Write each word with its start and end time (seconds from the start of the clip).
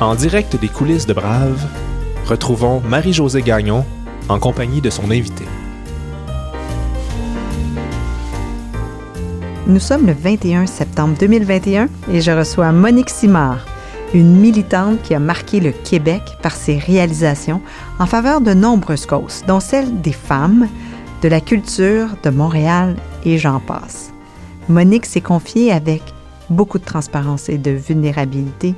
En 0.00 0.14
direct 0.14 0.54
des 0.54 0.68
coulisses 0.68 1.06
de 1.06 1.12
Brave, 1.12 1.66
retrouvons 2.24 2.80
Marie-Josée 2.80 3.42
Gagnon 3.42 3.84
en 4.28 4.38
compagnie 4.38 4.80
de 4.80 4.90
son 4.90 5.10
invité. 5.10 5.44
Nous 9.66 9.80
sommes 9.80 10.06
le 10.06 10.12
21 10.12 10.66
septembre 10.66 11.16
2021 11.18 11.88
et 12.12 12.20
je 12.20 12.30
reçois 12.30 12.70
Monique 12.70 13.10
Simard, 13.10 13.66
une 14.14 14.36
militante 14.36 15.02
qui 15.02 15.14
a 15.14 15.18
marqué 15.18 15.58
le 15.58 15.72
Québec 15.72 16.22
par 16.42 16.52
ses 16.52 16.78
réalisations 16.78 17.60
en 17.98 18.06
faveur 18.06 18.40
de 18.40 18.54
nombreuses 18.54 19.04
causes, 19.04 19.42
dont 19.48 19.58
celle 19.58 20.00
des 20.00 20.12
femmes, 20.12 20.68
de 21.22 21.28
la 21.28 21.40
culture, 21.40 22.10
de 22.22 22.30
Montréal 22.30 22.94
et 23.24 23.36
j'en 23.36 23.58
passe. 23.58 24.12
Monique 24.68 25.06
s'est 25.06 25.20
confiée 25.20 25.72
avec 25.72 26.02
beaucoup 26.50 26.78
de 26.78 26.84
transparence 26.84 27.48
et 27.48 27.58
de 27.58 27.72
vulnérabilité 27.72 28.76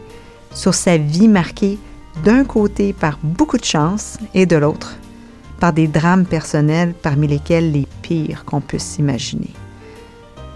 sur 0.53 0.75
sa 0.75 0.97
vie 0.97 1.29
marquée 1.29 1.79
d'un 2.25 2.45
côté 2.45 2.93
par 2.93 3.19
beaucoup 3.23 3.59
de 3.59 3.65
chance 3.65 4.19
et 4.35 4.47
de 4.47 4.57
l'autre 4.57 4.97
par 5.61 5.73
des 5.73 5.87
drames 5.87 6.25
personnels 6.25 6.95
parmi 6.95 7.29
lesquels 7.29 7.71
les 7.71 7.87
pires 8.03 8.45
qu'on 8.45 8.61
puisse 8.61 8.85
s'imaginer. 8.85 9.51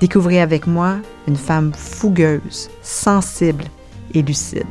Découvrez 0.00 0.40
avec 0.40 0.66
moi 0.66 0.96
une 1.28 1.36
femme 1.36 1.72
fougueuse, 1.74 2.70
sensible 2.82 3.64
et 4.12 4.22
lucide. 4.22 4.64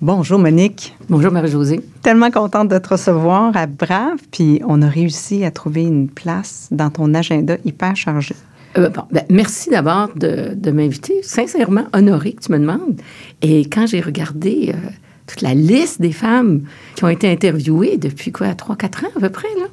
Bonjour 0.00 0.38
Monique. 0.38 0.94
Bonjour 1.08 1.32
Marie-Josée. 1.32 1.80
Tellement 2.02 2.30
contente 2.30 2.68
de 2.68 2.78
te 2.78 2.90
recevoir 2.90 3.56
à 3.56 3.66
Brave, 3.66 4.18
puis 4.30 4.60
on 4.64 4.80
a 4.80 4.88
réussi 4.88 5.44
à 5.44 5.50
trouver 5.50 5.82
une 5.82 6.08
place 6.08 6.68
dans 6.70 6.88
ton 6.88 7.14
agenda 7.14 7.56
hyper 7.64 7.96
chargé. 7.96 8.36
Euh, 8.76 8.90
bon, 8.90 9.02
ben, 9.10 9.24
merci 9.28 9.70
d'abord 9.70 10.10
de, 10.14 10.54
de 10.54 10.70
m'inviter. 10.70 11.20
Sincèrement 11.24 11.86
honoré 11.92 12.34
que 12.34 12.42
tu 12.44 12.52
me 12.52 12.60
demandes. 12.60 13.00
Et 13.42 13.62
quand 13.62 13.88
j'ai 13.88 14.00
regardé 14.00 14.72
euh, 14.72 14.88
toute 15.26 15.42
la 15.42 15.54
liste 15.54 16.00
des 16.00 16.12
femmes 16.12 16.62
qui 16.94 17.02
ont 17.02 17.08
été 17.08 17.28
interviewées 17.28 17.96
depuis 17.96 18.30
quoi, 18.30 18.52
3-4 18.52 19.06
ans 19.06 19.10
à 19.16 19.20
peu 19.20 19.30
près, 19.30 19.48
là, 19.58 19.66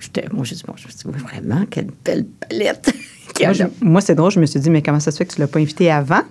j'étais, 0.00 0.26
bon, 0.30 0.42
je 0.42 0.54
me 0.54 0.56
suis 0.56 0.88
dit, 0.88 1.04
vraiment, 1.04 1.66
quelle 1.68 1.90
belle 2.02 2.24
palette. 2.24 2.94
moi, 3.42 3.52
moi, 3.82 4.00
c'est 4.00 4.14
drôle, 4.14 4.30
je 4.30 4.40
me 4.40 4.46
suis 4.46 4.58
dit, 4.58 4.70
mais 4.70 4.80
comment 4.80 5.00
ça 5.00 5.10
se 5.10 5.18
fait 5.18 5.26
que 5.26 5.34
tu 5.34 5.40
ne 5.42 5.44
l'as 5.44 5.52
pas 5.52 5.58
invité 5.58 5.90
avant? 5.90 6.22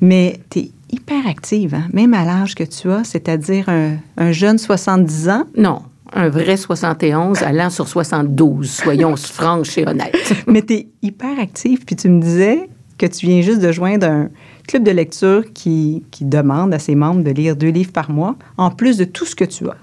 Mais 0.00 0.40
tu 0.50 0.58
es 0.58 0.70
hyper 0.90 1.26
active, 1.26 1.74
hein? 1.74 1.88
même 1.92 2.14
à 2.14 2.24
l'âge 2.24 2.54
que 2.54 2.64
tu 2.64 2.90
as, 2.90 3.04
c'est-à-dire 3.04 3.68
un, 3.68 3.96
un 4.16 4.32
jeune 4.32 4.58
70 4.58 5.28
ans? 5.28 5.44
Non, 5.56 5.82
un 6.12 6.28
vrai 6.28 6.56
71 6.56 7.42
allant 7.42 7.70
sur 7.70 7.88
72, 7.88 8.68
soyons 8.68 9.16
franches 9.16 9.78
et 9.78 9.86
honnêtes. 9.86 10.34
Mais 10.46 10.62
tu 10.62 10.74
es 10.74 10.88
hyper 11.02 11.38
active, 11.38 11.84
puis 11.84 11.96
tu 11.96 12.08
me 12.08 12.20
disais 12.20 12.68
que 12.98 13.06
tu 13.06 13.26
viens 13.26 13.42
juste 13.42 13.60
de 13.60 13.72
joindre 13.72 14.06
un 14.06 14.28
club 14.66 14.82
de 14.82 14.90
lecture 14.90 15.44
qui, 15.52 16.04
qui 16.10 16.24
demande 16.24 16.72
à 16.72 16.78
ses 16.78 16.94
membres 16.94 17.22
de 17.22 17.30
lire 17.30 17.56
deux 17.56 17.68
livres 17.68 17.92
par 17.92 18.10
mois, 18.10 18.36
en 18.56 18.70
plus 18.70 18.96
de 18.96 19.04
tout 19.04 19.26
ce 19.26 19.34
que 19.34 19.44
tu 19.44 19.68
as. 19.68 19.76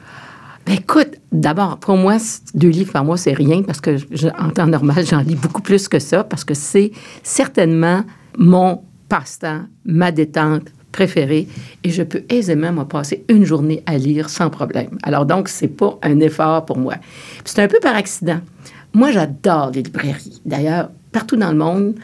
Ben 0.65 0.75
écoute, 0.75 1.15
d'abord, 1.31 1.77
pour 1.77 1.97
moi, 1.97 2.17
deux 2.53 2.69
livres 2.69 2.93
par 2.93 3.03
mois, 3.03 3.17
c'est 3.17 3.33
rien 3.33 3.63
parce 3.63 3.81
que 3.81 3.97
je, 3.97 4.29
en 4.39 4.49
temps 4.49 4.67
normal, 4.67 5.05
j'en 5.05 5.19
lis 5.19 5.35
beaucoup 5.35 5.61
plus 5.61 5.89
que 5.89 5.99
ça 5.99 6.23
parce 6.23 6.45
que 6.45 6.53
c'est 6.53 6.91
certainement 7.21 8.03
mon 8.37 8.81
passe-temps, 9.09 9.63
ma 9.83 10.11
détente 10.11 10.69
préférée 10.93 11.49
et 11.83 11.89
je 11.89 12.03
peux 12.03 12.23
aisément 12.29 12.71
me 12.71 12.85
passer 12.85 13.25
une 13.27 13.43
journée 13.43 13.83
à 13.85 13.97
lire 13.97 14.29
sans 14.29 14.49
problème. 14.49 14.97
Alors 15.03 15.25
donc, 15.25 15.49
c'est 15.49 15.67
pas 15.67 15.99
un 16.01 16.21
effort 16.21 16.65
pour 16.65 16.77
moi. 16.77 16.95
C'est 17.43 17.61
un 17.61 17.67
peu 17.67 17.79
par 17.81 17.95
accident. 17.95 18.39
Moi, 18.93 19.11
j'adore 19.11 19.71
les 19.71 19.81
librairies. 19.81 20.41
D'ailleurs, 20.45 20.89
partout 21.11 21.35
dans 21.35 21.51
le 21.51 21.57
monde, 21.57 21.95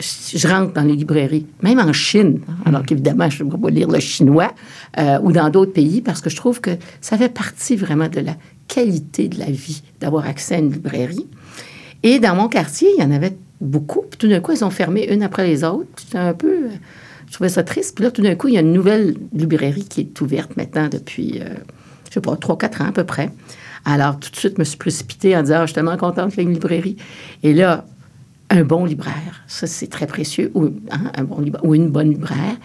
je 0.00 0.48
rentre 0.48 0.72
dans 0.72 0.82
les 0.82 0.96
librairies, 0.96 1.46
même 1.62 1.78
en 1.78 1.92
Chine, 1.92 2.40
alors 2.64 2.84
qu'évidemment, 2.84 3.28
je 3.28 3.44
ne 3.44 3.50
vais 3.50 3.58
pas 3.58 3.70
lire 3.70 3.88
le 3.88 4.00
chinois, 4.00 4.52
euh, 4.98 5.18
ou 5.22 5.32
dans 5.32 5.50
d'autres 5.50 5.72
pays, 5.72 6.00
parce 6.00 6.20
que 6.20 6.30
je 6.30 6.36
trouve 6.36 6.60
que 6.60 6.70
ça 7.00 7.18
fait 7.18 7.28
partie 7.28 7.76
vraiment 7.76 8.08
de 8.08 8.20
la 8.20 8.36
qualité 8.68 9.28
de 9.28 9.38
la 9.38 9.50
vie 9.50 9.82
d'avoir 10.00 10.26
accès 10.26 10.56
à 10.56 10.58
une 10.58 10.72
librairie. 10.72 11.26
Et 12.02 12.18
dans 12.18 12.34
mon 12.34 12.48
quartier, 12.48 12.88
il 12.96 13.02
y 13.02 13.04
en 13.04 13.10
avait 13.10 13.36
beaucoup. 13.60 14.02
Puis 14.08 14.18
tout 14.18 14.28
d'un 14.28 14.40
coup, 14.40 14.52
ils 14.52 14.64
ont 14.64 14.70
fermé 14.70 15.06
une 15.12 15.22
après 15.22 15.46
les 15.46 15.64
autres. 15.64 15.88
C'était 15.96 16.18
un 16.18 16.34
peu... 16.34 16.68
je 17.30 17.34
trouvais 17.34 17.48
ça 17.48 17.62
triste. 17.62 17.94
Puis 17.94 18.04
là, 18.04 18.10
tout 18.10 18.22
d'un 18.22 18.34
coup, 18.34 18.48
il 18.48 18.54
y 18.54 18.58
a 18.58 18.60
une 18.60 18.72
nouvelle 18.72 19.14
librairie 19.32 19.84
qui 19.84 20.00
est 20.00 20.20
ouverte 20.20 20.56
maintenant 20.56 20.88
depuis, 20.88 21.40
euh, 21.40 21.54
je 22.08 22.14
sais 22.14 22.20
pas, 22.20 22.34
3-4 22.34 22.82
ans 22.82 22.88
à 22.88 22.92
peu 22.92 23.04
près. 23.04 23.30
Alors, 23.84 24.18
tout 24.18 24.30
de 24.30 24.36
suite, 24.36 24.54
je 24.56 24.60
me 24.60 24.64
suis 24.64 24.76
précipitée 24.76 25.36
en 25.36 25.42
disant, 25.42 25.58
ah, 25.58 25.60
je 25.62 25.66
suis 25.66 25.74
tellement 25.74 25.96
contente 25.96 26.30
qu'il 26.30 26.40
y 26.40 26.42
ait 26.42 26.48
une 26.48 26.54
librairie. 26.54 26.96
Et 27.44 27.54
là, 27.54 27.86
un 28.50 28.64
bon 28.64 28.84
libraire, 28.84 29.44
ça, 29.46 29.68
c'est 29.68 29.86
très 29.86 30.08
précieux, 30.08 30.50
ou, 30.54 30.70
un 30.90 31.22
bon 31.22 31.44
ou 31.62 31.74
une 31.76 31.88
bonne 31.88 32.10
libraire, 32.10 32.56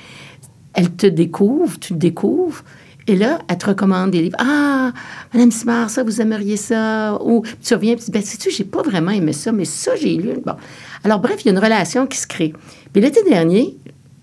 elle 0.73 0.91
te 0.91 1.05
découvre, 1.05 1.79
tu 1.79 1.93
te 1.93 1.99
découvres, 1.99 2.63
et 3.07 3.15
là, 3.15 3.39
elle 3.47 3.57
te 3.59 3.67
recommande 3.67 4.11
des 4.11 4.21
livres. 4.23 4.37
Ah, 4.39 4.91
Madame 5.31 5.51
Simard, 5.51 5.91
ça, 5.91 6.03
vous 6.03 6.21
aimeriez 6.21 6.57
ça? 6.57 7.21
Ou 7.23 7.43
tu 7.63 7.75
reviens 7.75 7.95
tu 7.95 8.05
dis, 8.05 8.11
ben, 8.11 8.23
sais-tu, 8.23 8.49
j'ai 8.49 8.63
pas 8.63 8.81
vraiment 8.81 9.11
aimé 9.11 9.31
ça, 9.31 9.51
mais 9.51 9.65
ça, 9.65 9.95
j'ai 9.95 10.17
lu. 10.17 10.31
Bon. 10.43 10.55
Alors, 11.03 11.19
bref, 11.19 11.37
il 11.41 11.45
y 11.45 11.49
a 11.49 11.51
une 11.51 11.63
relation 11.63 12.07
qui 12.07 12.17
se 12.17 12.25
crée. 12.25 12.51
Puis 12.91 13.01
l'été 13.03 13.21
dernier, 13.29 13.77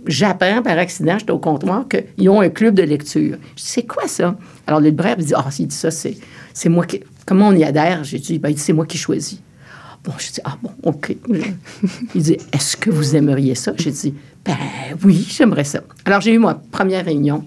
j'apprends 0.07 0.63
par 0.63 0.79
accident, 0.79 1.19
j'étais 1.19 1.33
au 1.33 1.39
comptoir, 1.39 1.87
qu'ils 1.89 2.29
ont 2.29 2.41
un 2.41 2.49
club 2.49 2.75
de 2.75 2.83
lecture. 2.83 3.37
Je 3.57 3.63
dis, 3.63 3.69
c'est 3.69 3.87
quoi 3.87 4.07
ça? 4.07 4.37
Alors, 4.67 4.81
le 4.81 4.87
libraire 4.87 5.17
me 5.19 5.23
dit, 5.23 5.33
ah, 5.37 5.51
s'il 5.51 5.69
dit 5.69 5.77
ça, 5.77 5.91
c'est, 5.91 6.17
c'est 6.53 6.69
moi 6.69 6.87
qui. 6.87 7.01
Comment 7.27 7.49
on 7.49 7.53
y 7.53 7.65
adhère? 7.65 8.05
J'ai 8.05 8.19
dit, 8.19 8.39
ben, 8.39 8.49
il 8.49 8.55
dit, 8.55 8.61
c'est 8.61 8.73
moi 8.73 8.87
qui 8.87 8.99
choisis. 8.99 9.41
Bon, 10.05 10.13
je 10.19 10.33
dis, 10.33 10.41
ah 10.45 10.57
bon, 10.61 10.71
OK. 10.83 11.17
Il 12.15 12.23
dit, 12.23 12.37
est-ce 12.53 12.77
que 12.77 12.91
vous 12.91 13.15
aimeriez 13.15 13.55
ça? 13.55 13.73
J'ai 13.77 13.93
dit, 13.93 14.15
ben 14.45 14.57
oui, 15.05 15.25
j'aimerais 15.31 15.63
ça. 15.63 15.81
Alors, 16.05 16.21
j'ai 16.21 16.33
eu 16.33 16.39
ma 16.39 16.55
première 16.55 17.05
réunion 17.05 17.47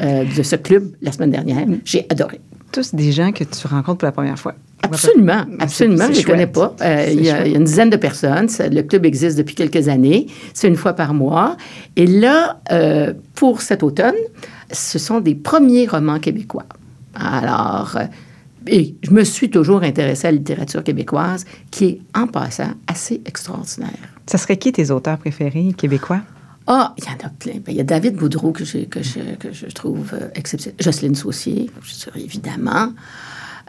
euh, 0.00 0.24
de 0.24 0.42
ce 0.44 0.54
club 0.54 0.94
la 1.02 1.10
semaine 1.10 1.32
dernière. 1.32 1.66
J'ai 1.84 2.06
adoré. 2.08 2.40
Tous 2.70 2.94
des 2.94 3.10
gens 3.10 3.32
que 3.32 3.42
tu 3.42 3.66
rencontres 3.66 3.98
pour 3.98 4.06
la 4.06 4.12
première 4.12 4.38
fois. 4.38 4.54
Absolument, 4.82 5.44
absolument. 5.58 6.08
Je 6.12 6.20
ne 6.20 6.24
connais 6.24 6.46
pas. 6.46 6.74
Euh, 6.82 7.06
il, 7.12 7.24
y 7.24 7.30
a, 7.30 7.36
chouette. 7.36 7.46
il 7.46 7.52
y 7.52 7.54
a 7.54 7.58
une 7.58 7.64
dizaine 7.64 7.90
de 7.90 7.96
personnes. 7.96 8.48
Ça- 8.48 8.68
Le 8.68 8.82
club 8.82 9.04
existe 9.06 9.36
depuis 9.36 9.54
quelques 9.54 9.88
années. 9.88 10.26
C'est 10.54 10.68
une 10.68 10.76
fois 10.76 10.92
par 10.92 11.12
mois. 11.14 11.56
Et 11.96 12.06
là, 12.06 12.60
euh, 12.70 13.12
pour 13.34 13.62
cet 13.62 13.82
automne, 13.82 14.14
ce 14.70 14.98
sont 14.98 15.20
des 15.20 15.34
premiers 15.34 15.86
romans 15.86 16.20
québécois. 16.20 16.66
Alors, 17.14 17.96
euh, 17.96 18.04
et 18.68 18.94
je 19.02 19.10
me 19.10 19.24
suis 19.24 19.48
toujours 19.50 19.82
intéressée 19.82 20.28
à 20.28 20.30
la 20.30 20.36
littérature 20.38 20.84
québécoise, 20.84 21.44
qui 21.70 21.84
est, 21.84 22.00
en 22.14 22.26
passant, 22.26 22.70
assez 22.86 23.22
extraordinaire. 23.24 23.90
Ça 24.26 24.38
serait 24.38 24.56
qui 24.56 24.72
tes 24.72 24.90
auteurs 24.90 25.18
préférés 25.18 25.72
québécois? 25.76 26.20
Ah, 26.66 26.94
il 26.98 27.04
y 27.04 27.08
en 27.08 27.26
a 27.26 27.30
plein. 27.30 27.54
Ben, 27.64 27.70
il 27.72 27.76
y 27.76 27.80
a 27.80 27.84
David 27.84 28.16
Boudreau 28.16 28.50
que, 28.50 28.64
j'ai- 28.64 28.86
que, 28.86 29.02
je, 29.02 29.20
que 29.38 29.52
je 29.52 29.66
trouve 29.66 30.12
exceptionnel. 30.34 30.76
Jocelyne 30.80 31.14
je 31.82 31.92
sûre, 31.92 32.16
évidemment. 32.16 32.88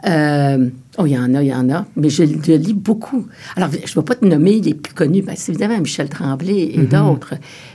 Euh, 0.06 0.68
oh, 0.98 1.06
il 1.06 1.12
y 1.12 1.18
en 1.18 1.34
a, 1.34 1.42
il 1.42 1.48
y 1.48 1.54
en 1.54 1.70
a. 1.70 1.86
Mais 1.96 2.08
je, 2.08 2.24
je 2.24 2.52
lis 2.52 2.74
beaucoup. 2.74 3.26
Alors, 3.56 3.70
je 3.72 3.78
ne 3.78 3.94
vais 3.94 4.04
pas 4.04 4.14
te 4.14 4.24
nommer 4.24 4.60
les 4.60 4.74
plus 4.74 4.94
connus. 4.94 5.22
Ben, 5.22 5.34
c'est 5.36 5.52
évidemment 5.52 5.78
Michel 5.78 6.08
Tremblay 6.08 6.70
et 6.74 6.82
d'autres. 6.82 7.34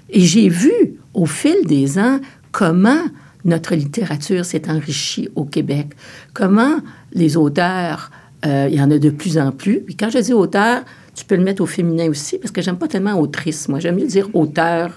Et 0.09 0.21
j'ai 0.21 0.49
vu, 0.49 0.71
au 1.13 1.25
fil 1.25 1.55
des 1.65 1.99
ans, 1.99 2.19
comment 2.51 3.03
notre 3.45 3.75
littérature 3.75 4.45
s'est 4.45 4.69
enrichie 4.69 5.29
au 5.35 5.43
Québec. 5.43 5.87
Comment 6.33 6.77
les 7.11 7.35
auteurs, 7.35 8.09
euh, 8.45 8.67
il 8.69 8.77
y 8.77 8.81
en 8.81 8.89
a 8.89 8.97
de 8.97 9.09
plus 9.09 9.37
en 9.37 9.51
plus. 9.51 9.81
Puis 9.81 9.95
quand 9.95 10.09
je 10.09 10.19
dis 10.19 10.33
auteur, 10.33 10.83
tu 11.13 11.25
peux 11.25 11.35
le 11.35 11.43
mettre 11.43 11.61
au 11.61 11.65
féminin 11.65 12.09
aussi, 12.09 12.37
parce 12.37 12.51
que 12.51 12.61
j'aime 12.61 12.77
pas 12.77 12.87
tellement 12.87 13.19
autrice. 13.19 13.67
Moi, 13.67 13.79
j'aime 13.79 13.95
mieux 13.97 14.07
dire 14.07 14.29
auteur. 14.33 14.91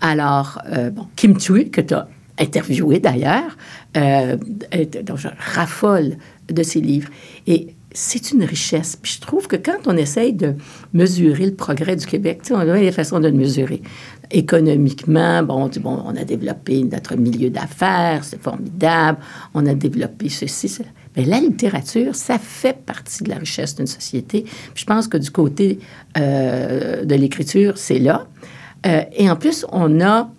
Alors, 0.00 0.60
euh, 0.72 0.90
bon, 0.90 1.06
Kim 1.16 1.36
Thuy, 1.36 1.70
que 1.70 1.80
tu 1.80 1.94
as 1.94 2.08
interviewé 2.38 3.00
d'ailleurs, 3.00 3.56
euh, 3.96 4.36
est- 4.72 5.02
dont 5.02 5.16
je 5.16 5.28
raffole 5.38 6.16
de 6.48 6.62
ses 6.62 6.80
livres. 6.80 7.10
Et 7.46 7.74
c'est 7.92 8.30
une 8.30 8.44
richesse. 8.44 8.96
Puis 9.00 9.14
je 9.16 9.20
trouve 9.20 9.48
que 9.48 9.56
quand 9.56 9.86
on 9.86 9.96
essaye 9.96 10.32
de 10.32 10.54
mesurer 10.92 11.46
le 11.46 11.54
progrès 11.54 11.96
du 11.96 12.06
Québec, 12.06 12.40
on 12.50 12.56
a 12.58 12.78
des 12.78 12.92
façons 12.92 13.18
de 13.18 13.26
le 13.28 13.34
mesurer. 13.34 13.82
Économiquement, 14.30 15.42
bon, 15.42 15.68
bon, 15.80 16.02
on 16.06 16.14
a 16.16 16.24
développé 16.24 16.84
notre 16.84 17.16
milieu 17.16 17.50
d'affaires, 17.50 18.22
c'est 18.22 18.40
formidable, 18.40 19.18
on 19.54 19.66
a 19.66 19.74
développé 19.74 20.28
ceci, 20.28 20.68
cela. 20.68 20.88
Mais 21.16 21.24
la 21.24 21.40
littérature, 21.40 22.14
ça 22.14 22.38
fait 22.38 22.76
partie 22.84 23.24
de 23.24 23.28
la 23.30 23.36
richesse 23.36 23.74
d'une 23.74 23.88
société. 23.88 24.42
Puis 24.42 24.82
je 24.82 24.84
pense 24.84 25.08
que 25.08 25.16
du 25.16 25.30
côté 25.30 25.80
euh, 26.16 27.04
de 27.04 27.14
l'écriture, 27.16 27.76
c'est 27.76 27.98
là. 27.98 28.28
Euh, 28.86 29.02
et 29.16 29.28
en 29.28 29.36
plus, 29.36 29.66
on 29.72 30.00
a 30.00 30.30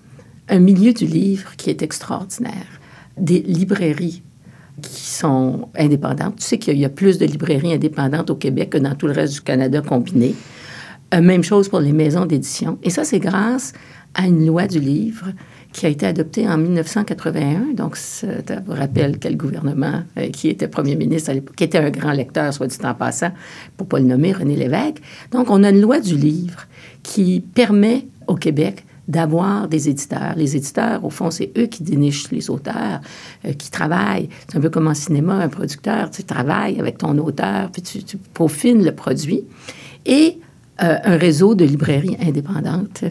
un 0.48 0.60
milieu 0.60 0.94
du 0.94 1.06
livre 1.06 1.56
qui 1.58 1.70
est 1.70 1.82
extraordinaire. 1.82 2.81
Des 3.22 3.40
librairies 3.40 4.24
qui 4.82 5.02
sont 5.02 5.70
indépendantes. 5.78 6.38
Tu 6.38 6.44
sais 6.44 6.58
qu'il 6.58 6.78
y 6.78 6.86
a 6.86 6.90
plus 6.90 7.18
de 7.18 7.26
librairies 7.26 7.74
indépendantes 7.74 8.30
au 8.30 8.36
Québec 8.36 8.72
que 8.72 8.78
dans 8.78 8.96
tout 8.96 9.08
le 9.08 9.14
reste 9.14 9.34
du 9.36 9.42
Canada 9.42 9.82
combiné. 9.82 10.36
Euh, 11.14 11.22
même 11.22 11.44
chose 11.44 11.70
pour 11.70 11.80
les 11.80 11.92
maisons 11.92 12.26
d'édition. 12.26 12.78
Et 12.84 12.90
ça, 12.90 13.04
c'est 13.04 13.20
grâce 13.20 13.74
à 14.14 14.28
une 14.28 14.46
loi 14.46 14.68
du 14.68 14.80
livre 14.80 15.28
qui 15.74 15.86
a 15.86 15.90
été 15.90 16.06
adoptée 16.06 16.48
en 16.48 16.58
1981. 16.58 17.74
Donc, 17.76 17.96
ça 17.96 18.28
vous 18.66 18.74
rappelle 18.74 19.20
quel 19.20 19.38
gouvernement 19.38 20.04
euh, 20.18 20.30
qui 20.30 20.50
était 20.50 20.68
premier 20.68 20.96
ministre 20.96 21.30
à 21.30 21.34
l'époque, 21.34 21.56
qui 21.56 21.64
était 21.64 21.78
un 21.78 21.90
grand 21.90 22.12
lecteur, 22.12 22.54
soit 22.54 22.68
dit 22.68 22.78
en 22.84 22.94
passant, 22.94 23.32
pour 23.78 23.88
pas 23.88 24.00
le 24.00 24.06
nommer, 24.06 24.34
René 24.34 24.56
Lévesque. 24.56 25.02
Donc, 25.32 25.50
on 25.50 25.64
a 25.64 25.70
une 25.70 25.82
loi 25.82 26.00
du 26.00 26.16
livre 26.16 26.68
qui 27.04 27.42
permet 27.54 28.08
au 28.28 28.36
Québec 28.36 28.86
d'avoir 29.08 29.68
des 29.68 29.90
éditeurs. 29.90 30.34
Les 30.36 30.56
éditeurs, 30.56 31.04
au 31.04 31.10
fond, 31.10 31.32
c'est 31.32 31.52
eux 31.58 31.66
qui 31.66 31.84
dénichent 31.84 32.32
les 32.32 32.50
auteurs, 32.50 33.02
euh, 33.46 33.54
qui 33.54 33.72
travaillent. 33.72 34.30
C'est 34.48 34.58
un 34.58 34.62
peu 34.62 34.70
comme 34.70 34.88
en 34.88 34.94
cinéma, 34.94 35.34
un 35.36 35.50
producteur, 35.50 36.12
tu 36.12 36.24
travailles 36.24 36.80
avec 36.80 36.98
ton 36.98 37.18
auteur, 37.18 37.72
puis 37.72 37.82
tu, 37.82 38.18
peaufines 38.34 38.84
le 38.84 38.94
produit. 38.94 39.44
Et 40.06 40.40
euh, 40.82 40.98
un 41.04 41.18
réseau 41.18 41.56
de 41.56 41.66
librairies 41.66 42.18
indépendantes 42.22 43.04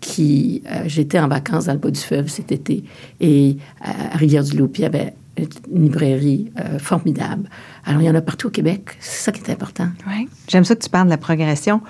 qui... 0.00 0.62
Euh, 0.70 0.84
j'étais 0.86 1.18
en 1.18 1.28
vacances 1.28 1.66
dans 1.66 1.72
le 1.72 1.78
bas 1.78 1.90
du 1.90 2.00
fleuve 2.00 2.28
cet 2.28 2.52
été, 2.52 2.84
et 3.20 3.56
à 3.80 4.16
Rivière-du-Loup, 4.16 4.70
il 4.76 4.80
y 4.82 4.84
avait 4.84 5.14
une 5.72 5.84
librairie 5.84 6.52
formidable. 6.78 7.48
Alors, 7.86 8.02
il 8.02 8.04
y 8.04 8.10
en 8.10 8.14
a 8.14 8.20
partout 8.20 8.48
au 8.48 8.50
Québec. 8.50 8.90
C'est 9.00 9.24
ça 9.24 9.32
qui 9.32 9.40
est 9.40 9.50
important. 9.50 9.88
Oui. 10.06 10.28
J'aime 10.48 10.64
ça 10.64 10.74
que 10.74 10.82
tu 10.82 10.90
parles 10.90 11.06
de 11.06 11.10
la 11.10 11.16
progression. 11.16 11.80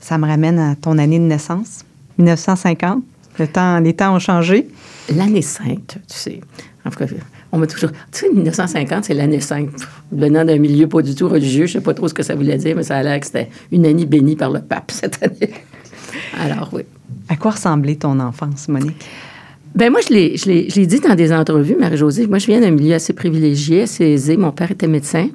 Ça 0.00 0.18
me 0.18 0.26
ramène 0.26 0.58
à 0.58 0.74
ton 0.74 0.98
année 0.98 1.20
de 1.20 1.24
naissance. 1.24 1.84
1950. 2.18 3.02
Le 3.38 3.46
temps, 3.46 3.78
les 3.80 3.94
temps 3.94 4.14
ont 4.14 4.18
changé. 4.18 4.68
L'année 5.14 5.42
sainte, 5.42 5.98
tu 6.08 6.16
sais. 6.16 6.40
En 6.84 6.90
tout 6.90 6.98
cas, 6.98 7.06
on 7.52 7.58
m'a 7.58 7.66
toujours. 7.66 7.90
Tu 8.12 8.20
sais, 8.20 8.30
1950, 8.30 9.04
c'est 9.04 9.14
l'année 9.14 9.40
sainte. 9.40 9.86
Venant 10.10 10.44
d'un 10.44 10.58
milieu 10.58 10.88
pas 10.88 11.02
du 11.02 11.14
tout 11.14 11.28
religieux, 11.28 11.66
je 11.66 11.76
ne 11.76 11.80
sais 11.80 11.84
pas 11.84 11.94
trop 11.94 12.08
ce 12.08 12.14
que 12.14 12.22
ça 12.22 12.34
voulait 12.34 12.58
dire, 12.58 12.76
mais 12.76 12.82
ça 12.82 12.96
a 12.96 13.02
l'air 13.02 13.20
que 13.20 13.26
c'était 13.26 13.48
une 13.70 13.86
année 13.86 14.06
bénie 14.06 14.36
par 14.36 14.50
le 14.50 14.60
pape 14.60 14.90
cette 14.90 15.22
année. 15.22 15.52
Alors, 16.38 16.70
oui. 16.72 16.82
À 17.28 17.36
quoi 17.36 17.52
ressemblait 17.52 17.96
ton 17.96 18.18
enfance, 18.20 18.68
Monique? 18.68 19.04
Ben 19.74 19.90
moi, 19.90 20.00
je 20.00 20.12
l'ai 20.12 20.86
dit 20.86 21.00
dans 21.00 21.14
des 21.14 21.32
entrevues, 21.32 21.76
Marie-Josée. 21.78 22.26
Moi, 22.26 22.38
je 22.38 22.46
viens 22.46 22.60
d'un 22.60 22.70
milieu 22.70 22.94
assez 22.94 23.12
privilégié, 23.12 23.82
assez 23.82 24.04
aisé. 24.04 24.36
Mon 24.36 24.50
père 24.50 24.70
était 24.70 24.88
médecin. 24.88 25.28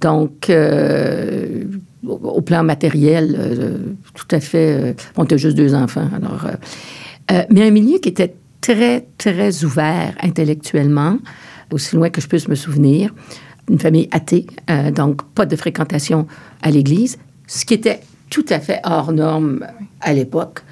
Donc, 0.00 0.50
euh, 0.50 1.64
au 2.06 2.40
plan 2.40 2.64
matériel, 2.64 3.36
euh, 3.38 3.78
tout 4.14 4.26
à 4.34 4.40
fait. 4.40 4.72
Euh, 4.72 4.92
on 5.16 5.24
était 5.24 5.38
juste 5.38 5.56
deux 5.56 5.74
enfants. 5.74 6.08
Alors, 6.14 6.46
euh, 7.30 7.42
mais 7.50 7.62
un 7.62 7.70
milieu 7.70 7.98
qui 7.98 8.08
était 8.08 8.34
très, 8.60 9.06
très 9.18 9.64
ouvert 9.64 10.14
intellectuellement, 10.20 11.18
aussi 11.70 11.96
loin 11.96 12.10
que 12.10 12.20
je 12.20 12.26
puisse 12.26 12.48
me 12.48 12.54
souvenir. 12.54 13.14
Une 13.70 13.78
famille 13.78 14.08
athée, 14.10 14.46
donc 14.92 15.22
pas 15.34 15.46
de 15.46 15.54
fréquentation 15.54 16.26
à 16.62 16.70
l'Église, 16.72 17.16
ce 17.46 17.64
qui 17.64 17.74
était 17.74 18.00
tout 18.28 18.44
à 18.48 18.58
fait 18.58 18.80
hors 18.82 19.12
norme 19.12 19.64
à 20.00 20.12
l'époque, 20.12 20.62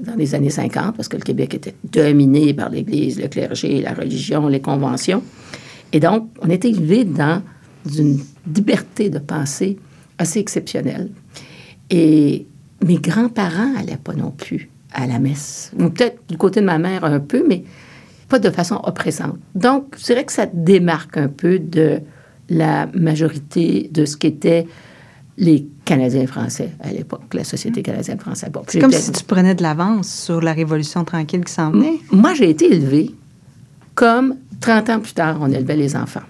dans 0.00 0.14
les 0.14 0.34
années 0.34 0.50
50, 0.50 0.96
parce 0.96 1.08
que 1.08 1.18
le 1.18 1.22
Québec 1.22 1.54
était 1.54 1.74
dominé 1.84 2.54
par 2.54 2.70
l'Église, 2.70 3.20
le 3.20 3.28
clergé, 3.28 3.82
la 3.82 3.92
religion, 3.92 4.48
les 4.48 4.60
conventions. 4.60 5.22
Et 5.92 6.00
donc, 6.00 6.30
on 6.40 6.48
était 6.48 6.70
élevé 6.70 7.04
dans 7.04 7.42
une 7.96 8.18
liberté 8.46 9.10
de 9.10 9.18
pensée 9.18 9.78
assez 10.18 10.38
exceptionnelle. 10.38 11.10
Et 11.90 12.46
mes 12.84 12.96
grands-parents 12.96 13.72
n'allaient 13.72 13.96
pas 13.96 14.14
non 14.14 14.30
plus 14.30 14.68
à 14.92 15.06
la 15.06 15.18
messe. 15.18 15.72
Ou 15.78 15.90
peut-être 15.90 16.20
du 16.28 16.36
côté 16.36 16.60
de 16.60 16.66
ma 16.66 16.78
mère 16.78 17.04
un 17.04 17.20
peu, 17.20 17.44
mais 17.46 17.64
pas 18.28 18.38
de 18.38 18.50
façon 18.50 18.80
oppressante. 18.84 19.38
Donc, 19.54 19.94
je 19.98 20.04
dirais 20.04 20.24
que 20.24 20.32
ça 20.32 20.46
démarque 20.52 21.16
un 21.16 21.28
peu 21.28 21.58
de 21.58 22.00
la 22.48 22.86
majorité 22.94 23.90
de 23.92 24.04
ce 24.04 24.16
qu'étaient 24.16 24.66
les 25.38 25.66
Canadiens 25.84 26.26
français 26.26 26.70
à 26.80 26.90
l'époque, 26.90 27.32
la 27.32 27.44
Société 27.44 27.82
canadienne 27.82 28.18
française. 28.18 28.50
C'est 28.66 28.80
comme 28.80 28.92
si 28.92 29.12
tu 29.12 29.24
prenais 29.24 29.54
de 29.54 29.62
l'avance 29.62 30.08
sur 30.08 30.40
la 30.40 30.52
Révolution 30.52 31.04
tranquille 31.04 31.44
qui 31.44 31.52
s'en 31.52 31.70
venait. 31.70 32.00
Moi, 32.10 32.34
j'ai 32.34 32.50
été 32.50 32.66
élevée 32.66 33.14
comme 33.94 34.36
30 34.60 34.90
ans 34.90 35.00
plus 35.00 35.12
tard, 35.12 35.38
on 35.40 35.50
élevait 35.50 35.76
les 35.76 35.96
enfants. 35.96 36.22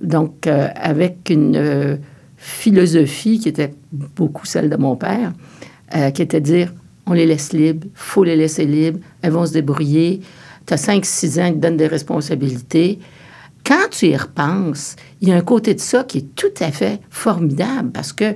Donc, 0.00 0.46
euh, 0.46 0.68
avec 0.76 1.28
une 1.28 1.56
euh, 1.56 1.96
philosophie 2.40 3.38
qui 3.38 3.50
était 3.50 3.74
beaucoup 3.92 4.46
celle 4.46 4.70
de 4.70 4.76
mon 4.76 4.96
père, 4.96 5.32
euh, 5.94 6.10
qui 6.10 6.22
était 6.22 6.40
de 6.40 6.46
dire 6.46 6.72
on 7.06 7.12
les 7.12 7.26
laisse 7.26 7.52
libres, 7.52 7.86
faut 7.94 8.24
les 8.24 8.36
laisser 8.36 8.64
libres, 8.64 8.98
elles 9.20 9.32
vont 9.32 9.44
se 9.44 9.52
débrouiller. 9.52 10.20
Tu 10.66 10.74
as 10.74 10.88
5-6 10.88 11.40
ans, 11.42 11.52
te 11.52 11.58
donnent 11.58 11.76
des 11.76 11.86
responsabilités. 11.86 12.98
Quand 13.64 13.90
tu 13.90 14.06
y 14.06 14.16
repenses, 14.16 14.96
il 15.20 15.28
y 15.28 15.32
a 15.32 15.36
un 15.36 15.42
côté 15.42 15.74
de 15.74 15.80
ça 15.80 16.04
qui 16.04 16.18
est 16.18 16.34
tout 16.34 16.54
à 16.60 16.72
fait 16.72 17.00
formidable 17.10 17.90
parce 17.90 18.12
que 18.12 18.34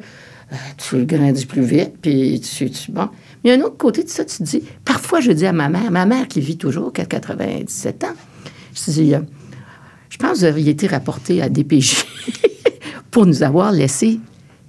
tu 0.76 1.04
grandis 1.06 1.46
plus 1.46 1.62
vite, 1.62 1.94
puis 2.02 2.40
tu, 2.40 2.70
tu, 2.70 2.92
bon. 2.92 3.08
Mais 3.42 3.50
il 3.50 3.50
y 3.50 3.52
a 3.52 3.62
un 3.62 3.66
autre 3.66 3.78
côté 3.78 4.02
de 4.02 4.08
ça, 4.08 4.24
tu 4.24 4.36
te 4.38 4.42
dis, 4.42 4.62
parfois 4.84 5.20
je 5.20 5.32
dis 5.32 5.46
à 5.46 5.52
ma 5.52 5.68
mère, 5.68 5.90
ma 5.90 6.04
mère 6.04 6.28
qui 6.28 6.40
vit 6.40 6.58
toujours, 6.58 6.92
qui 6.92 7.00
a 7.00 7.06
97 7.06 8.04
ans, 8.04 8.08
je 8.74 8.90
dis, 8.90 9.14
je 10.10 10.16
pense 10.18 10.32
que 10.32 10.38
vous 10.38 10.44
auriez 10.44 10.70
été 10.70 10.86
rapporté 10.86 11.40
à 11.42 11.48
DPJ 11.48 12.04
pour 13.14 13.26
nous 13.26 13.44
avoir 13.44 13.70
laissé 13.70 14.18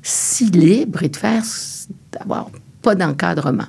si 0.04 0.46
libres 0.52 1.02
et 1.02 1.10
de 1.10 1.16
faire, 1.16 1.42
d'avoir 2.12 2.52
pas 2.84 2.94
d'encadrement. 2.94 3.66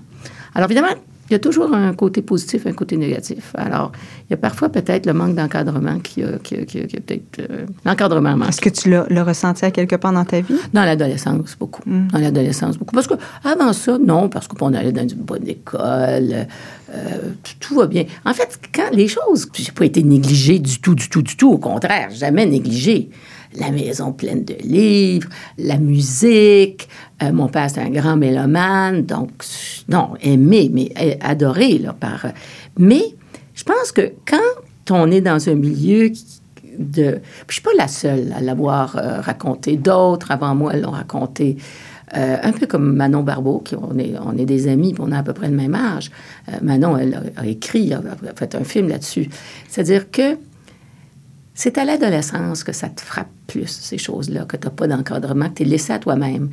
Alors 0.55 0.70
évidemment, 0.70 0.94
il 1.31 1.32
y 1.32 1.34
a 1.34 1.38
toujours 1.38 1.73
un 1.73 1.94
côté 1.94 2.20
positif, 2.20 2.67
un 2.67 2.75
côté 2.75 2.99
négatif. 2.99 3.52
Alors, 3.55 3.90
il 4.28 4.32
y 4.32 4.34
a 4.34 4.37
parfois 4.37 4.69
peut-être 4.69 5.06
le 5.06 5.14
manque 5.14 5.34
d'encadrement 5.34 5.99
qui 6.00 6.23
a, 6.23 6.38
qui 6.43 6.56
peut-être... 6.56 7.40
Euh, 7.40 7.64
l'encadrement 7.87 8.37
Est-ce 8.46 8.61
que 8.61 8.69
tu 8.69 8.90
l'as, 8.90 9.25
ressenti 9.25 9.64
à 9.64 9.70
quelque 9.70 9.96
part 9.96 10.12
dans 10.12 10.26
ta 10.26 10.43
vie? 10.43 10.55
Dans 10.75 10.84
l'adolescence, 10.84 11.56
beaucoup. 11.58 11.82
Hmm. 11.87 12.08
Dans 12.08 12.19
l'adolescence, 12.19 12.76
beaucoup. 12.76 12.94
Parce 12.94 13.06
que 13.06 13.14
avant 13.44 13.72
ça, 13.72 13.96
non, 13.99 14.29
parce 14.29 14.46
qu'on 14.46 14.75
allait 14.75 14.93
dans 14.93 15.08
une 15.08 15.22
bonne 15.22 15.49
école, 15.49 16.46
euh, 16.94 17.32
tout 17.61 17.76
va 17.76 17.87
bien. 17.87 18.05
En 18.26 18.34
fait, 18.34 18.61
quand 18.75 18.90
les 18.93 19.08
choses, 19.08 19.46
n'ont 19.46 19.75
pas 19.75 19.87
été 19.87 20.02
négligées 20.02 20.58
du 20.58 20.81
tout, 20.82 20.94
du 20.94 21.08
tout, 21.08 21.22
du 21.22 21.34
tout. 21.34 21.50
Au 21.50 21.58
contraire, 21.58 22.11
jamais 22.11 22.44
négligées 22.44 23.08
la 23.58 23.70
maison 23.70 24.12
pleine 24.12 24.44
de 24.44 24.55
livres, 24.62 25.29
la 25.58 25.79
musique. 25.79 26.88
Euh, 27.23 27.32
mon 27.32 27.49
père, 27.49 27.70
c'est 27.70 27.81
un 27.81 27.91
grand 27.91 28.17
mélomane, 28.17 29.03
donc, 29.03 29.31
non, 29.88 30.11
aimé, 30.20 30.70
mais 30.73 30.91
euh, 31.00 31.14
adoré, 31.20 31.79
là, 31.79 31.94
par... 31.99 32.26
Mais 32.79 33.03
je 33.55 33.64
pense 33.64 33.93
que 33.93 34.12
quand 34.26 34.91
on 34.91 35.11
est 35.11 35.20
dans 35.23 35.49
un 35.49 35.55
milieu 35.55 36.11
de... 36.79 37.20
je 37.49 37.53
suis 37.53 37.62
pas 37.62 37.70
la 37.76 37.88
seule 37.88 38.32
à 38.37 38.41
l'avoir 38.41 38.97
euh, 38.97 39.20
raconté. 39.20 39.76
D'autres 39.76 40.31
avant 40.31 40.55
moi 40.55 40.76
l'ont 40.76 40.91
raconté. 40.91 41.56
un 42.12 42.53
peu 42.53 42.67
comme 42.67 42.94
Manon 42.94 43.23
Barbeau, 43.23 43.61
qui 43.61 43.75
on 43.76 43.99
est, 43.99 44.14
on 44.23 44.37
est 44.37 44.44
des 44.44 44.69
amis, 44.69 44.94
on 44.99 45.11
a 45.11 45.19
à 45.19 45.23
peu 45.23 45.32
près 45.32 45.49
le 45.49 45.56
même 45.56 45.75
âge. 45.75 46.11
Manon, 46.62 46.97
elle 46.97 47.14
a, 47.14 47.41
a 47.41 47.47
écrit, 47.47 47.93
a, 47.94 48.03
fait 48.37 48.55
un 48.55 48.62
film 48.62 48.88
là-dessus. 48.88 49.29
C'est-à-dire 49.69 50.10
que 50.10 50.36
c'est 51.56 51.79
à 51.79 51.86
l'adolescence 51.86 52.63
que 52.63 52.72
ça 52.72 52.91
te 52.91 53.01
frappe 53.01 53.31
plus, 53.46 53.67
ces 53.67 53.96
choses-là, 53.96 54.44
que 54.44 54.58
tu 54.58 54.67
n'as 54.67 54.72
pas 54.72 54.86
d'encadrement, 54.86 55.48
que 55.48 55.55
tu 55.55 55.63
es 55.63 55.67
laissé 55.67 55.91
à 55.91 55.98
toi-même. 55.98 56.51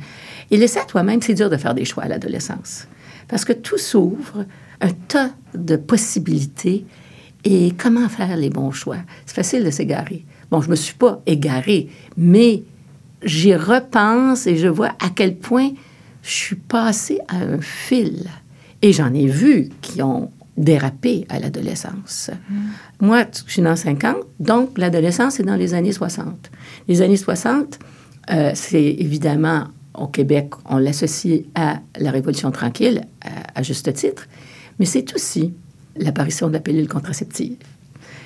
Et 0.50 0.56
laissé 0.56 0.78
à 0.78 0.84
toi-même, 0.84 1.20
c'est 1.20 1.34
dur 1.34 1.50
de 1.50 1.58
faire 1.58 1.74
des 1.74 1.84
choix 1.84 2.04
à 2.04 2.08
l'adolescence. 2.08 2.88
Parce 3.28 3.44
que 3.44 3.52
tout 3.52 3.76
s'ouvre, 3.76 4.46
un 4.80 4.92
tas 5.06 5.30
de 5.54 5.76
possibilités. 5.76 6.86
Et 7.44 7.74
comment 7.76 8.08
faire 8.08 8.34
les 8.38 8.48
bons 8.48 8.70
choix? 8.70 8.96
C'est 9.26 9.36
facile 9.36 9.62
de 9.62 9.70
s'égarer. 9.70 10.24
Bon, 10.50 10.62
je 10.62 10.68
ne 10.68 10.70
me 10.70 10.76
suis 10.76 10.94
pas 10.94 11.20
égarée, 11.26 11.90
mais 12.16 12.62
j'y 13.22 13.54
repense 13.54 14.46
et 14.46 14.56
je 14.56 14.68
vois 14.68 14.94
à 15.00 15.10
quel 15.14 15.36
point 15.36 15.72
je 16.22 16.30
suis 16.30 16.56
passée 16.56 17.20
à 17.28 17.36
un 17.36 17.60
fil. 17.60 18.30
Et 18.80 18.94
j'en 18.94 19.12
ai 19.12 19.26
vu 19.26 19.68
qui 19.82 20.00
ont 20.00 20.30
dérapé 20.56 21.26
à 21.28 21.38
l'adolescence. 21.40 22.30
Moi, 23.00 23.24
je 23.46 23.52
suis 23.52 23.62
dans 23.62 23.76
50, 23.76 24.16
donc 24.38 24.78
l'adolescence, 24.78 25.34
c'est 25.34 25.42
dans 25.42 25.56
les 25.56 25.74
années 25.74 25.92
60. 25.92 26.50
Les 26.88 27.02
années 27.02 27.16
60, 27.16 27.78
euh, 28.30 28.52
c'est 28.54 28.82
évidemment, 28.82 29.64
au 29.94 30.06
Québec, 30.06 30.50
on 30.68 30.78
l'associe 30.78 31.42
à 31.54 31.80
la 31.98 32.10
Révolution 32.10 32.50
tranquille, 32.50 33.02
à, 33.54 33.62
juste 33.62 33.92
titre, 33.94 34.26
mais 34.78 34.86
c'est 34.86 35.14
aussi 35.14 35.52
l'apparition 35.96 36.48
de 36.48 36.52
la 36.52 36.60
pilule 36.60 36.88
contraceptive. 36.88 37.56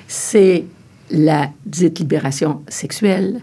C'est 0.06 0.64
la 1.10 1.50
dite 1.66 1.98
libération 1.98 2.62
sexuelle. 2.68 3.40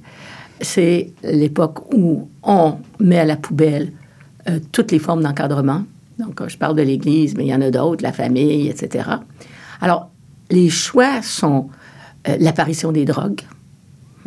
C'est 0.62 1.12
l'époque 1.24 1.94
où 1.94 2.30
on 2.44 2.78
met 3.00 3.20
à 3.20 3.26
la 3.26 3.36
poubelle 3.36 3.92
euh, 4.48 4.60
toutes 4.72 4.92
les 4.92 5.00
formes 5.00 5.22
d'encadrement. 5.22 5.84
Donc, 6.20 6.48
je 6.48 6.58
parle 6.58 6.76
de 6.76 6.82
l'Église, 6.82 7.36
mais 7.36 7.46
il 7.46 7.50
y 7.50 7.56
en 7.56 7.62
a 7.62 7.72
d'autres, 7.72 8.04
la 8.04 8.14
famille, 8.14 8.68
etc. 8.68 9.10
Alors, 9.82 10.10
les 10.50 10.70
choix 10.70 11.22
sont 11.22 11.70
euh, 12.28 12.38
l'apparition 12.40 12.92
des 12.92 13.06
drogues, 13.06 13.42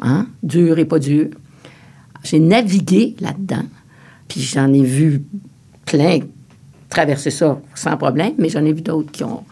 hein, 0.03 0.27
dur 0.43 0.79
et 0.79 0.85
pas 0.85 0.99
dur. 0.99 1.29
J'ai 2.25 2.41
navigué 2.41 3.17
là-dedans, 3.21 3.65
puis 4.27 4.41
j'en 4.41 4.73
ai 4.73 4.83
vu 4.83 5.23
plein 5.87 6.21
traverser 6.91 7.31
ça 7.31 7.61
sans 7.75 7.97
problème, 7.97 8.33
mais 8.39 8.49
j'en 8.49 8.65
ai 8.65 8.73
vu 8.73 8.83
d'autres 8.83 9.11
qui 9.11 9.25
ont, 9.25 9.45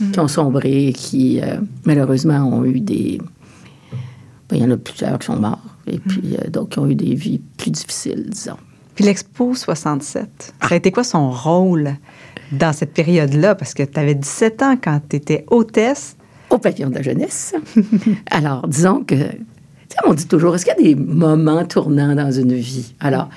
mm. 0.00 0.10
qui 0.10 0.20
ont 0.20 0.28
sombré, 0.28 0.92
qui 0.96 1.40
euh, 1.40 1.58
malheureusement 1.84 2.44
ont 2.44 2.64
eu 2.64 2.80
des... 2.80 3.20
Ben, 4.48 4.56
il 4.56 4.62
y 4.62 4.64
en 4.64 4.70
a 4.70 4.76
plusieurs 4.76 5.18
qui 5.18 5.26
sont 5.26 5.38
morts, 5.38 5.76
et 5.86 5.96
mm. 5.96 6.00
puis 6.00 6.36
euh, 6.36 6.50
d'autres 6.50 6.70
qui 6.70 6.78
ont 6.78 6.88
eu 6.88 6.94
des 6.94 7.14
vies 7.14 7.40
plus 7.56 7.70
difficiles, 7.70 8.26
disons. 8.30 8.56
Puis 8.94 9.04
l'Expo 9.04 9.54
67, 9.54 10.54
ça 10.60 10.68
a 10.70 10.74
été 10.74 10.92
quoi 10.92 11.04
son 11.04 11.30
rôle 11.30 11.94
dans 12.52 12.72
cette 12.72 12.92
période-là? 12.92 13.54
Parce 13.54 13.74
que 13.74 13.82
tu 13.82 13.98
avais 13.98 14.14
17 14.14 14.62
ans 14.62 14.76
quand 14.82 15.00
tu 15.08 15.16
étais 15.16 15.44
hôtesse. 15.50 16.16
Au 16.50 16.58
pavillon 16.58 16.90
de 16.90 16.94
la 16.96 17.02
jeunesse. 17.02 17.54
Alors, 18.30 18.68
disons 18.68 19.02
que, 19.02 19.14
tu 19.14 19.20
sais, 19.88 19.98
on 20.06 20.14
dit 20.14 20.28
toujours, 20.28 20.54
est-ce 20.54 20.64
qu'il 20.64 20.74
y 20.86 20.92
a 20.92 20.94
des 20.94 21.00
moments 21.00 21.64
tournants 21.64 22.14
dans 22.14 22.30
une 22.30 22.54
vie? 22.54 22.94
Alors, 23.00 23.28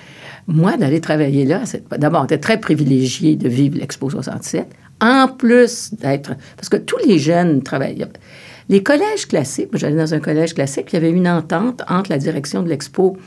moi, 0.48 0.78
d'aller 0.78 1.02
travailler 1.02 1.46
là, 1.46 1.64
d'abord, 1.98 2.22
on 2.22 2.26
était 2.26 2.38
très 2.38 2.60
privilégié 2.60 3.36
de 3.36 3.50
vivre 3.50 3.78
l'Expo 3.78 4.10
67. 4.10 4.68
En 5.02 5.28
plus 5.28 5.94
d'être. 5.94 6.36
Parce 6.56 6.70
que 6.70 6.78
tous 6.78 6.98
les 7.06 7.20
jeunes 7.20 7.62
travaillent. 7.64 8.06
Les 8.70 8.84
collèges 8.84 9.28
classiques, 9.28 9.70
j'allais 9.74 9.96
dans 9.96 10.14
un 10.14 10.20
collège 10.20 10.54
classique, 10.54 10.88
il 10.92 10.96
y 10.96 10.98
avait 10.98 11.12
une 11.12 11.28
entente 11.28 11.84
entre 11.88 12.10
la 12.10 12.18
direction 12.18 12.64
de 12.64 12.70
l'Expo 12.70 13.18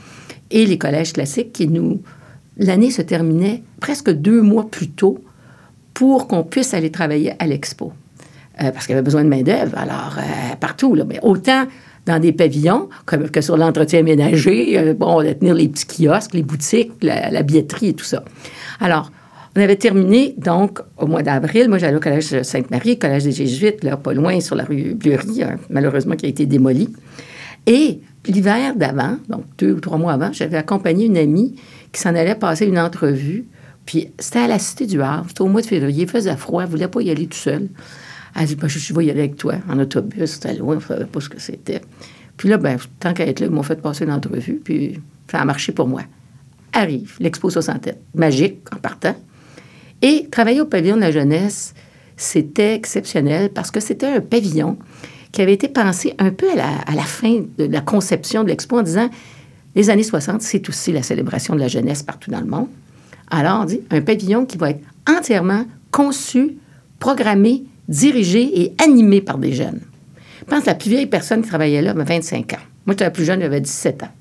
et 0.51 0.67
les 0.67 0.79
collèges 0.79 1.13
classiques 1.13 1.53
qui 1.53 1.69
nous. 1.69 2.03
L'année 2.57 2.91
se 2.91 3.03
terminait 3.03 3.63
presque 3.81 4.11
deux 4.11 4.43
mois 4.43 4.69
plus 4.71 4.89
tôt 4.89 5.19
pour 5.95 6.29
qu'on 6.29 6.43
puisse 6.43 6.75
aller 6.75 6.91
travailler 6.91 7.33
à 7.39 7.47
l'Expo. 7.47 7.93
Euh, 8.63 8.71
parce 8.73 8.87
qu'il 8.87 8.95
y 8.95 8.97
avait 8.97 9.05
besoin 9.05 9.25
de 9.25 9.29
main-d'œuvre, 9.29 9.77
alors 9.79 10.17
euh, 10.19 10.57
partout. 10.59 10.97
Mais 11.07 11.19
autant 11.23 11.65
dans 12.07 12.19
des 12.19 12.33
pavillons 12.33 12.89
comme, 13.07 13.31
que 13.31 13.41
sur 13.41 13.57
l'entretien 13.57 14.03
ménager, 14.03 14.79
euh, 14.79 14.95
bon, 14.95 15.21
on 15.21 15.35
tenir 15.35 15.55
les 15.55 15.69
petits 15.69 15.87
kiosques, 15.87 16.35
les 16.35 16.43
boutiques, 16.43 16.93
la, 17.03 17.31
la 17.31 17.43
billetterie 17.43 17.89
et 17.89 17.95
tout 17.95 18.05
ça. 18.05 18.23
Alors, 18.81 19.11
on 19.57 19.61
avait 19.61 19.77
terminé, 19.77 20.35
donc, 20.39 20.81
au 20.97 21.07
mois 21.07 21.23
d'avril. 21.23 21.69
Moi, 21.69 21.79
j'allais 21.79 21.97
au 21.97 22.01
collège 22.01 22.43
Sainte-Marie, 22.43 22.99
collège 22.99 23.25
des 23.25 23.33
Jésuites, 23.33 23.83
là, 23.83 23.97
pas 23.97 24.13
loin, 24.13 24.41
sur 24.41 24.55
la 24.55 24.65
rue 24.65 24.95
Bleury, 24.95 25.43
hein, 25.43 25.57
malheureusement, 25.71 26.15
qui 26.15 26.27
a 26.27 26.29
été 26.29 26.47
démoli. 26.47 26.89
Et 27.67 28.01
l'hiver 28.27 28.77
d'avant, 28.77 29.17
donc 29.29 29.45
deux 29.59 29.73
ou 29.73 29.81
trois 29.81 29.99
mois 29.99 30.13
avant, 30.13 30.33
j'avais 30.33 30.57
accompagné 30.57 31.07
une 31.07 31.17
amie 31.17 31.57
qui 31.93 32.01
s'en 32.01 32.15
allait 32.15 32.35
passer 32.35 32.67
une 32.67 32.79
entrevue. 32.79 33.47
Puis 33.87 34.13
c'était 34.19 34.41
à 34.41 34.47
la 34.47 34.59
Cité 34.59 34.87
du 34.87 35.03
Havre, 35.03 35.27
c'était 35.29 35.41
au 35.41 35.49
mois 35.49 35.63
de 35.63 35.67
février, 35.67 36.05
il 36.05 36.09
faisait 36.09 36.37
froid, 36.37 36.63
elle 36.63 36.69
ne 36.69 36.73
voulait 36.73 36.89
pas 36.89 37.01
y 37.01 37.11
aller 37.11 37.27
tout 37.27 37.39
seul. 37.39 37.69
Elle 38.37 38.47
dit, 38.47 38.57
ben, 38.57 38.69
je, 38.69 38.95
vais 38.95 39.07
y 39.07 39.11
aller 39.11 39.21
avec 39.21 39.37
toi, 39.37 39.55
en 39.69 39.79
autobus, 39.79 40.31
c'était 40.31 40.55
loin, 40.55 40.75
on 40.75 40.79
ne 40.79 40.85
savait 40.85 41.07
pas 41.07 41.21
ce 41.21 41.29
que 41.29 41.41
c'était. 41.41 41.81
Puis 42.37 42.49
là, 42.49 42.59
ben, 42.59 42.79
tant 43.01 43.13
qu'à 43.13 43.27
être 43.27 43.41
là, 43.41 43.47
ils 43.47 43.53
m'ont 43.53 43.63
fait 43.63 43.81
passer 43.81 44.05
une 44.05 44.13
entrevue, 44.13 44.61
puis 44.63 45.01
ça 45.31 45.41
a 45.41 45.45
marché 45.45 45.73
pour 45.73 45.89
moi. 45.89 46.03
Arrive, 46.73 47.17
l'Expo 47.19 47.51
67, 47.51 48.01
magique 48.15 48.61
en 48.73 48.77
partant. 48.79 49.17
Et 50.03 50.29
travailler 50.31 50.61
au 50.61 50.67
pavillon 50.67 50.97
de 50.97 51.01
la 51.01 51.11
jeunesse, 51.11 51.75
c'était 52.17 52.75
exceptionnel 52.75 53.51
parce 53.51 53.71
que 53.71 53.81
c'était 53.81 54.07
un 54.07 54.21
pavillon 54.21 54.79
qui 55.33 55.43
avait 55.43 55.53
été 55.53 55.69
pensé 55.69 56.15
un 56.19 56.31
peu 56.31 56.47
à 56.51 56.95
la, 56.95 57.03
fin 57.03 57.43
de 57.59 57.65
la 57.65 57.81
conception 57.81 58.43
de 58.43 58.49
l'expo 58.49 58.79
en 58.79 58.83
disant 58.83 59.11
les 59.75 59.91
années 59.91 60.03
60, 60.03 60.43
c'est 60.43 60.69
aussi 60.69 60.93
la 60.93 61.03
célébration 61.03 61.55
de 61.55 61.61
la 61.61 61.69
jeunesse 61.69 62.03
partout 62.03 62.31
dans 62.31 62.41
le 62.41 62.47
monde. 62.47 62.69
Alors, 63.31 63.61
on 63.63 63.65
dit 63.65 63.81
un 63.91 64.01
pavillon 64.01 64.45
qui 64.45 64.59
va 64.59 64.71
être 64.71 64.85
entièrement 65.09 65.65
conçu, 65.91 66.57
programmé, 66.99 67.65
dirigé 67.89 68.63
et 68.63 68.75
animé 68.83 69.21
par 69.21 69.39
des 69.39 69.53
jeunes. 69.53 69.81
Je 70.41 70.45
pense 70.45 70.63
que 70.63 70.67
la 70.67 70.75
plus 70.75 70.91
vieille 70.91 71.07
personne 71.07 71.43
qui 71.43 71.49
travaillait 71.49 71.83
là 71.83 71.91
avait 71.93 72.05
25 72.05 72.53
ans. 72.55 72.57
Moi, 72.87 72.95
j'étais 72.95 73.05
la 73.05 73.11
plus 73.11 73.25
jeune, 73.25 73.41
j'avais 73.41 73.61
17 73.61 74.03
ans. 74.03 74.13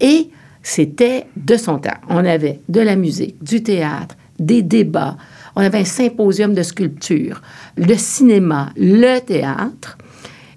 Et 0.00 0.28
c'était 0.62 1.26
de 1.36 1.56
son 1.56 1.78
temps. 1.78 1.90
On 2.08 2.24
avait 2.24 2.60
de 2.68 2.80
la 2.80 2.96
musique, 2.96 3.42
du 3.42 3.62
théâtre, 3.62 4.16
des 4.38 4.62
débats. 4.62 5.16
On 5.54 5.60
avait 5.60 5.78
un 5.78 5.84
symposium 5.84 6.54
de 6.54 6.62
sculpture, 6.62 7.42
le 7.76 7.94
cinéma, 7.94 8.70
le 8.76 9.18
théâtre. 9.20 9.98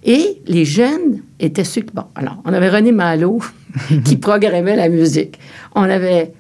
Et 0.06 0.42
les 0.48 0.66
jeunes 0.66 1.22
étaient 1.40 1.64
ceux 1.64 1.82
qui... 1.82 1.94
Bon, 1.94 2.06
alors, 2.16 2.38
on 2.46 2.54
avait 2.54 2.70
René 2.70 2.92
Malo 2.92 3.40
qui 4.04 4.18
programmait 4.18 4.76
la 4.76 4.90
musique. 4.90 5.40
On 5.76 5.84
avait 5.84 6.34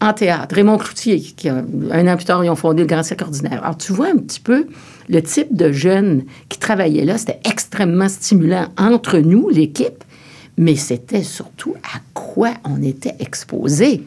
en 0.00 0.14
théâtre 0.14 0.54
Raymond 0.54 0.78
Cloutier, 0.78 1.20
qui, 1.20 1.48
un 1.48 1.62
an 2.08 2.16
plus 2.16 2.24
tard, 2.24 2.42
ils 2.42 2.48
ont 2.48 2.56
fondé 2.56 2.82
le 2.82 2.88
Grand 2.88 3.02
Cirque 3.02 3.22
Ordinaire. 3.22 3.62
Alors, 3.62 3.76
tu 3.76 3.92
vois 3.92 4.08
un 4.08 4.16
petit 4.16 4.40
peu 4.40 4.66
le 5.08 5.22
type 5.22 5.54
de 5.54 5.72
jeunes 5.72 6.24
qui 6.48 6.58
travaillaient 6.58 7.04
là. 7.04 7.18
C'était 7.18 7.40
extrêmement 7.44 8.08
stimulant 8.08 8.68
entre 8.78 9.18
nous, 9.18 9.50
l'équipe, 9.50 10.02
mais 10.56 10.76
c'était 10.76 11.22
surtout 11.22 11.74
à 11.82 12.00
quoi 12.14 12.52
on 12.64 12.82
était 12.82 13.14
exposé. 13.18 14.02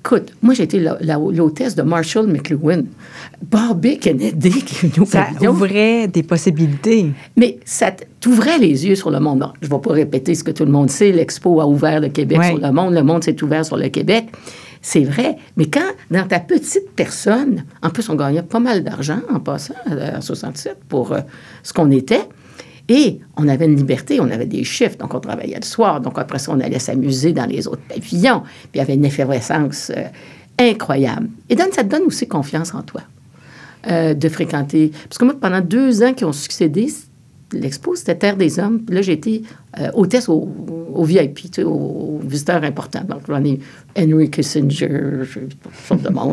Écoute, 0.00 0.32
moi, 0.42 0.54
j'ai 0.54 0.62
été 0.62 0.78
l'hôtesse 0.78 1.74
de 1.74 1.82
Marshall 1.82 2.26
McLuhan. 2.28 2.84
Barbie 3.42 3.98
Kennedy, 3.98 4.50
qui 4.64 4.86
est 4.86 5.04
Ça 5.04 5.28
ouvrait 5.48 6.08
des 6.08 6.22
possibilités. 6.22 7.10
Mais 7.36 7.58
ça 7.64 7.92
t'ouvrait 8.20 8.58
les 8.58 8.86
yeux 8.86 8.94
sur 8.94 9.10
le 9.10 9.20
monde. 9.20 9.44
je 9.60 9.66
ne 9.68 9.74
vais 9.74 9.80
pas 9.80 9.92
répéter 9.92 10.34
ce 10.34 10.44
que 10.44 10.50
tout 10.50 10.64
le 10.64 10.70
monde 10.70 10.90
sait. 10.90 11.12
L'Expo 11.12 11.60
a 11.60 11.66
ouvert 11.66 12.00
le 12.00 12.08
Québec 12.08 12.42
sur 12.44 12.58
le 12.58 12.70
monde. 12.70 12.94
Le 12.94 13.02
monde 13.02 13.24
s'est 13.24 13.42
ouvert 13.42 13.64
sur 13.64 13.76
le 13.76 13.88
Québec. 13.88 14.26
C'est 14.80 15.04
vrai. 15.04 15.36
Mais 15.56 15.66
quand, 15.66 15.90
dans 16.10 16.26
ta 16.26 16.40
petite 16.40 16.90
personne, 16.94 17.64
en 17.82 17.90
plus, 17.90 18.08
on 18.08 18.14
gagnait 18.14 18.42
pas 18.42 18.60
mal 18.60 18.84
d'argent 18.84 19.20
en 19.30 19.40
passant 19.40 19.74
en 19.86 20.20
67 20.20 20.78
pour 20.88 21.12
euh, 21.12 21.20
ce 21.62 21.72
qu'on 21.72 21.90
était. 21.90 22.22
Et 22.88 23.20
on 23.36 23.48
avait 23.48 23.66
une 23.66 23.76
liberté, 23.76 24.18
on 24.20 24.30
avait 24.30 24.46
des 24.46 24.64
chiffres, 24.64 24.96
donc 24.96 25.12
on 25.12 25.20
travaillait 25.20 25.58
le 25.60 25.66
soir, 25.66 26.00
donc 26.00 26.18
après 26.18 26.38
ça, 26.38 26.52
on 26.52 26.60
allait 26.60 26.78
s'amuser 26.78 27.32
dans 27.32 27.44
les 27.44 27.68
autres 27.68 27.82
pavillons, 27.88 28.40
puis 28.40 28.70
il 28.74 28.78
y 28.78 28.80
avait 28.80 28.94
une 28.94 29.04
effervescence 29.04 29.92
euh, 29.94 30.04
incroyable. 30.58 31.28
Et 31.50 31.54
donc, 31.54 31.74
ça 31.74 31.84
te 31.84 31.88
donne 31.88 32.04
aussi 32.04 32.26
confiance 32.26 32.74
en 32.74 32.82
toi 32.82 33.02
euh, 33.88 34.14
de 34.14 34.28
fréquenter. 34.28 34.92
Parce 35.04 35.18
que 35.18 35.24
moi, 35.24 35.34
pendant 35.38 35.60
deux 35.60 36.02
ans 36.02 36.14
qui 36.14 36.24
ont 36.24 36.32
succédé, 36.32 36.88
l'expo, 37.52 37.94
c'était 37.94 38.16
Terre 38.16 38.36
des 38.36 38.58
Hommes. 38.58 38.80
Puis 38.80 38.94
là, 38.94 39.02
j'ai 39.02 39.12
été 39.12 39.42
euh, 39.78 39.90
hôtesse 39.92 40.28
au, 40.30 40.48
VIP, 41.04 41.34
tu 41.34 41.48
sais, 41.52 41.62
aux, 41.64 42.20
visiteurs 42.24 42.64
importants. 42.64 43.04
Donc, 43.06 43.20
j'en 43.28 43.44
ai 43.44 43.60
Henry 43.98 44.30
Kissinger, 44.30 45.24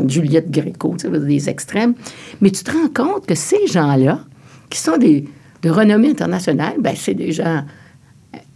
Juliette 0.07 0.49
Gréco, 0.49 0.95
tu 0.97 1.09
sais, 1.11 1.19
des 1.19 1.49
extrêmes. 1.49 1.93
Mais 2.39 2.49
tu 2.49 2.63
te 2.63 2.71
rends 2.71 2.89
compte 2.93 3.25
que 3.25 3.35
ces 3.35 3.67
gens-là, 3.67 4.21
qui 4.69 4.79
sont 4.79 4.97
des 4.97 5.25
de 5.65 5.71
renommée 5.71 6.11
internationale, 6.11 6.75
ben, 6.79 6.93
c'est 6.95 7.15
des 7.15 7.31
gens 7.31 7.63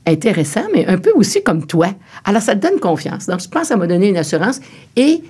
intéressants, 0.05 0.67
mais 0.73 0.85
un 0.85 0.99
peu 0.99 1.11
aussi 1.15 1.41
comme 1.41 1.65
toi. 1.65 1.87
Alors, 2.23 2.41
ça 2.41 2.55
te 2.55 2.65
donne 2.65 2.79
confiance. 2.79 3.25
Donc, 3.25 3.41
je 3.41 3.47
pense 3.47 3.63
que 3.63 3.67
ça 3.69 3.77
m'a 3.77 3.87
donné 3.87 4.09
une 4.09 4.17
assurance. 4.17 4.61
Et 4.95 5.21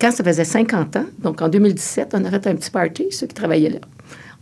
quand 0.00 0.10
ça 0.10 0.24
faisait 0.24 0.44
50 0.44 0.96
ans, 0.96 1.04
donc 1.18 1.42
en 1.42 1.50
2017, 1.50 2.14
on 2.14 2.24
a 2.24 2.30
fait 2.30 2.46
un 2.46 2.54
petit 2.54 2.70
party, 2.70 3.06
ceux 3.10 3.26
qui 3.26 3.34
travaillaient 3.34 3.70
là. 3.70 3.78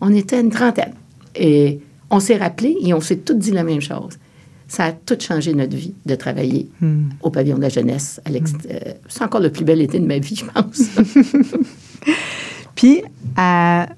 On 0.01 0.15
était 0.15 0.41
une 0.41 0.51
trentaine. 0.51 0.95
Et 1.35 1.81
on 2.09 2.21
s'est 2.21 2.37
rappelé 2.37 2.77
et 2.83 2.95
on 2.95 3.01
s'est 3.01 3.19
tous 3.19 3.35
dit 3.35 3.51
la 3.51 3.65
même 3.65 3.81
chose. 3.81 4.17
Ça 4.69 4.85
a 4.85 4.93
tout 4.93 5.17
changé 5.19 5.53
notre 5.53 5.77
vie 5.77 5.95
de 6.07 6.15
travailler 6.15 6.69
hmm. 6.81 7.09
au 7.23 7.31
pavillon 7.31 7.57
de 7.57 7.63
la 7.63 7.69
jeunesse. 7.69 8.21
Hmm. 8.29 8.37
Euh, 8.71 8.79
c'est 9.09 9.25
encore 9.25 9.41
le 9.41 9.51
plus 9.51 9.65
bel 9.65 9.81
été 9.81 9.99
de 9.99 10.07
ma 10.07 10.19
vie, 10.19 10.37
je 10.37 10.45
pense. 10.45 10.83
Puis, 12.77 13.03
à 13.37 13.89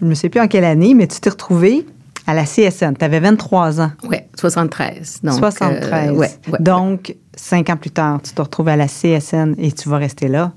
je 0.00 0.04
ne 0.04 0.14
sais 0.14 0.28
plus 0.28 0.40
en 0.40 0.48
quelle 0.48 0.64
année, 0.64 0.94
mais 0.94 1.06
tu 1.06 1.20
t'es 1.20 1.30
retrouvé 1.30 1.86
à 2.26 2.34
la 2.34 2.44
CSN. 2.44 2.94
Tu 2.98 3.04
avais 3.04 3.20
23 3.20 3.80
ans. 3.80 3.92
Oui, 4.04 4.18
73. 4.38 5.20
Donc, 5.22 5.34
73. 5.34 6.10
Euh, 6.10 6.14
ouais, 6.14 6.30
donc, 6.60 7.16
cinq 7.34 7.70
ans 7.70 7.76
plus 7.76 7.90
tard, 7.90 8.20
tu 8.22 8.32
te 8.32 8.42
retrouves 8.42 8.68
à 8.68 8.76
la 8.76 8.86
CSN 8.86 9.54
et 9.58 9.72
tu 9.72 9.88
vas 9.88 9.98
rester 9.98 10.28
là. 10.28 10.52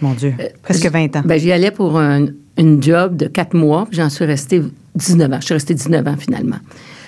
Mon 0.00 0.12
Dieu, 0.14 0.34
euh, 0.40 0.48
presque 0.62 0.86
20 0.86 1.16
ans. 1.16 1.22
Ben, 1.24 1.38
j'y 1.38 1.52
allais 1.52 1.70
pour 1.70 1.98
un, 1.98 2.26
une 2.56 2.82
job 2.82 3.16
de 3.16 3.26
quatre 3.26 3.54
mois, 3.54 3.86
j'en 3.90 4.08
suis 4.08 4.24
restée 4.24 4.62
19 4.94 5.32
ans. 5.32 5.38
Je 5.40 5.44
suis 5.44 5.54
restée 5.54 5.74
19 5.74 6.06
ans 6.06 6.16
finalement. 6.18 6.58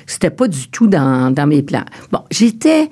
C'était 0.07 0.31
pas 0.31 0.49
du 0.49 0.69
tout 0.69 0.87
dans, 0.89 1.33
dans 1.33 1.47
mes 1.47 1.63
plans. 1.63 1.85
Bon, 2.11 2.21
j'étais 2.31 2.91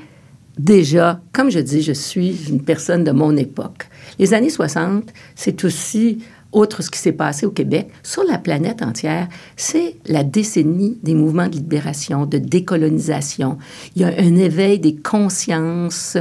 déjà, 0.58 1.20
comme 1.32 1.50
je 1.50 1.58
dis, 1.58 1.82
je 1.82 1.92
suis 1.92 2.48
une 2.48 2.62
personne 2.62 3.04
de 3.04 3.10
mon 3.10 3.36
époque. 3.36 3.88
Les 4.18 4.32
années 4.32 4.50
60, 4.50 5.12
c'est 5.34 5.64
aussi 5.64 6.22
outre 6.52 6.82
ce 6.82 6.90
qui 6.90 6.98
s'est 6.98 7.12
passé 7.12 7.46
au 7.46 7.50
Québec, 7.50 7.88
sur 8.02 8.24
la 8.24 8.38
planète 8.38 8.82
entière, 8.82 9.28
c'est 9.56 9.96
la 10.06 10.24
décennie 10.24 10.98
des 11.02 11.14
mouvements 11.14 11.46
de 11.46 11.54
libération, 11.54 12.26
de 12.26 12.38
décolonisation. 12.38 13.58
Il 13.94 14.02
y 14.02 14.04
a 14.04 14.08
un 14.08 14.36
éveil 14.36 14.78
des 14.78 14.96
consciences 14.96 16.16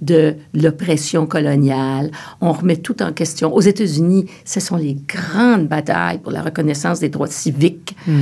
de 0.00 0.34
l'oppression 0.54 1.26
coloniale. 1.26 2.10
On 2.40 2.52
remet 2.52 2.76
tout 2.76 3.02
en 3.02 3.12
question. 3.12 3.54
Aux 3.54 3.60
États-Unis, 3.60 4.26
ce 4.44 4.60
sont 4.60 4.76
les 4.76 4.96
grandes 5.06 5.68
batailles 5.68 6.18
pour 6.18 6.32
la 6.32 6.42
reconnaissance 6.42 7.00
des 7.00 7.08
droits 7.08 7.28
civiques. 7.28 7.96
Mm-hmm. 8.08 8.12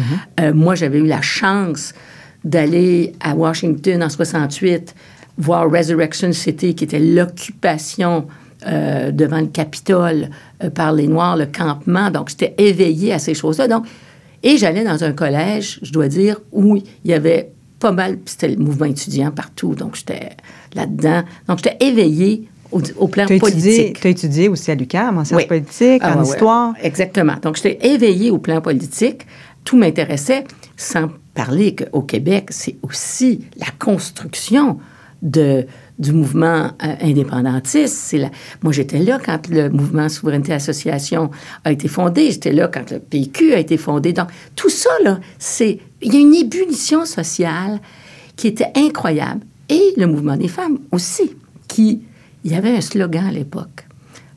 Euh, 0.41 0.55
moi, 0.55 0.75
j'avais 0.75 0.99
eu 0.99 1.07
la 1.07 1.23
chance 1.23 1.95
d'aller 2.45 3.13
à 3.21 3.35
Washington 3.35 4.03
en 4.03 4.09
68 4.09 4.95
voir 5.41 5.71
Resurrection 5.71 6.33
City, 6.33 6.75
qui 6.75 6.85
était 6.85 6.99
l'occupation 6.99 8.27
euh, 8.67 9.11
devant 9.11 9.41
le 9.41 9.47
Capitole 9.47 10.29
euh, 10.63 10.71
par 10.71 10.93
les 10.93 11.07
Noirs, 11.07 11.37
le 11.37 11.47
campement. 11.47 12.11
Donc, 12.11 12.31
j'étais 12.31 12.55
éveillée 12.59 13.13
à 13.13 13.19
ces 13.19 13.35
choses-là. 13.35 13.69
Donc, 13.69 13.87
et 14.43 14.57
j'allais 14.57 14.85
dans 14.85 15.05
un 15.05 15.13
collège, 15.13 15.79
je 15.83 15.93
dois 15.93 16.09
dire, 16.09 16.41
où 16.53 16.77
il 16.77 17.11
y 17.11 17.13
avait 17.13 17.53
pas 17.79 17.93
mal, 17.93 18.19
c'était 18.27 18.49
le 18.49 18.57
mouvement 18.57 18.87
étudiant 18.87 19.31
partout. 19.31 19.75
Donc, 19.75 19.97
j'étais 19.97 20.31
là-dedans. 20.75 21.23
Donc, 21.49 21.59
j'étais 21.63 21.77
éveillée 21.81 22.49
au, 22.71 23.09
plan 23.09 23.27
politique. 23.27 24.01
Tu 24.01 24.07
as 24.07 24.11
étudié 24.11 24.49
aussi 24.49 24.71
à 24.71 24.75
l'UQAM, 24.75 25.19
en 25.19 25.25
sciences 25.25 25.47
politiques, 25.47 26.03
ah, 26.05 26.19
en 26.19 26.23
histoire. 26.23 26.75
exactement. 26.83 27.37
Donc, 27.43 27.57
j'étais 27.57 27.79
éveillée 27.87 28.31
au 28.31 28.39
plan 28.39 28.61
politique. 28.61 29.27
Tout 29.65 29.77
m'intéressait, 29.77 30.45
sans 30.77 31.09
parler 31.35 31.75
qu'au 31.75 32.03
Québec, 32.03 32.49
c'est 32.51 32.77
aussi 32.83 33.45
la 33.57 33.67
construction 33.79 34.79
de, 35.23 35.67
du 36.01 36.13
mouvement 36.13 36.71
euh, 36.83 36.95
indépendantiste. 37.03 37.95
C'est 37.95 38.19
la... 38.19 38.31
Moi, 38.63 38.73
j'étais 38.73 38.99
là 38.99 39.21
quand 39.25 39.49
le 39.49 39.69
mouvement 39.69 40.09
Souveraineté 40.09 40.53
Association 40.53 41.31
a 41.63 41.71
été 41.71 41.87
fondé. 41.87 42.33
J'étais 42.33 42.53
là 42.53 42.69
quand 42.69 42.91
le 42.91 42.99
PQ 42.99 43.53
a 43.53 43.59
été 43.59 43.77
fondé. 43.77 44.13
Donc, 44.13 44.29
tout 44.57 44.71
ça, 44.71 44.91
là, 45.05 45.21
c'est... 45.39 45.79
Il 46.03 46.15
y 46.15 46.17
a 46.17 46.21
une 46.21 46.35
ébullition 46.35 47.05
sociale 47.05 47.81
qui 48.35 48.49
était 48.49 48.73
incroyable. 48.75 49.43
Et 49.69 49.93
le 49.97 50.07
mouvement 50.07 50.37
des 50.37 50.49
femmes 50.49 50.79
aussi, 50.91 51.31
qui... 51.69 52.03
Il 52.43 52.51
y 52.51 52.55
avait 52.55 52.75
un 52.75 52.81
slogan 52.81 53.27
à 53.27 53.31
l'époque. 53.31 53.87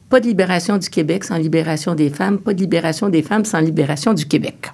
Pas 0.09 0.19
de 0.19 0.27
libération 0.27 0.77
du 0.77 0.89
Québec 0.89 1.23
sans 1.23 1.37
libération 1.37 1.95
des 1.95 2.09
femmes, 2.09 2.37
pas 2.37 2.53
de 2.53 2.59
libération 2.59 3.07
des 3.07 3.21
femmes 3.21 3.45
sans 3.45 3.61
libération 3.61 4.13
du 4.13 4.25
Québec. 4.25 4.73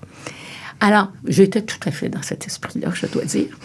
Alors, 0.81 1.11
j'étais 1.27 1.61
tout 1.61 1.79
à 1.85 1.91
fait 1.91 2.09
dans 2.09 2.21
cet 2.21 2.45
esprit-là, 2.45 2.89
je 2.93 3.05
dois 3.07 3.25
dire. 3.25 3.57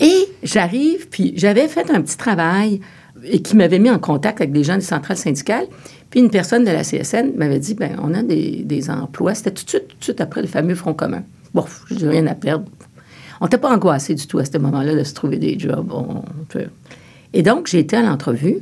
Et 0.00 0.28
j'arrive, 0.42 1.08
puis 1.08 1.32
j'avais 1.36 1.66
fait 1.66 1.90
un 1.90 2.00
petit 2.00 2.16
travail 2.16 2.80
et 3.24 3.42
qui 3.42 3.56
m'avait 3.56 3.78
mis 3.78 3.90
en 3.90 3.98
contact 3.98 4.40
avec 4.40 4.52
des 4.52 4.64
gens 4.64 4.76
des 4.76 4.82
centrales 4.82 5.16
syndicales. 5.16 5.66
Puis 6.10 6.20
une 6.20 6.30
personne 6.30 6.64
de 6.64 6.70
la 6.70 6.82
CSN 6.82 7.32
m'avait 7.36 7.58
dit, 7.58 7.74
ben 7.74 7.96
on 8.02 8.14
a 8.14 8.22
des, 8.22 8.90
emplois. 8.90 9.34
C'était 9.34 9.50
tout 9.50 9.64
de 9.64 9.68
suite, 9.70 9.88
tout 10.00 10.12
de 10.12 10.22
après 10.22 10.42
le 10.42 10.46
fameux 10.46 10.74
Front 10.74 10.94
commun. 10.94 11.24
Bon, 11.54 11.64
je 11.90 11.94
n'ai 11.94 12.08
rien 12.08 12.26
à 12.26 12.34
perdre. 12.34 12.66
On 13.40 13.46
n'était 13.46 13.58
pas 13.58 13.74
angoissé 13.74 14.14
du 14.14 14.26
tout 14.26 14.38
à 14.38 14.44
ce 14.44 14.56
moment-là 14.58 14.94
de 14.94 15.02
se 15.02 15.14
trouver 15.14 15.38
des 15.38 15.58
jobs. 15.58 15.92
Et 17.32 17.42
donc, 17.42 17.66
j'ai 17.66 17.80
été 17.80 17.96
à 17.96 18.02
l'entrevue, 18.02 18.58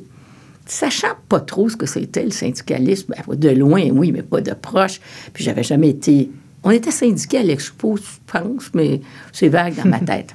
sachant 0.64 1.08
pas 1.28 1.40
trop 1.40 1.68
ce 1.68 1.76
que 1.76 1.86
c'était 1.86 2.22
le 2.22 2.30
syndicalisme. 2.30 3.14
Ben, 3.26 3.36
de 3.36 3.50
loin, 3.50 3.82
oui, 3.90 4.10
mais 4.12 4.22
pas 4.22 4.40
de 4.40 4.52
proche. 4.52 5.00
Puis 5.32 5.44
j'avais 5.44 5.64
jamais 5.64 5.90
été 5.90 6.30
on 6.62 6.70
était 6.70 6.90
syndiqués 6.90 7.38
à 7.38 7.42
l'expo, 7.42 7.96
je 7.96 8.02
pense, 8.26 8.70
mais 8.74 9.00
c'est 9.32 9.48
vague 9.48 9.74
dans 9.76 9.88
ma 9.88 9.98
tête. 10.00 10.34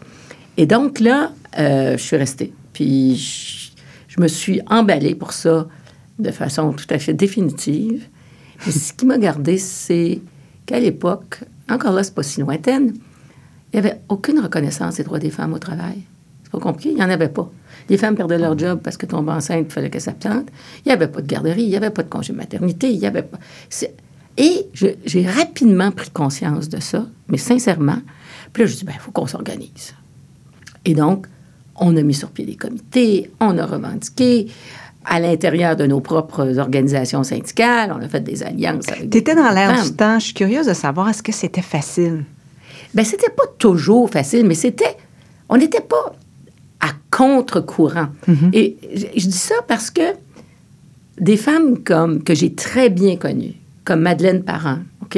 Et 0.58 0.65
donc 0.65 1.00
là, 1.00 1.32
euh, 1.60 1.98
je 1.98 2.03
suis 2.03 2.15
restée. 2.15 2.53
Puis 2.74 3.72
je, 4.08 4.22
me 4.22 4.27
suis 4.27 4.62
emballée 4.67 5.15
pour 5.15 5.34
ça 5.34 5.67
de 6.20 6.32
façon 6.32 6.72
tout 6.72 6.86
à 6.89 7.00
fait 7.00 7.13
définitive. 7.13 8.05
Et 8.65 8.72
ce 8.72 8.94
qui 8.94 9.05
m'a 9.05 9.17
gardé, 9.17 9.58
c'est 9.58 10.22
qu'à 10.65 10.79
l'époque, 10.79 11.41
encore 11.70 11.91
là, 11.91 12.03
c'est 12.03 12.15
pas 12.15 12.24
si 12.24 12.39
lointaine, 12.39 12.94
il 13.74 13.79
n'y 13.82 13.86
avait 13.86 14.00
aucune 14.08 14.39
reconnaissance 14.39 14.96
des 14.96 15.03
droits 15.03 15.20
des 15.20 15.29
femmes 15.29 15.53
au 15.53 15.60
travail. 15.60 16.03
C'est 16.44 16.51
pas 16.51 16.60
compliqué, 16.60 16.91
il 16.91 16.96
n'y 16.96 17.03
en 17.03 17.10
avait 17.10 17.29
pas. 17.29 17.50
Les 17.89 17.98
femmes 17.98 18.15
perdaient 18.15 18.38
leur 18.38 18.58
job 18.58 18.79
parce 18.82 18.98
que 18.98 19.05
tombaient 19.05 19.34
enceintes, 19.34 19.67
il 19.70 19.74
fallait 19.74 19.89
qu'elles 19.89 20.01
s'absentent. 20.01 20.50
Il 20.86 20.88
n'y 20.88 20.94
avait 20.94 21.08
pas 21.08 21.22
de 21.22 21.27
garderie, 21.27 21.63
il 21.63 21.70
n'y 21.70 21.75
avait 21.75 21.89
pas 21.89 22.03
de 22.03 22.10
congé 22.10 22.34
maternité, 22.34 22.89
il 22.89 23.00
n'y 23.00 23.05
avait 23.05 23.24
pas. 23.24 23.38
Et 24.38 24.68
j'ai 24.74 25.27
rapidement 25.27 25.92
pris 25.92 26.10
conscience 26.10 26.68
de 26.68 26.80
ça, 26.80 27.06
mais 27.30 27.38
sincèrement. 27.38 28.00
Puis 28.51 28.63
là, 28.63 28.70
je 28.70 28.75
dis, 28.75 28.86
ben, 28.86 28.94
il 28.96 29.00
faut 29.00 29.12
qu'on 29.12 29.27
s'organise. 29.27 29.96
Et 30.84 30.94
donc, 30.94 31.27
on 31.77 31.96
a 31.96 32.01
mis 32.01 32.13
sur 32.13 32.30
pied 32.30 32.46
des 32.46 32.56
comités, 32.56 33.32
on 33.39 33.58
a 33.58 33.65
revendiqué 33.65 34.48
à 35.06 35.20
l'intérieur 35.20 35.75
de 35.75 35.86
nos 35.86 36.00
propres 36.00 36.58
organisations 36.58 37.24
syndicales, 37.24 37.94
on 37.98 38.04
a 38.04 38.08
fait 38.08 38.22
des 38.22 38.44
alliances. 38.44 38.86
Tu 39.12 39.18
étais 39.18 39.36
dans 39.36 39.51
l'air 39.51 39.84
du 39.84 39.94
temps. 39.94 40.20
Je 40.20 40.25
suis 40.25 40.34
curieuse 40.34 40.65
de 40.65 40.74
savoir, 40.74 41.10
est-ce 41.10 41.22
que 41.22 41.32
c'était 41.32 41.62
facile? 41.62 42.25
Bien, 42.94 43.04
c'était 43.04 43.30
pas 43.30 43.46
toujours 43.58 44.10
facile, 44.10 44.46
mais 44.46 44.56
c'était. 44.56 44.98
On 45.48 45.58
n'était 45.58 45.82
pas 45.82 46.15
à 46.80 46.89
contre-courant. 47.12 48.08
Mm-hmm. 48.27 48.50
Et 48.54 48.77
je, 48.96 49.06
je, 49.15 49.27
dis 49.27 49.38
ça 49.38 49.56
parce 49.68 49.92
que 49.92 50.01
des 51.20 51.38
femmes 51.38 51.84
comme 51.84 52.24
que 52.24 52.34
j'ai 52.34 52.54
très 52.54 52.89
bien 52.89 53.15
connues, 53.15 53.56
comme 53.86 54.01
Madeleine 54.01 54.44
Parent, 54.44 54.80
OK? 55.01 55.18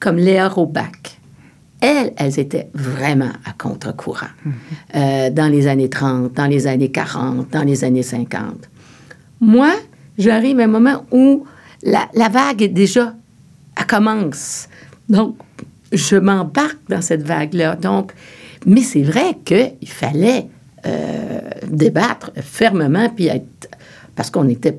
Comme 0.00 0.16
Léa 0.16 0.48
Robach. 0.48 1.20
Elles, 1.80 2.14
elles 2.16 2.40
étaient 2.40 2.68
vraiment 2.72 3.32
à 3.44 3.52
contre-courant 3.52 4.26
mhm. 4.44 4.52
euh, 4.96 5.30
dans 5.30 5.48
les 5.48 5.66
années 5.66 5.90
30, 5.90 6.32
dans 6.32 6.46
les 6.46 6.66
années 6.66 6.90
40, 6.90 7.50
dans 7.50 7.62
les 7.62 7.84
années 7.84 8.02
50. 8.02 8.70
Moi, 9.40 9.70
j'arrive 10.16 10.60
à 10.60 10.64
un 10.64 10.68
moment 10.68 11.04
où 11.10 11.44
la, 11.82 12.28
vague 12.30 12.62
est 12.62 12.68
déjà, 12.68 13.14
elle 13.76 13.86
commence. 13.86 14.68
Donc, 15.10 15.36
je 15.92 16.16
m'embarque 16.16 16.78
dans 16.88 17.02
cette 17.02 17.22
vague-là. 17.22 17.76
Donc, 17.76 18.12
mais 18.64 18.80
c'est 18.80 19.02
vrai 19.02 19.36
qu'il 19.44 19.88
fallait 19.88 20.48
euh, 20.86 21.40
débattre 21.66 22.30
fermement, 22.36 23.10
puis 23.10 23.26
être, 23.26 23.68
parce 24.16 24.30
qu'on 24.30 24.44
n'était 24.44 24.78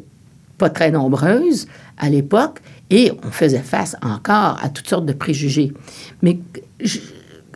pas 0.58 0.71
très 0.71 0.89
nombreuses 0.89 1.67
à 1.97 2.10
l'époque, 2.10 2.60
et 2.89 3.12
on 3.24 3.32
faisait 3.32 3.60
face 3.60 3.95
encore 4.02 4.60
à 4.62 4.69
toutes 4.69 4.88
sortes 4.88 5.06
de 5.06 5.13
préjugés. 5.13 5.74
Mais 6.21 6.39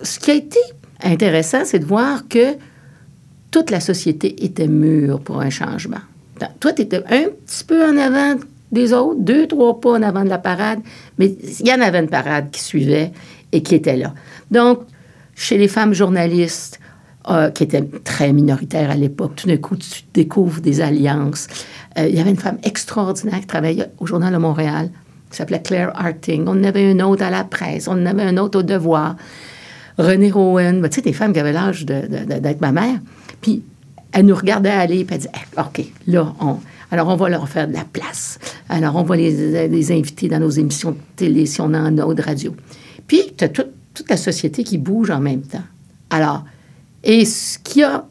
ce 0.02 0.20
qui 0.20 0.32
a 0.32 0.36
été 0.36 0.60
intéressant, 1.04 1.66
c'est 1.66 1.80
de 1.80 1.86
voir 1.86 2.28
que 2.28 2.56
toute 3.52 3.72
la 3.72 3.80
société 3.80 4.44
était 4.44 4.68
mûre 4.68 5.20
pour 5.20 5.42
un 5.42 5.50
changement. 5.50 6.00
Toi, 6.60 6.74
tu 6.74 6.84
étais 6.84 6.98
un 6.98 7.30
petit 7.46 7.64
peu 7.66 7.84
en 7.84 7.98
avant 7.98 8.36
des 8.72 8.94
autres, 8.94 9.20
deux, 9.20 9.48
trois 9.48 9.80
pas 9.80 9.92
en 9.92 10.02
avant 10.02 10.24
de 10.24 10.30
la 10.30 10.38
parade, 10.38 10.80
mais 11.18 11.28
il 11.28 11.68
y 11.68 11.74
en 11.74 11.82
avait 11.82 12.00
une 12.00 12.10
parade 12.10 12.52
qui 12.52 12.62
suivait 12.62 13.12
et 13.52 13.64
qui 13.64 13.76
était 13.76 13.98
là. 13.98 14.14
Donc, 14.52 14.82
chez 15.36 15.58
les 15.58 15.68
femmes 15.68 15.94
journalistes, 15.94 16.80
euh, 17.30 17.50
qui 17.50 17.64
étaient 17.64 17.84
très 18.04 18.32
minoritaires 18.32 18.90
à 18.90 18.96
l'époque, 18.96 19.36
tout 19.36 19.48
d'un 19.48 19.58
coup, 19.58 19.76
tu 19.76 20.04
découvres 20.14 20.62
des 20.62 20.82
alliances. 20.82 21.48
Euh, 21.98 22.08
il 22.08 22.16
y 22.16 22.20
avait 22.20 22.30
une 22.30 22.38
femme 22.38 22.58
extraordinaire 22.64 23.40
qui 23.42 23.46
travaillait 23.46 23.92
au 24.00 24.06
Journal 24.06 24.32
de 24.32 24.38
Montréal, 24.38 24.90
qui 25.30 25.38
s'appelait 25.38 25.62
Claire 25.62 25.92
Harting. 25.96 26.46
On 26.48 26.52
en 26.52 26.64
avait 26.64 26.92
une 26.92 27.02
autre 27.02 27.24
à 27.24 27.30
la 27.30 27.44
presse, 27.44 27.88
on 27.88 27.94
en 27.94 28.06
avait 28.06 28.24
un 28.24 28.38
autre 28.38 28.60
au 28.60 28.64
devoir. 28.64 29.16
René 29.98 30.32
Rowan, 30.32 30.82
tu 30.90 30.96
sais, 30.96 31.02
des 31.02 31.14
femmes 31.14 31.34
qui 31.34 31.40
avaient 31.40 31.52
l'âge 31.52 31.86
d'être 31.86 32.62
ma 32.62 32.72
mère. 32.72 33.00
Puis 33.42 33.64
elle 34.12 34.26
nous 34.26 34.36
regardait 34.36 34.70
aller, 34.70 35.04
puis 35.04 35.16
elle 35.16 35.22
disait 35.22 35.32
OK, 35.58 35.86
là, 36.08 36.34
on, 36.40 36.58
alors 36.92 37.10
on 37.10 37.16
va 37.16 37.30
leur 37.30 37.48
faire 37.48 37.68
de 37.68 37.74
la 37.74 37.84
place. 37.84 38.40
Alors 38.70 38.96
on 38.96 39.04
va 39.04 39.16
les, 39.16 39.92
inviter 39.92 40.28
dans 40.28 40.40
nos 40.40 40.50
émissions 40.50 40.92
de 40.92 40.98
télé 41.16 41.46
si 41.46 41.62
on 41.62 41.66
en 41.66 41.98
a 41.98 42.14
de 42.14 42.22
radio. 42.22 42.56
Puis 43.08 43.34
tu 43.38 43.44
as 43.44 43.50
toute, 43.50 43.68
la 44.10 44.18
société 44.18 44.64
qui 44.64 44.78
bouge 44.78 45.10
en 45.10 45.20
même 45.20 45.42
temps. 45.42 45.64
Alors, 46.10 46.46
et 47.04 47.26
ce 47.26 47.60
qui 47.60 47.84
a, 47.84 48.06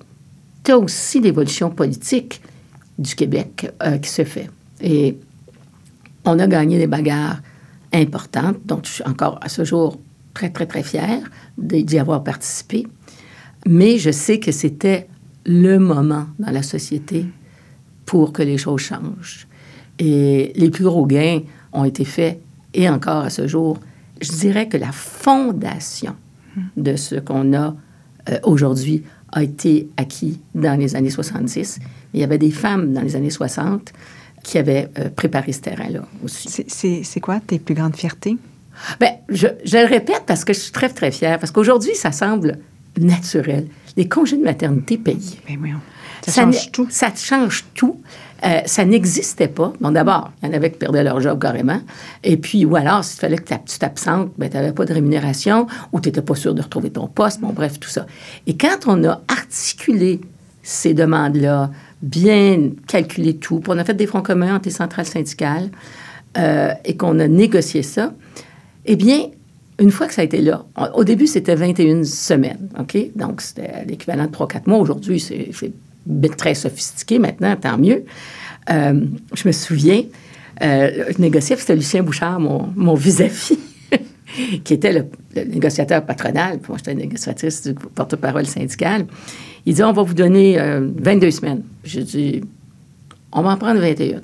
tu 0.62 0.72
as 0.72 0.78
aussi 0.78 1.20
l'évolution 1.20 1.70
politique 1.70 2.42
du 2.98 3.14
Québec 3.14 3.70
euh, 3.82 3.96
qui 3.96 4.10
se 4.10 4.24
fait. 4.24 4.50
Et 4.82 5.16
on 6.28 6.38
a 6.38 6.46
gagné 6.46 6.78
des 6.78 6.86
bagarres 6.86 7.40
importantes, 7.92 8.58
dont 8.66 8.80
je 8.84 8.90
suis 8.90 9.04
encore 9.04 9.38
à 9.42 9.48
ce 9.48 9.64
jour 9.64 9.98
très, 10.34 10.50
très, 10.50 10.66
très 10.66 10.82
fière 10.82 11.22
d'y 11.56 11.98
avoir 11.98 12.22
participé. 12.22 12.86
Mais 13.66 13.98
je 13.98 14.10
sais 14.10 14.38
que 14.38 14.52
c'était 14.52 15.08
le 15.46 15.78
moment 15.78 16.26
dans 16.38 16.50
la 16.50 16.62
société 16.62 17.26
pour 18.04 18.32
que 18.32 18.42
les 18.42 18.58
choses 18.58 18.80
changent. 18.80 19.46
Et 19.98 20.52
les 20.54 20.70
plus 20.70 20.84
gros 20.84 21.06
gains 21.06 21.40
ont 21.72 21.84
été 21.84 22.04
faits, 22.04 22.40
et 22.74 22.88
encore 22.88 23.24
à 23.24 23.30
ce 23.30 23.48
jour, 23.48 23.78
je 24.20 24.30
dirais 24.32 24.68
que 24.68 24.76
la 24.76 24.92
fondation 24.92 26.14
de 26.76 26.96
ce 26.96 27.16
qu'on 27.16 27.54
a 27.54 27.74
euh, 28.30 28.38
aujourd'hui 28.42 29.02
a 29.32 29.42
été 29.42 29.88
acquis 29.96 30.40
dans 30.54 30.78
les 30.78 30.94
années 30.94 31.10
70. 31.10 31.80
Il 32.14 32.20
y 32.20 32.24
avait 32.24 32.38
des 32.38 32.50
femmes 32.50 32.92
dans 32.92 33.02
les 33.02 33.16
années 33.16 33.30
60 33.30 33.92
qui 34.48 34.56
avait 34.56 34.88
euh, 34.98 35.10
préparé 35.14 35.52
ce 35.52 35.60
terrain-là 35.60 36.00
aussi. 36.24 36.64
C'est 36.68 37.20
quoi 37.20 37.38
tes 37.38 37.58
plus 37.58 37.74
grandes 37.74 37.96
fiertés? 37.96 38.38
Bien, 38.98 39.10
je, 39.28 39.46
je, 39.64 39.76
le 39.76 39.86
répète 39.86 40.22
parce 40.26 40.44
que 40.44 40.54
je 40.54 40.60
suis 40.60 40.72
très, 40.72 40.88
très 40.88 41.10
fière, 41.10 41.38
parce 41.38 41.52
qu'aujourd'hui, 41.52 41.94
ça 41.94 42.12
semble 42.12 42.58
naturel. 42.98 43.66
Les 43.96 44.08
congés 44.08 44.38
de 44.38 44.44
maternité 44.44 44.96
payés. 44.96 45.38
Bien, 45.46 45.58
oui. 45.62 45.72
Ça, 46.26 46.42
change 46.42 46.72
tout. 46.72 46.86
Ça 46.88 47.12
change 47.14 47.64
tout. 47.74 48.00
Euh, 48.44 48.60
ça 48.64 48.84
n'existait 48.86 49.48
pas. 49.48 49.72
Bon, 49.80 49.90
d'abord, 49.90 50.30
il 50.42 50.48
y 50.48 50.50
en 50.50 50.54
avait 50.54 50.70
qui 50.70 50.78
perdaient 50.78 51.04
leur 51.04 51.20
job 51.20 51.38
carrément. 51.40 51.80
Et 52.24 52.36
puis, 52.38 52.64
ou 52.64 52.76
alors, 52.76 53.04
s'il 53.04 53.20
fallait 53.20 53.36
que 53.36 53.52
tu 53.52 53.78
t'absentes, 53.78 54.32
ben, 54.38 54.48
tu 54.48 54.56
n'avais 54.56 54.72
pas 54.72 54.86
de 54.86 54.94
rémunération 54.94 55.66
ou 55.92 56.00
tu 56.00 56.08
n'étais 56.08 56.22
pas 56.22 56.36
sûr 56.36 56.54
de 56.54 56.62
retrouver 56.62 56.90
ton 56.90 57.06
poste. 57.06 57.40
Bon, 57.40 57.52
bref, 57.52 57.78
tout 57.78 57.90
ça. 57.90 58.06
Et 58.46 58.56
quand 58.56 58.86
on 58.86 59.04
a 59.04 59.20
articulé 59.28 60.20
ces 60.62 60.94
demandes-là, 60.94 61.70
bien 62.02 62.70
calculé 62.86 63.36
tout. 63.36 63.60
Puis 63.60 63.72
on 63.74 63.78
a 63.78 63.84
fait 63.84 63.94
des 63.94 64.06
fronts 64.06 64.22
communs 64.22 64.54
entre 64.56 64.66
les 64.66 64.74
centrales 64.74 65.06
syndicales 65.06 65.70
euh, 66.36 66.72
et 66.84 66.96
qu'on 66.96 67.18
a 67.18 67.28
négocié 67.28 67.82
ça. 67.82 68.14
Eh 68.84 68.96
bien, 68.96 69.28
une 69.78 69.90
fois 69.90 70.06
que 70.06 70.14
ça 70.14 70.22
a 70.22 70.24
été 70.24 70.40
là, 70.40 70.64
au 70.94 71.04
début, 71.04 71.26
c'était 71.26 71.54
21 71.54 72.04
semaines, 72.04 72.68
OK? 72.78 72.96
Donc, 73.14 73.40
c'était 73.40 73.84
l'équivalent 73.86 74.26
de 74.26 74.30
3-4 74.30 74.62
mois. 74.66 74.78
Aujourd'hui, 74.78 75.20
c'est 75.20 75.50
très 76.36 76.54
sophistiqué 76.54 77.18
maintenant, 77.18 77.54
tant 77.56 77.78
mieux. 77.78 78.04
Euh, 78.70 79.00
je 79.34 79.46
me 79.46 79.52
souviens, 79.52 80.02
euh, 80.62 81.04
je 81.16 81.20
négociais, 81.20 81.56
c'était 81.56 81.76
Lucien 81.76 82.02
Bouchard, 82.02 82.40
mon 82.40 82.94
vis-à-vis, 82.94 83.58
qui 84.64 84.74
était 84.74 84.92
le, 84.92 85.06
négociateur 85.44 86.04
patronal, 86.04 86.58
moi, 86.68 86.78
j'étais 86.78 86.94
négociatrice 86.94 87.62
du 87.62 87.74
porte-parole 87.74 88.46
syndical. 88.46 89.06
Il 89.68 89.74
dit, 89.74 89.82
on 89.82 89.92
va 89.92 90.02
vous 90.02 90.14
donner 90.14 90.56
22 90.56 91.26
euh, 91.26 91.30
semaines. 91.30 91.62
J'ai 91.84 92.02
dit, 92.02 92.40
on 93.32 93.42
va 93.42 93.50
en 93.50 93.58
prendre 93.58 93.78
21. 93.78 94.22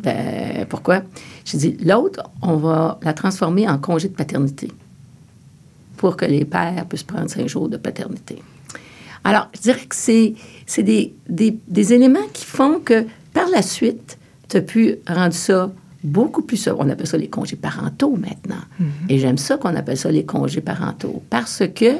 Ben, 0.00 0.66
pourquoi? 0.68 1.02
J'ai 1.44 1.58
dit, 1.58 1.76
l'autre, 1.84 2.28
on 2.42 2.56
va 2.56 2.98
la 3.04 3.12
transformer 3.12 3.68
en 3.68 3.78
congé 3.78 4.08
de 4.08 4.14
paternité 4.14 4.72
pour 5.96 6.16
que 6.16 6.24
les 6.24 6.44
pères 6.44 6.86
puissent 6.88 7.04
prendre 7.04 7.30
cinq 7.30 7.46
jours 7.46 7.68
de 7.68 7.76
paternité. 7.76 8.42
Alors, 9.22 9.48
je 9.54 9.60
dirais 9.60 9.86
que 9.88 9.94
c'est, 9.94 10.34
c'est 10.66 10.82
des, 10.82 11.14
des, 11.28 11.56
des 11.68 11.92
éléments 11.92 12.18
qui 12.32 12.46
font 12.46 12.80
que 12.80 13.06
par 13.32 13.48
la 13.48 13.62
suite, 13.62 14.18
tu 14.48 14.56
as 14.56 14.62
pu 14.62 14.96
rendre 15.06 15.34
ça 15.34 15.70
beaucoup 16.02 16.42
plus... 16.42 16.68
On 16.76 16.88
appelle 16.88 17.06
ça 17.06 17.16
les 17.16 17.28
congés 17.28 17.54
parentaux 17.54 18.16
maintenant. 18.16 18.64
Et 19.08 19.20
j'aime 19.20 19.38
ça 19.38 19.56
qu'on 19.56 19.76
appelle 19.76 19.98
ça 19.98 20.10
les 20.10 20.24
congés 20.24 20.62
parentaux 20.62 21.22
parce 21.30 21.62
que 21.72 21.98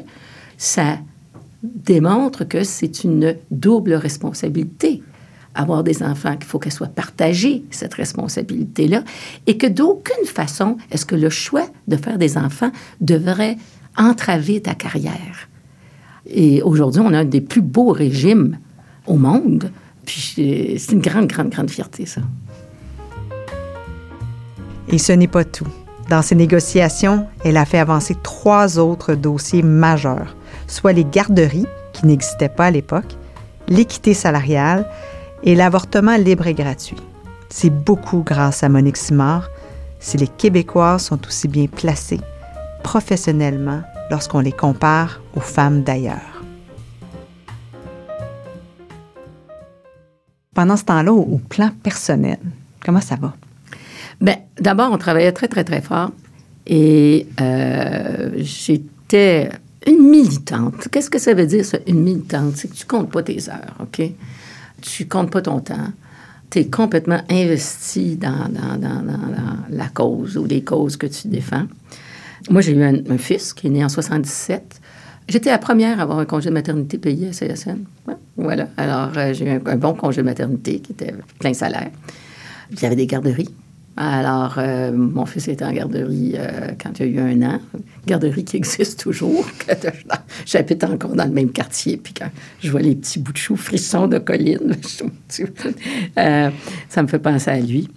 ça 0.59 0.99
démontre 1.63 2.45
que 2.45 2.65
c'est 2.65 3.05
une 3.05 3.37
double 3.51 3.95
responsabilité. 3.95 5.03
Avoir 5.55 5.83
des 5.83 6.03
enfants, 6.03 6.37
qu'il 6.37 6.45
faut 6.45 6.59
qu'elle 6.59 6.73
soit 6.73 6.87
partagée, 6.89 7.65
cette 7.71 7.95
responsabilité-là, 7.95 9.03
et 9.47 9.59
que 9.59 9.67
d'aucune 9.67 10.27
façon 10.27 10.77
est-ce 10.91 11.05
que 11.05 11.17
le 11.17 11.29
choix 11.29 11.67
de 11.89 11.97
faire 11.97 12.19
des 12.19 12.39
enfants 12.39 12.71
devrait 13.01 13.57
entraver 13.97 14.63
ta 14.63 14.75
carrière. 14.75 15.49
Et 16.27 16.63
aujourd'hui, 16.63 17.03
on 17.05 17.13
a 17.13 17.19
un 17.19 17.25
des 17.25 17.41
plus 17.41 17.63
beaux 17.63 17.93
régimes 17.93 18.59
au 19.07 19.17
monde. 19.17 19.71
Puis 20.07 20.79
c'est 20.79 20.93
une 20.93 21.01
grande, 21.01 21.27
grande, 21.27 21.51
grande 21.51 21.71
fierté, 21.71 22.07
ça. 22.07 22.21
Et 24.89 24.99
ce 24.99 25.13
n'est 25.13 25.29
pas 25.29 25.45
tout. 25.45 25.69
Dans 26.09 26.23
ces 26.23 26.35
négociations, 26.35 27.27
elle 27.45 27.57
a 27.57 27.65
fait 27.65 27.79
avancer 27.79 28.17
trois 28.23 28.79
autres 28.79 29.15
dossiers 29.15 29.63
majeurs, 29.63 30.37
soit 30.71 30.93
les 30.93 31.05
garderies, 31.05 31.67
qui 31.93 32.07
n'existaient 32.07 32.49
pas 32.49 32.67
à 32.67 32.71
l'époque, 32.71 33.17
l'équité 33.69 34.15
salariale 34.15 34.87
et 35.43 35.55
l'avortement 35.55 36.17
libre 36.17 36.47
et 36.47 36.55
gratuit. 36.55 36.97
C'est 37.49 37.71
beaucoup 37.71 38.23
grâce 38.25 38.63
à 38.63 38.69
Monique 38.69 38.97
Simard 38.97 39.51
si 39.99 40.17
les 40.17 40.29
Québécois 40.29 40.99
sont 40.99 41.19
aussi 41.27 41.49
bien 41.49 41.67
placés 41.67 42.21
professionnellement 42.83 43.83
lorsqu'on 44.11 44.41
les 44.41 44.53
compare 44.53 45.21
aux 45.35 45.41
femmes 45.41 45.83
d'ailleurs. 45.83 46.43
Pendant 50.55 50.77
ce 50.77 50.85
temps-là, 50.85 51.13
au 51.13 51.39
plan 51.39 51.71
personnel, 51.83 52.39
comment 52.85 53.01
ça 53.01 53.17
va? 53.17 53.35
Bien, 54.21 54.37
d'abord, 54.61 54.91
on 54.93 54.99
travaillait 54.99 55.33
très, 55.33 55.49
très, 55.49 55.65
très 55.65 55.81
fort. 55.81 56.11
Et 56.67 57.27
euh, 57.41 58.31
j'étais 58.37 59.51
une 59.87 60.09
militante. 60.09 60.89
Qu'est-ce 60.91 61.11
que 61.11 61.19
ça 61.19 61.35
veut 61.35 61.47
dire, 61.47 61.65
ça, 61.65 61.79
une 61.87 62.03
militante? 62.03 62.57
C'est 62.57 62.69
que 62.69 62.75
tu 62.75 62.87
comptes 62.87 63.11
pas 63.11 63.23
tes 63.23 63.49
heures, 63.49 63.77
OK? 63.81 64.03
Tu 64.83 65.07
comptes 65.07 65.31
pas 65.31 65.43
ton 65.43 65.61
temps. 65.61 65.93
Tu 66.51 66.61
es 66.61 66.67
complètement 66.67 67.21
investi 67.31 68.17
dans, 68.17 68.51
la 69.71 69.89
cause 69.89 70.37
ou 70.37 70.45
les 70.45 70.63
causes 70.63 70.97
que 70.97 71.07
tu 71.07 71.29
défends. 71.29 71.67
Moi, 72.49 72.61
j'ai 72.61 72.73
eu 72.73 72.83
un, 72.83 73.19
fils 73.19 73.53
qui 73.53 73.69
est 73.69 73.71
né 73.71 73.85
en 73.85 73.89
77. 73.89 74.81
J'étais 75.29 75.51
la 75.51 75.59
première 75.59 76.01
à 76.01 76.03
avoir 76.03 76.19
un 76.19 76.25
congé 76.25 76.49
de 76.49 76.55
maternité 76.55 76.99
payé 76.99 77.29
à 77.29 77.31
CSN. 77.31 77.85
Voilà. 78.37 78.69
Alors, 78.77 79.11
euh, 79.17 79.33
j'ai 79.33 79.45
eu 79.45 79.51
un, 79.51 79.61
un, 79.65 79.77
bon 79.77 79.95
congé 79.95 80.23
de 80.23 80.27
maternité 80.27 80.81
qui 80.81 80.93
était 80.93 81.15
plein 81.39 81.55
salaire. 81.55 81.91
Il 82.73 82.83
y 82.83 82.87
avait 82.87 82.97
des 82.97 83.07
garderies. 83.07 83.55
Alors, 84.03 84.55
euh, 84.57 84.93
mon 84.93 85.27
fils 85.27 85.47
était 85.49 85.63
en 85.63 85.73
garderie 85.73 86.33
euh, 86.35 86.71
quand 86.83 86.99
il 86.99 87.07
y 87.07 87.09
a 87.09 87.13
eu 87.13 87.19
un 87.21 87.43
an. 87.43 87.61
Garderie 88.07 88.45
qui 88.45 88.57
existe 88.57 88.99
toujours. 88.99 89.47
J'habite 90.47 90.85
encore 90.85 91.15
dans 91.15 91.27
le 91.27 91.33
même 91.33 91.53
quartier. 91.53 91.99
Puis 91.99 92.15
quand 92.15 92.31
je 92.63 92.71
vois 92.71 92.81
les 92.81 92.95
petits 92.95 93.19
bouts 93.19 93.33
de 93.33 93.37
choux 93.37 93.57
frissons 93.57 94.09
de 94.09 94.17
colline, 94.17 94.75
euh, 96.19 96.51
ça 96.89 97.03
me 97.03 97.09
fait 97.09 97.19
penser 97.19 97.51
à 97.51 97.61
lui. 97.61 97.91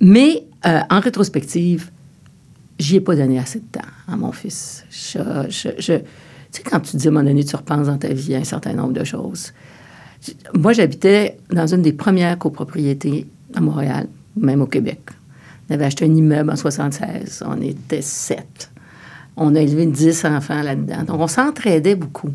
Mais 0.00 0.44
en 0.64 1.00
rétrospective, 1.00 1.90
j'y 2.78 2.96
ai 2.96 3.00
pas 3.02 3.14
donné 3.14 3.38
assez 3.38 3.58
de 3.58 3.66
temps 3.70 3.88
à 4.08 4.16
mon 4.16 4.32
fils. 4.32 4.86
Tu 4.90 5.18
sais, 5.50 6.04
quand 6.64 6.80
tu 6.80 6.96
dis 6.96 7.08
à 7.08 7.10
un 7.10 7.42
tu 7.42 7.56
repenses 7.56 7.88
dans 7.88 7.98
ta 7.98 8.08
vie 8.08 8.34
à 8.34 8.38
un 8.38 8.44
certain 8.44 8.72
nombre 8.72 8.94
de 8.94 9.04
choses. 9.04 9.52
Moi, 10.54 10.72
j'habitais 10.72 11.36
dans 11.50 11.66
une 11.66 11.82
des 11.82 11.92
premières 11.92 12.38
copropriétés 12.38 13.26
à 13.54 13.60
Montréal, 13.60 14.08
même 14.34 14.62
au 14.62 14.66
Québec. 14.66 15.00
On 15.68 15.74
avait 15.74 15.84
acheté 15.84 16.04
un 16.04 16.14
immeuble 16.14 16.50
en 16.50 16.56
76. 16.56 17.42
On 17.46 17.60
était 17.60 18.02
sept. 18.02 18.70
On 19.36 19.54
a 19.54 19.60
élevé 19.60 19.86
10 19.86 20.24
enfants 20.24 20.62
là-dedans. 20.62 21.02
Donc, 21.06 21.20
on 21.20 21.26
s'entraidait 21.26 21.94
beaucoup. 21.94 22.30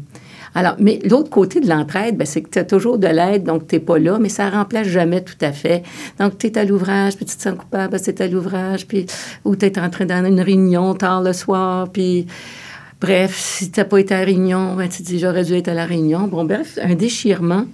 Alors, 0.54 0.76
mais 0.80 1.00
l'autre 1.10 1.30
côté 1.30 1.62
de 1.62 1.70
l'entraide, 1.70 2.18
ben, 2.18 2.26
c'est 2.26 2.42
que 2.42 2.50
tu 2.50 2.60
as 2.60 2.66
toujours 2.66 2.98
de 2.98 3.08
l'aide, 3.08 3.44
donc 3.44 3.68
tu 3.68 3.76
n'es 3.76 3.80
pas 3.80 3.98
là, 3.98 4.20
mais 4.20 4.30
ça 4.30 4.50
remplace 4.50 4.88
jamais 4.88 5.24
tout 5.24 5.38
à 5.42 5.54
fait. 5.54 5.84
Donc, 6.20 6.38
tu 6.38 6.48
es 6.48 6.58
à 6.58 6.66
l'ouvrage, 6.66 7.16
puis 7.16 7.26
tu 7.26 7.38
te 7.38 7.42
sens 7.42 7.58
coupable, 7.58 7.98
c'est 8.02 8.20
à 8.20 8.28
l'ouvrage, 8.28 8.86
puis 8.86 9.06
ou 9.46 9.56
tu 9.56 9.66
es 9.66 9.80
en 9.80 9.90
train 9.90 10.06
d'aller 10.06 10.30
une 10.30 10.42
réunion 10.42 10.94
tard 10.94 11.22
le 11.22 11.32
soir, 11.32 11.90
puis 11.90 12.28
bref, 13.00 13.34
si 13.38 13.72
tu 13.72 13.80
n'as 13.80 13.86
pas 13.86 14.00
été 14.00 14.14
à 14.14 14.20
la 14.20 14.26
réunion, 14.26 14.76
ben, 14.76 14.90
tu 14.90 15.04
te 15.04 15.08
dis 15.08 15.20
j'aurais 15.20 15.46
dû 15.46 15.54
être 15.54 15.70
à 15.70 15.74
la 15.74 15.86
réunion. 15.86 16.28
Bon, 16.28 16.44
bref, 16.44 16.78
un 16.82 16.96
déchirement. 16.96 17.66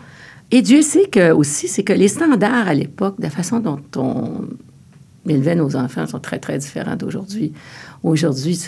Et 0.52 0.62
Dieu 0.62 0.82
sait 0.82 1.06
que 1.06 1.32
aussi, 1.32 1.68
c'est 1.68 1.84
que 1.84 1.94
les 1.94 2.08
standards 2.08 2.68
à 2.68 2.74
l'époque, 2.74 3.18
de 3.18 3.24
la 3.24 3.30
façon 3.30 3.60
dont 3.60 3.82
on 3.98 4.48
élevait 5.30 5.56
nos 5.56 5.76
enfants 5.76 6.06
sont 6.08 6.20
très, 6.20 6.40
très 6.40 6.58
différents 6.58 6.96
d'aujourd'hui. 6.96 7.54
Aujourd'hui, 8.04 8.60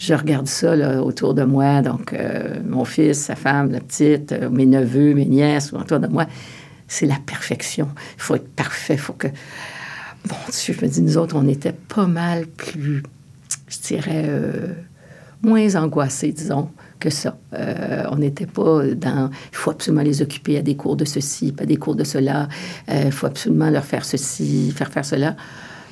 je 0.00 0.14
regarde 0.14 0.48
ça 0.48 0.74
là, 0.74 1.02
autour 1.02 1.34
de 1.34 1.44
moi, 1.44 1.82
donc 1.82 2.14
euh, 2.14 2.58
mon 2.66 2.86
fils, 2.86 3.18
sa 3.18 3.36
femme, 3.36 3.70
la 3.70 3.80
petite, 3.80 4.32
euh, 4.32 4.48
mes 4.48 4.64
neveux, 4.64 5.12
mes 5.12 5.26
nièces, 5.26 5.74
autour 5.74 6.00
de 6.00 6.06
moi, 6.06 6.26
c'est 6.88 7.04
la 7.04 7.18
perfection. 7.24 7.86
Il 8.16 8.22
faut 8.22 8.34
être 8.34 8.48
parfait, 8.48 8.94
il 8.94 9.00
faut 9.00 9.12
que... 9.12 9.28
Bon 10.26 10.36
Dieu, 10.50 10.74
je 10.78 10.84
me 10.84 10.90
dis, 10.90 11.02
nous 11.02 11.18
autres, 11.18 11.36
on 11.36 11.46
était 11.46 11.72
pas 11.72 12.06
mal 12.06 12.46
plus, 12.46 13.02
je 13.68 13.78
dirais, 13.78 14.24
euh, 14.26 14.68
moins 15.42 15.76
angoissés, 15.76 16.32
disons, 16.32 16.70
que 16.98 17.10
ça. 17.10 17.38
On 18.10 18.16
n'était 18.16 18.46
pas 18.46 18.84
dans 18.94 19.30
il 19.30 19.56
faut 19.56 19.70
absolument 19.70 20.02
les 20.02 20.20
occuper 20.20 20.58
à 20.58 20.62
des 20.62 20.76
cours 20.76 20.96
de 20.96 21.06
ceci, 21.06 21.52
pas 21.52 21.64
des 21.64 21.76
cours 21.76 21.94
de 21.94 22.04
cela, 22.04 22.46
il 22.92 23.10
faut 23.10 23.26
absolument 23.26 23.70
leur 23.70 23.86
faire 23.86 24.04
ceci, 24.04 24.70
faire 24.76 24.92
faire 24.92 25.06
cela. 25.06 25.36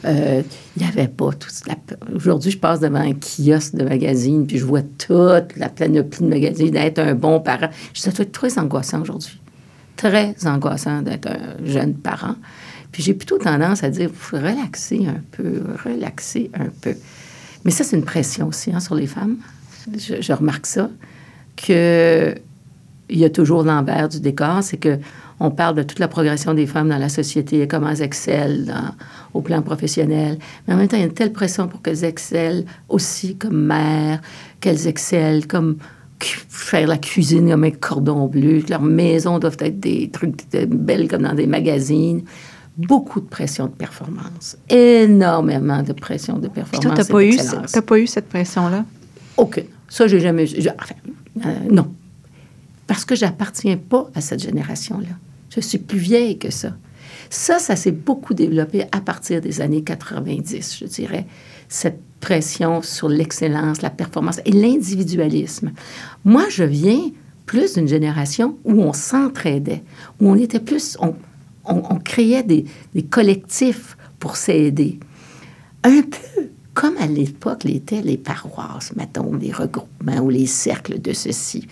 Euh, 0.04 0.42
il 0.76 0.82
n'y 0.82 0.88
avait 0.88 1.08
pas 1.08 1.32
tout 1.32 1.48
la... 1.66 1.74
Aujourd'hui, 2.14 2.52
je 2.52 2.58
passe 2.58 2.80
devant 2.80 3.00
un 3.00 3.14
kiosque 3.14 3.74
de 3.74 3.84
magazines, 3.84 4.46
puis 4.46 4.58
je 4.58 4.64
vois 4.64 4.82
toute 4.82 5.56
la 5.56 5.68
panoplie 5.68 6.24
de 6.24 6.30
magazines, 6.30 6.70
d'être 6.70 7.00
un 7.00 7.14
bon 7.14 7.40
parent. 7.40 7.68
Je 7.94 8.08
être 8.08 8.32
très 8.32 8.58
angoissant 8.58 9.02
aujourd'hui. 9.02 9.40
Très 9.96 10.34
angoissant 10.46 11.02
d'être 11.02 11.28
un 11.28 11.64
jeune 11.64 11.94
parent. 11.94 12.36
Puis 12.92 13.02
j'ai 13.02 13.14
plutôt 13.14 13.38
tendance 13.38 13.82
à 13.82 13.90
dire, 13.90 14.10
faut 14.14 14.36
relaxer 14.36 15.06
un 15.08 15.20
peu, 15.32 15.62
relaxer 15.84 16.50
un 16.54 16.68
peu. 16.80 16.94
Mais 17.64 17.72
ça, 17.72 17.82
c'est 17.82 17.96
une 17.96 18.04
pression 18.04 18.46
aussi 18.46 18.72
hein, 18.72 18.80
sur 18.80 18.94
les 18.94 19.08
femmes 19.08 19.38
je, 19.96 20.20
je 20.20 20.32
remarque 20.32 20.66
ça, 20.66 20.90
qu'il 21.56 22.40
y 23.10 23.24
a 23.24 23.30
toujours 23.30 23.62
l'envers 23.62 24.08
du 24.08 24.20
décor, 24.20 24.62
c'est 24.62 24.76
que 24.76 24.98
on 25.40 25.52
parle 25.52 25.76
de 25.76 25.84
toute 25.84 26.00
la 26.00 26.08
progression 26.08 26.52
des 26.52 26.66
femmes 26.66 26.88
dans 26.88 26.98
la 26.98 27.08
société, 27.08 27.68
comment 27.68 27.90
elles 27.90 28.02
excellent 28.02 28.66
dans, 28.66 28.94
au 29.34 29.42
plan 29.42 29.62
professionnel. 29.62 30.38
Mais 30.66 30.74
en 30.74 30.76
même 30.76 30.88
temps, 30.88 30.96
il 30.96 31.00
y 31.00 31.02
a 31.02 31.06
une 31.06 31.12
telle 31.12 31.32
pression 31.32 31.68
pour 31.68 31.82
qu'elles 31.82 32.04
excellent 32.04 32.64
aussi 32.88 33.36
comme 33.36 33.66
mères, 33.66 34.20
qu'elles 34.60 34.86
excellent 34.86 35.42
comme 35.46 35.76
faire 36.20 36.88
la 36.88 36.98
cuisine 36.98 37.50
comme 37.50 37.64
un 37.64 37.70
cordon 37.70 38.26
bleu, 38.26 38.60
que 38.60 38.70
leurs 38.70 38.82
maisons 38.82 39.38
doivent 39.38 39.56
être 39.60 39.78
des 39.78 40.10
trucs 40.10 40.42
belles 40.68 41.08
comme 41.08 41.22
dans 41.22 41.34
des 41.34 41.46
magazines. 41.46 42.22
Beaucoup 42.76 43.20
de 43.20 43.26
pression 43.26 43.66
de 43.66 43.72
performance. 43.72 44.56
Énormément 44.68 45.82
de 45.82 45.92
pression 45.92 46.38
de 46.38 46.46
performance. 46.46 46.70
Puis 46.70 46.80
toi, 46.80 46.90
tu 46.92 46.98
n'as 46.98 47.04
pas, 47.72 47.82
pas, 47.82 47.98
eu 47.98 48.06
cette 48.06 48.28
pression-là? 48.28 48.84
Aucune. 49.36 49.64
Ça, 49.88 50.06
j'ai 50.06 50.20
jamais. 50.20 50.44
Enfin, 50.44 50.94
euh, 51.44 51.54
non. 51.70 51.92
Parce 52.86 53.04
que 53.04 53.16
j'appartiens 53.16 53.76
pas 53.76 54.08
à 54.14 54.20
cette 54.20 54.40
génération-là. 54.40 55.08
Je 55.50 55.60
suis 55.60 55.78
plus 55.78 55.98
vieille 55.98 56.38
que 56.38 56.50
ça. 56.50 56.72
Ça, 57.30 57.58
ça 57.58 57.76
s'est 57.76 57.92
beaucoup 57.92 58.34
développé 58.34 58.84
à 58.92 59.00
partir 59.00 59.40
des 59.40 59.60
années 59.60 59.82
90, 59.82 60.78
je 60.80 60.86
dirais. 60.86 61.26
Cette 61.68 62.00
pression 62.20 62.82
sur 62.82 63.08
l'excellence, 63.08 63.82
la 63.82 63.90
performance 63.90 64.40
et 64.44 64.52
l'individualisme. 64.52 65.72
Moi, 66.24 66.44
je 66.48 66.64
viens 66.64 67.10
plus 67.46 67.74
d'une 67.74 67.88
génération 67.88 68.58
où 68.64 68.82
on 68.82 68.92
s'entraidait, 68.92 69.82
où 70.20 70.28
on 70.30 70.34
était 70.34 70.60
plus, 70.60 70.96
on, 71.00 71.14
on, 71.64 71.98
créait 71.98 72.42
des, 72.42 72.64
des, 72.94 73.02
collectifs 73.02 73.96
pour 74.18 74.36
s'aider. 74.36 74.98
Un 75.84 76.02
peu 76.02 76.48
comme 76.74 76.96
à 76.98 77.06
l'époque 77.06 77.64
l'étaient 77.64 78.02
les 78.02 78.16
paroisses, 78.16 78.94
mettons, 78.96 79.34
les 79.34 79.52
regroupements 79.52 80.20
ou 80.20 80.30
les 80.30 80.46
cercles 80.46 81.00
de 81.00 81.12
ceci. 81.12 81.66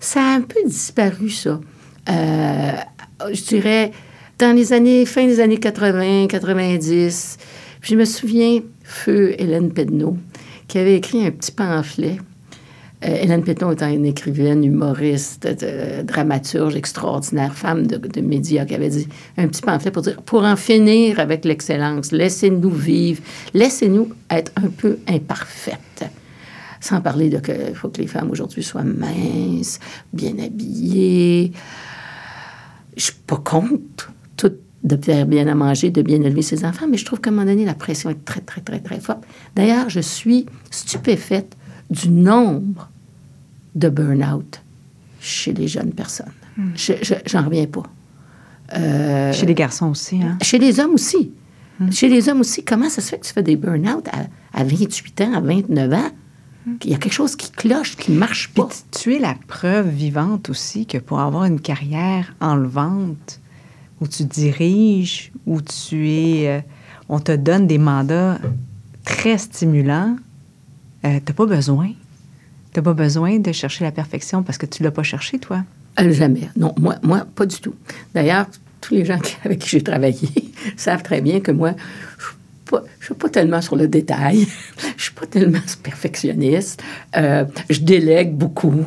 Ça 0.00 0.20
a 0.20 0.34
un 0.34 0.40
peu 0.40 0.60
disparu, 0.66 1.30
ça. 1.30 1.60
Euh, 2.08 2.72
je 3.32 3.42
dirais, 3.42 3.92
dans 4.38 4.54
les 4.54 4.72
années, 4.72 5.04
fin 5.04 5.26
des 5.26 5.40
années 5.40 5.58
80, 5.58 6.28
90, 6.28 7.38
je 7.80 7.94
me 7.96 8.04
souviens, 8.04 8.60
feu 8.82 9.34
Hélène 9.38 9.72
Pedneau, 9.72 10.16
qui 10.68 10.78
avait 10.78 10.96
écrit 10.96 11.26
un 11.26 11.30
petit 11.30 11.52
pamphlet 11.52 12.18
euh, 13.04 13.16
Hélène 13.22 13.44
Péton 13.44 13.70
étant 13.70 13.88
une 13.88 14.06
écrivaine, 14.06 14.64
humoriste, 14.64 15.48
euh, 15.62 16.02
dramaturge 16.02 16.74
extraordinaire, 16.74 17.54
femme 17.54 17.86
de, 17.86 18.20
médias, 18.20 18.64
qui 18.64 18.74
avait 18.74 18.88
dit 18.88 19.08
un 19.36 19.46
petit 19.46 19.62
pamphlet 19.62 19.92
pour 19.92 20.02
dire 20.02 20.20
pour 20.22 20.42
en 20.42 20.56
finir 20.56 21.20
avec 21.20 21.44
l'excellence, 21.44 22.10
laissez-nous 22.10 22.70
vivre, 22.70 23.22
laissez-nous 23.54 24.08
être 24.30 24.50
un 24.56 24.68
peu 24.68 24.98
imparfaites. 25.06 26.06
Sans 26.80 27.00
parler 27.00 27.30
de 27.30 27.38
qu'il 27.38 27.74
faut 27.74 27.88
que 27.88 28.00
les 28.00 28.08
femmes 28.08 28.30
aujourd'hui 28.32 28.64
soient 28.64 28.82
minces, 28.82 29.78
bien 30.12 30.36
habillées. 30.44 31.52
Je 32.96 33.04
suis 33.04 33.14
pas 33.26 33.36
contre 33.36 34.12
de 34.84 34.96
faire 34.96 35.26
bien 35.26 35.46
à 35.48 35.54
manger, 35.54 35.90
de 35.90 36.02
bien 36.02 36.22
élever 36.22 36.42
ses 36.42 36.64
enfants, 36.64 36.86
mais 36.88 36.96
je 36.96 37.04
trouve 37.04 37.20
qu'à 37.20 37.30
un 37.30 37.32
moment 37.32 37.46
donné, 37.46 37.64
la 37.64 37.74
pression 37.74 38.10
est 38.10 38.24
très, 38.24 38.40
très, 38.40 38.60
très, 38.60 38.78
très 38.80 39.00
forte. 39.00 39.24
D'ailleurs, 39.56 39.90
je 39.90 40.00
suis 40.00 40.46
stupéfaite 40.70 41.56
du 41.90 42.08
nombre 42.10 42.88
de 43.74 43.88
burn-out 43.88 44.62
chez 45.20 45.52
les 45.52 45.68
jeunes 45.68 45.92
personnes. 45.92 46.32
Hmm. 46.56 46.70
Je 46.74 46.92
J'en 47.26 47.44
reviens 47.44 47.66
pas. 47.66 47.82
Euh, 48.76 49.32
chez 49.32 49.46
les 49.46 49.54
garçons 49.54 49.90
aussi, 49.90 50.22
hein? 50.22 50.36
Chez 50.42 50.58
les 50.58 50.78
hommes 50.78 50.94
aussi. 50.94 51.32
Hmm. 51.80 51.90
Chez 51.90 52.08
les 52.08 52.28
hommes 52.28 52.40
aussi, 52.40 52.64
comment 52.64 52.88
ça 52.88 53.00
se 53.00 53.10
fait 53.10 53.18
que 53.18 53.26
tu 53.26 53.32
fais 53.32 53.42
des 53.42 53.56
burn-out 53.56 54.06
à, 54.52 54.64
28 54.64 55.20
ans, 55.22 55.34
à 55.34 55.40
29 55.40 55.92
ans? 55.92 56.10
Hmm. 56.66 56.74
Il 56.84 56.90
y 56.90 56.94
a 56.94 56.98
quelque 56.98 57.12
chose 57.12 57.34
qui 57.34 57.50
cloche, 57.50 57.96
qui 57.96 58.12
ne 58.12 58.18
marche 58.18 58.50
pas. 58.50 58.68
tu 58.92 59.14
es 59.14 59.18
la 59.18 59.34
preuve 59.46 59.88
vivante 59.88 60.50
aussi 60.50 60.86
que 60.86 60.98
pour 60.98 61.18
avoir 61.20 61.44
une 61.44 61.60
carrière 61.60 62.34
enlevante, 62.40 63.40
où 64.00 64.08
tu 64.08 64.24
diriges, 64.24 65.32
où 65.46 65.60
tu 65.60 66.10
es... 66.10 66.48
Euh, 66.48 66.60
on 67.08 67.20
te 67.20 67.32
donne 67.32 67.66
des 67.66 67.78
mandats 67.78 68.38
très 69.04 69.38
stimulants, 69.38 70.16
euh, 71.04 71.18
tu 71.24 71.32
n'as 71.32 71.34
pas 71.34 71.46
besoin. 71.46 71.88
Tu 72.72 72.80
n'as 72.80 72.82
pas 72.82 72.92
besoin 72.92 73.38
de 73.38 73.52
chercher 73.52 73.84
la 73.84 73.92
perfection 73.92 74.42
parce 74.42 74.58
que 74.58 74.66
tu 74.66 74.82
l'as 74.82 74.90
pas 74.90 75.02
cherché, 75.02 75.38
toi. 75.38 75.64
Euh, 76.00 76.12
jamais. 76.12 76.48
Non, 76.56 76.74
moi, 76.78 76.96
moi, 77.02 77.26
pas 77.34 77.46
du 77.46 77.58
tout. 77.60 77.74
D'ailleurs, 78.14 78.46
tous 78.80 78.94
les 78.94 79.04
gens 79.04 79.18
avec 79.44 79.60
qui 79.60 79.70
j'ai 79.70 79.82
travaillé 79.82 80.28
savent 80.76 81.02
très 81.02 81.20
bien 81.20 81.40
que 81.40 81.50
moi, 81.50 81.72
je 82.70 82.76
ne 82.76 82.82
suis 83.00 83.14
pas 83.14 83.30
tellement 83.30 83.62
sur 83.62 83.76
le 83.76 83.88
détail. 83.88 84.46
je 84.96 85.02
suis 85.02 85.14
pas 85.14 85.26
tellement 85.26 85.60
perfectionniste. 85.82 86.82
Euh, 87.16 87.44
je 87.70 87.80
délègue 87.80 88.34
beaucoup. 88.34 88.84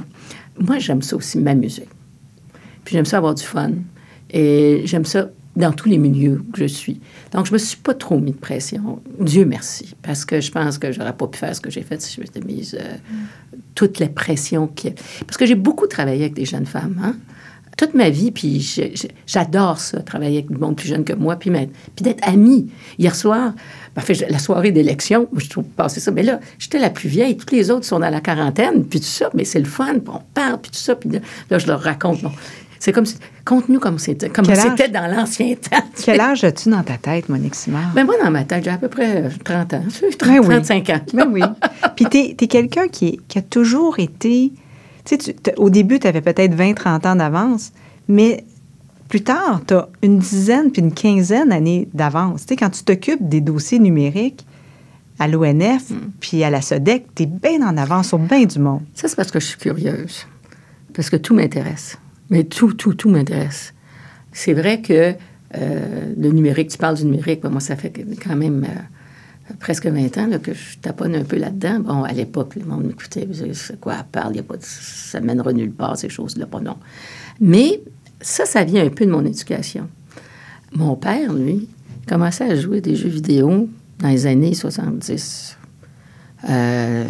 Moi, 0.59 0.77
j'aime 0.77 1.01
ça 1.01 1.15
aussi 1.15 1.39
m'amuser. 1.39 1.87
Puis 2.85 2.93
j'aime 2.93 3.05
ça 3.05 3.17
avoir 3.17 3.33
du 3.33 3.43
fun. 3.43 3.71
Et 4.31 4.81
j'aime 4.85 5.05
ça 5.05 5.29
dans 5.55 5.73
tous 5.73 5.89
les 5.89 5.97
milieux 5.97 6.43
que 6.53 6.61
je 6.61 6.65
suis. 6.65 7.01
Donc, 7.33 7.45
je 7.45 7.53
me 7.53 7.57
suis 7.57 7.77
pas 7.77 7.93
trop 7.93 8.17
mis 8.17 8.31
de 8.31 8.37
pression. 8.37 9.01
Dieu 9.19 9.45
merci. 9.45 9.95
Parce 10.01 10.23
que 10.23 10.39
je 10.39 10.51
pense 10.51 10.77
que 10.77 10.91
j'aurais 10.91 11.15
pas 11.15 11.27
pu 11.27 11.37
faire 11.37 11.55
ce 11.55 11.61
que 11.61 11.69
j'ai 11.69 11.81
fait 11.81 12.01
si 12.01 12.15
je 12.15 12.21
m'étais 12.21 12.39
mise 12.39 12.77
euh, 12.79 12.95
toutes 13.75 13.99
les 13.99 14.07
pressions. 14.07 14.67
Qui... 14.67 14.91
Parce 15.25 15.37
que 15.37 15.45
j'ai 15.45 15.55
beaucoup 15.55 15.87
travaillé 15.87 16.21
avec 16.21 16.33
des 16.33 16.45
jeunes 16.45 16.65
femmes. 16.65 16.99
Hein? 17.03 17.15
Toute 17.77 17.93
ma 17.95 18.09
vie, 18.09 18.31
puis 18.31 18.59
j'adore 19.25 19.79
ça, 19.79 20.01
travailler 20.01 20.39
avec 20.39 20.51
du 20.51 20.57
monde 20.57 20.75
plus 20.75 20.87
jeune 20.87 21.03
que 21.03 21.13
moi, 21.13 21.37
puis, 21.37 21.49
puis 21.49 22.03
d'être 22.03 22.27
amie. 22.27 22.69
Hier 22.99 23.15
soir, 23.15 23.53
ben, 23.95 24.03
la 24.29 24.39
soirée 24.39 24.71
d'élection, 24.71 25.27
je 25.35 25.49
trouve 25.49 25.63
passer 25.63 25.99
ça. 25.99 26.11
Mais 26.11 26.23
là, 26.23 26.39
j'étais 26.59 26.79
la 26.79 26.89
plus 26.89 27.09
vieille. 27.09 27.35
Toutes 27.37 27.51
les 27.51 27.71
autres 27.71 27.85
sont 27.85 27.99
dans 27.99 28.09
la 28.09 28.21
quarantaine, 28.21 28.85
puis 28.85 28.99
tout 28.99 29.05
ça. 29.05 29.29
Mais 29.33 29.45
c'est 29.45 29.59
le 29.59 29.65
fun, 29.65 29.95
on 30.07 30.19
parle, 30.33 30.61
puis 30.61 30.71
tout 30.71 30.77
ça. 30.77 30.95
Puis 30.95 31.09
là, 31.49 31.57
je 31.57 31.67
leur 31.67 31.81
raconte. 31.81 32.19
C'est 32.81 32.93
comme 32.93 33.05
conte-nous 33.45 33.79
comme 33.79 33.99
c'était 33.99 34.31
comme 34.31 34.45
c'était 34.45 34.89
dans 34.89 35.05
l'ancien 35.05 35.53
temps. 35.69 35.85
Quel 36.03 36.19
âge 36.19 36.43
as-tu 36.43 36.69
dans 36.69 36.81
ta 36.81 36.97
tête, 36.97 37.29
Monique 37.29 37.53
Simard? 37.53 37.91
Ben 37.93 38.05
moi, 38.05 38.15
dans 38.21 38.31
ma 38.31 38.43
tête, 38.43 38.63
j'ai 38.63 38.71
à 38.71 38.79
peu 38.79 38.87
près 38.87 39.29
30 39.45 39.73
ans. 39.75 39.83
30, 40.17 40.43
35 40.43 40.89
ans. 40.89 40.99
Ben 41.13 41.29
oui. 41.31 41.41
Puis 41.95 42.05
tu 42.09 42.17
es, 42.17 42.47
quelqu'un 42.47 42.87
qui, 42.87 43.19
qui, 43.27 43.37
a 43.37 43.43
toujours 43.43 43.99
été... 43.99 44.51
Tu 45.05 45.15
sais, 45.19 45.35
au 45.57 45.69
début, 45.69 45.99
tu 45.99 46.07
avais 46.07 46.21
peut-être 46.21 46.55
20, 46.55 46.73
30 46.73 47.05
ans 47.05 47.15
d'avance, 47.15 47.71
mais 48.07 48.43
plus 49.09 49.21
tard, 49.21 49.61
tu 49.67 49.75
as 49.75 49.87
une 50.01 50.17
dizaine 50.17 50.71
puis 50.71 50.81
une 50.81 50.93
quinzaine 50.93 51.49
d'années 51.49 51.87
d'avance. 51.93 52.41
Tu 52.41 52.47
sais, 52.47 52.55
quand 52.55 52.71
tu 52.71 52.83
t'occupes 52.83 53.29
des 53.29 53.41
dossiers 53.41 53.77
numériques, 53.77 54.43
à 55.19 55.27
l'ONF, 55.27 55.91
mm. 55.91 55.95
puis 56.19 56.43
à 56.43 56.49
la 56.49 56.63
SODEC, 56.63 57.05
tu 57.13 57.23
es 57.23 57.25
bien 57.27 57.61
en 57.61 57.77
avance 57.77 58.07
sur 58.07 58.17
bien 58.17 58.45
du 58.45 58.57
monde. 58.57 58.81
Ça, 58.95 59.07
c'est 59.07 59.15
parce 59.15 59.29
que 59.29 59.39
je 59.39 59.45
suis 59.45 59.57
curieuse. 59.59 60.25
Parce 60.95 61.11
que 61.11 61.17
tout 61.17 61.35
m'intéresse. 61.35 61.99
Mais 62.31 62.45
tout, 62.45 62.73
tout, 62.73 62.95
tout 62.95 63.09
m'intéresse. 63.09 63.73
C'est 64.31 64.53
vrai 64.53 64.81
que 64.81 65.13
euh, 65.57 66.13
le 66.17 66.29
numérique, 66.29 66.69
tu 66.69 66.77
parles 66.77 66.95
du 66.95 67.05
numérique, 67.05 67.43
moi, 67.43 67.59
ça 67.59 67.75
fait 67.75 67.93
quand 68.23 68.35
même 68.35 68.63
euh, 68.63 69.53
presque 69.59 69.85
20 69.85 70.17
ans 70.17 70.29
que 70.41 70.53
je 70.53 70.77
taponne 70.81 71.13
un 71.13 71.25
peu 71.25 71.37
là-dedans. 71.37 71.79
Bon, 71.81 72.03
à 72.03 72.13
l'époque, 72.13 72.55
le 72.55 72.63
monde 72.63 72.85
m'écoutait, 72.85 73.27
c'est 73.53 73.79
quoi, 73.79 74.05
parle, 74.09 74.37
y 74.37 74.39
a 74.39 74.43
pas 74.43 74.55
de, 74.55 74.63
ça 74.63 75.19
mènera 75.19 75.51
nulle 75.51 75.73
part, 75.73 75.97
ces 75.97 76.09
choses-là, 76.09 76.45
pas 76.45 76.61
non. 76.61 76.77
Mais 77.41 77.81
ça, 78.21 78.45
ça 78.45 78.63
vient 78.63 78.85
un 78.85 78.89
peu 78.89 79.05
de 79.05 79.11
mon 79.11 79.25
éducation. 79.25 79.89
Mon 80.71 80.95
père, 80.95 81.33
lui, 81.33 81.67
commençait 82.07 82.45
à 82.45 82.55
jouer 82.55 82.79
des 82.79 82.95
jeux 82.95 83.09
vidéo 83.09 83.67
dans 83.99 84.07
les 84.07 84.25
années 84.25 84.53
70. 84.53 85.57
Euh, 86.49 87.03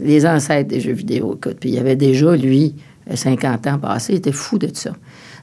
les 0.00 0.26
ancêtres 0.26 0.68
des 0.68 0.80
jeux 0.80 0.92
vidéo, 0.92 1.34
écoute. 1.36 1.58
Puis 1.60 1.68
il 1.68 1.74
y 1.74 1.78
avait 1.78 1.96
déjà, 1.96 2.34
lui, 2.34 2.74
50 3.12 3.66
ans 3.66 3.78
passés, 3.78 4.14
était 4.14 4.32
fou 4.32 4.58
de 4.58 4.68
ça. 4.72 4.92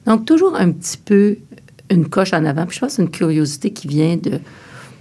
Donc, 0.06 0.26
toujours 0.26 0.56
un 0.56 0.72
petit 0.72 0.98
peu 0.98 1.38
une 1.90 2.08
coche 2.10 2.34
en 2.34 2.46
avant. 2.46 2.66
Puis 2.66 2.76
je 2.76 2.80
pense 2.80 2.92
que 2.92 2.96
c'est 2.96 3.02
une 3.04 3.12
curiosité 3.12 3.72
qui 3.72 3.88
vient 3.88 4.18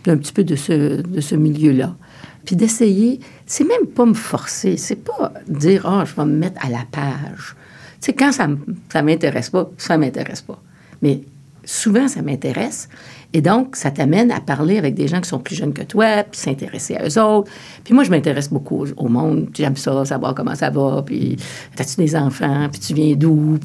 d'un 0.05 0.17
petit 0.17 0.33
peu 0.33 0.45
de 0.45 0.57
ce, 0.57 1.01
de 1.01 1.21
ce 1.21 1.35
milieu-là. 1.35 1.97
Puis 2.45 2.57
d'essayer, 2.57 3.21
c'est 3.47 3.65
même 3.65 3.87
pas 3.87 4.07
me 4.07 4.15
forcer, 4.15 4.77
c'est 4.77 4.97
pas 4.97 5.33
dire, 5.47 5.87
ah, 5.87 6.01
oh, 6.03 6.07
je 6.07 6.15
vais 6.15 6.25
me 6.25 6.37
mettre 6.37 6.65
à 6.65 6.71
la 6.71 6.85
page. 6.91 7.55
Tu 8.01 8.07
sais, 8.07 8.13
quand 8.15 8.33
ça 8.33 8.47
ne 8.47 9.03
m'intéresse 9.03 9.51
pas, 9.51 9.71
ça 9.77 9.99
m'intéresse 9.99 10.41
pas. 10.41 10.61
Mais 11.03 11.23
souvent, 11.65 12.09
ça 12.09 12.23
m'intéresse. 12.23 12.89
Et 13.33 13.41
donc, 13.41 13.77
ça 13.77 13.91
t'amène 13.91 14.33
à 14.33 14.41
parler 14.41 14.77
avec 14.77 14.95
des 14.95 15.07
gens 15.07 15.21
qui 15.21 15.29
sont 15.29 15.39
plus 15.39 15.55
jeunes 15.55 15.73
que 15.73 15.83
toi, 15.83 16.25
puis 16.25 16.41
s'intéresser 16.41 16.97
à 16.97 17.07
eux 17.07 17.23
autres. 17.23 17.51
Puis 17.85 17.95
moi, 17.95 18.03
je 18.03 18.11
m'intéresse 18.11 18.51
beaucoup 18.51 18.85
au 18.97 19.09
monde. 19.09 19.49
J'aime 19.55 19.77
ça, 19.77 20.05
savoir 20.05 20.35
comment 20.35 20.55
ça 20.55 20.71
va, 20.71 21.03
puis 21.07 21.37
as-tu 21.79 21.97
des 21.97 22.17
enfants, 22.17 22.69
puis 22.71 22.81
tu 22.81 22.95
viens 22.95 23.15
d'où. 23.15 23.59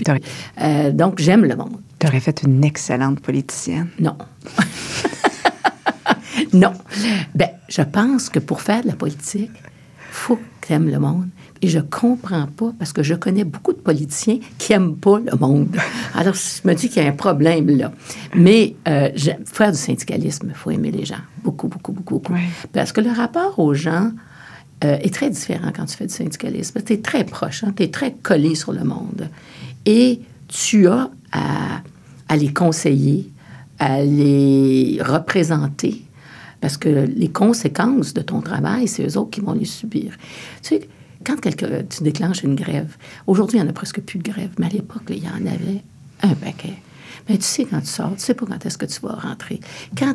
Euh, 0.61 0.91
donc, 0.91 1.19
j'aime 1.19 1.45
le 1.45 1.55
monde. 1.55 1.77
Tu 1.99 2.07
aurais 2.07 2.19
fait 2.19 2.43
une 2.43 2.63
excellente 2.63 3.21
politicienne. 3.21 3.87
Non. 3.99 4.17
non. 6.53 6.73
Ben, 7.33 7.49
je 7.67 7.81
pense 7.81 8.29
que 8.29 8.39
pour 8.39 8.61
faire 8.61 8.83
de 8.83 8.87
la 8.87 8.95
politique, 8.95 9.51
faut 10.11 10.35
que 10.35 10.67
tu 10.67 10.73
aimes 10.73 10.89
le 10.89 10.99
monde. 10.99 11.29
Et 11.65 11.67
je 11.67 11.79
comprends 11.79 12.45
pas 12.45 12.73
parce 12.77 12.93
que 12.93 13.01
je 13.01 13.15
connais 13.15 13.43
beaucoup 13.43 13.73
de 13.73 13.79
politiciens 13.79 14.37
qui 14.59 14.71
aiment 14.73 14.95
pas 14.95 15.17
le 15.17 15.35
monde. 15.35 15.75
Alors, 16.13 16.35
je 16.35 16.67
me 16.67 16.75
dis 16.75 16.89
qu'il 16.89 17.01
y 17.01 17.05
a 17.07 17.09
un 17.09 17.15
problème 17.15 17.75
là. 17.75 17.91
Mais 18.35 18.75
euh, 18.87 19.09
faire 19.45 19.71
du 19.71 19.77
syndicalisme, 19.79 20.49
il 20.49 20.53
faut 20.53 20.69
aimer 20.69 20.91
les 20.91 21.05
gens. 21.05 21.23
Beaucoup, 21.43 21.67
beaucoup, 21.67 21.91
beaucoup, 21.91 22.19
beaucoup. 22.19 22.33
Parce 22.71 22.91
que 22.91 23.01
le 23.01 23.09
rapport 23.09 23.57
aux 23.57 23.73
gens 23.73 24.11
euh, 24.83 24.99
est 25.01 25.11
très 25.11 25.31
différent 25.31 25.71
quand 25.75 25.85
tu 25.85 25.97
fais 25.97 26.05
du 26.05 26.13
syndicalisme. 26.13 26.79
Tu 26.85 26.93
es 26.93 26.97
très 26.97 27.23
proche, 27.23 27.63
hein? 27.63 27.73
tu 27.75 27.81
es 27.81 27.87
très 27.87 28.11
collé 28.13 28.53
sur 28.53 28.71
le 28.71 28.83
monde. 28.83 29.27
Et 29.87 30.21
tu 30.47 30.87
as 30.87 31.09
à, 31.31 31.81
à 32.29 32.35
les 32.35 32.53
conseiller, 32.53 33.31
à 33.79 34.03
les 34.03 34.99
représenter 35.03 36.05
parce 36.61 36.77
que 36.77 36.89
les 36.89 37.29
conséquences 37.29 38.13
de 38.13 38.21
ton 38.21 38.41
travail, 38.41 38.87
c'est 38.87 39.05
eux 39.05 39.17
autres 39.17 39.31
qui 39.31 39.41
vont 39.41 39.53
les 39.53 39.65
subir. 39.65 40.13
Tu 40.63 40.69
sais, 40.69 40.89
quand 41.25 41.35
tu 41.41 42.03
déclenches 42.03 42.43
une 42.43 42.55
grève, 42.55 42.95
aujourd'hui, 43.27 43.57
il 43.57 43.61
n'y 43.61 43.67
en 43.67 43.69
a 43.69 43.73
presque 43.73 44.01
plus 44.01 44.19
de 44.19 44.23
grève, 44.23 44.51
mais 44.59 44.67
à 44.67 44.69
l'époque, 44.69 45.03
il 45.09 45.23
y 45.23 45.27
en 45.27 45.45
avait 45.45 45.83
un 46.21 46.33
paquet. 46.35 46.75
Mais 47.27 47.37
tu 47.37 47.43
sais 47.43 47.65
quand 47.65 47.81
tu 47.81 47.87
sors, 47.87 48.13
tu 48.15 48.21
sais 48.21 48.33
pas 48.33 48.45
quand 48.45 48.65
est-ce 48.65 48.77
que 48.77 48.85
tu 48.85 48.99
vas 49.01 49.13
rentrer. 49.13 49.59
Quand 49.97 50.13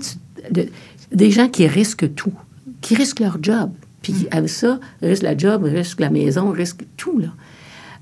des 1.12 1.30
gens 1.30 1.48
qui 1.48 1.66
risquent 1.66 2.14
tout, 2.14 2.32
qui 2.80 2.94
risquent 2.94 3.20
leur 3.20 3.42
job, 3.42 3.72
puis 4.02 4.12
mm. 4.12 4.26
avec 4.30 4.48
ça, 4.48 4.80
risquent 5.02 5.22
la 5.22 5.36
job, 5.36 5.64
risquent 5.64 6.00
la 6.00 6.10
maison, 6.10 6.50
risquent 6.50 6.86
tout, 6.96 7.18
là. 7.18 7.28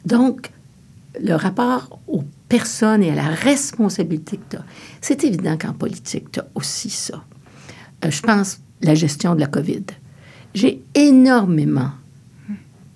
Donc, 0.05 0.51
le 1.21 1.35
rapport 1.35 1.99
aux 2.07 2.23
personnes 2.49 3.03
et 3.03 3.11
à 3.11 3.15
la 3.15 3.29
responsabilité 3.29 4.37
que 4.37 4.51
tu 4.51 4.57
as, 4.57 4.65
c'est 5.01 5.25
évident 5.25 5.57
qu'en 5.57 5.73
politique, 5.73 6.31
tu 6.31 6.41
as 6.41 6.47
aussi 6.55 6.91
ça. 6.91 7.25
Euh, 8.05 8.11
je 8.11 8.23
pense 8.23 8.61
la 8.83 8.95
gestion 8.95 9.35
de 9.35 9.41
la 9.41 9.47
COVID. 9.47 9.85
J'ai 10.55 10.83
énormément 10.95 11.91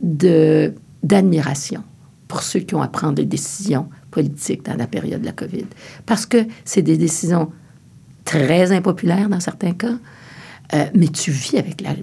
de, 0.03 0.75
d'admiration 1.03 1.83
pour 2.29 2.43
ceux 2.43 2.61
qui 2.61 2.75
ont 2.75 2.83
à 2.83 2.88
prendre 2.88 3.15
des 3.15 3.25
décisions 3.25 3.88
politiques 4.11 4.65
dans 4.65 4.77
la 4.77 4.87
période 4.87 5.21
de 5.21 5.27
la 5.27 5.33
COVID. 5.33 5.67
Parce 6.07 6.27
que 6.27 6.47
c'est 6.65 6.83
des 6.83 6.97
décisions 6.97 7.51
très 8.25 8.73
impopulaires 8.73 9.29
dans 9.29 9.41
certains 9.41 9.73
cas, 9.73 9.97
euh, 10.75 10.87
mais 10.95 11.09
tu 11.09 11.31
vis 11.31 11.59
avec 11.59 11.81
la... 11.81 11.95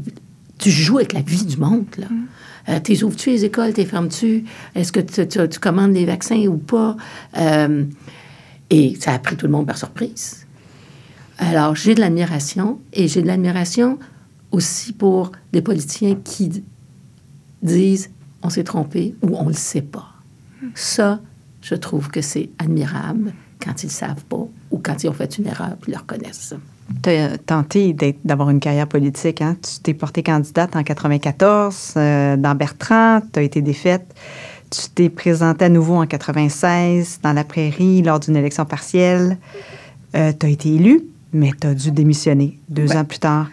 Tu 0.58 0.70
joues 0.72 0.98
avec 0.98 1.14
la 1.14 1.22
vie 1.22 1.46
du 1.46 1.58
monde, 1.58 1.86
là. 1.98 2.08
Mm. 2.10 2.28
Euh, 2.68 2.80
t'es 2.80 3.04
ouvres-tu 3.04 3.32
les 3.32 3.46
écoles, 3.46 3.74
t'es 3.74 3.86
fermes-tu? 3.86 4.44
Est-ce 4.76 4.92
que 4.92 5.00
tu, 5.00 5.60
commandes 5.60 5.94
les 5.94 6.06
vaccins 6.06 6.46
ou 6.48 6.58
pas? 6.58 6.98
Euh, 7.38 7.86
et 8.70 8.96
ça 9.00 9.14
a 9.14 9.20
pris 9.20 9.36
tout 9.36 9.48
le 9.48 9.52
monde 9.52 9.66
par 9.66 9.78
surprise. 9.78 10.46
Alors, 11.40 11.76
j'ai 11.76 11.96
de 11.96 12.02
l'admiration 12.02 12.80
et 12.94 13.08
j'ai 13.08 13.22
de 13.22 13.28
l'admiration 13.28 13.98
aussi 14.52 14.94
pour 14.94 15.32
des 15.54 15.62
politiciens 15.62 16.16
qui 16.16 16.64
disent 17.62 18.10
on 18.42 18.50
s'est 18.50 18.64
trompé 18.64 19.16
ou 19.22 19.36
on 19.36 19.44
ne 19.44 19.50
le 19.50 19.56
sait 19.56 19.82
pas. 19.82 20.08
Ça, 20.76 21.20
je 21.62 21.76
trouve 21.76 22.10
que 22.10 22.22
c'est 22.22 22.50
admirable 22.58 23.34
quand 23.64 23.84
ils 23.84 23.88
ne 23.88 23.92
savent 23.92 24.24
pas 24.26 24.48
ou 24.72 24.78
quand 24.78 25.04
ils 25.04 25.10
ont 25.10 25.14
fait 25.14 25.38
une 25.38 25.48
erreur 25.48 25.76
puis 25.82 25.92
ils 25.92 25.96
le 25.96 26.00
reconnaissent. 26.00 26.54
tu 27.04 27.10
as 27.10 27.38
tenté 27.38 27.96
d'avoir 28.24 28.50
une 28.50 28.60
carrière 28.60 28.88
politique. 28.88 29.42
Hein? 29.42 29.58
Tu 29.62 29.80
t'es 29.82 29.94
portée 29.94 30.24
candidate 30.24 30.76
en 30.76 30.84
94 30.84 31.94
euh, 31.98 32.38
dans 32.38 32.56
Bertrand, 32.56 33.22
tu 33.34 33.40
as 33.40 33.42
été 33.44 33.62
défaite. 33.62 34.14
Tu 34.70 34.82
t'es 34.94 35.10
présentée 35.10 35.66
à 35.66 35.70
nouveau 35.70 35.96
en 35.96 36.06
96 36.06 37.20
dans 37.24 37.34
la 37.34 37.44
prairie 37.44 38.04
lors 38.04 38.20
d'une 38.20 38.36
élection 38.36 38.66
partielle. 38.66 39.38
Euh, 40.16 40.32
tu 40.38 40.46
as 40.46 40.50
été 40.50 40.76
élue, 40.76 41.02
mais 41.34 41.52
tu 41.60 41.68
as 41.68 41.74
dû 41.74 41.92
démissionner 41.92 42.60
deux 42.70 42.96
ans 42.96 43.04
plus 43.04 43.20
tard. 43.20 43.48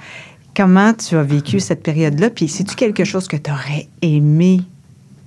Comment 0.57 0.95
tu 0.95 1.17
as 1.17 1.23
vécu 1.23 1.61
cette 1.61 1.83
période-là? 1.83 2.31
Puis, 2.31 2.49
c'est-tu 2.49 2.75
quelque 2.77 3.05
chose 3.05 3.29
que 3.29 3.37
tu 3.37 3.51
aurais 3.51 3.89
aimé 4.01 4.63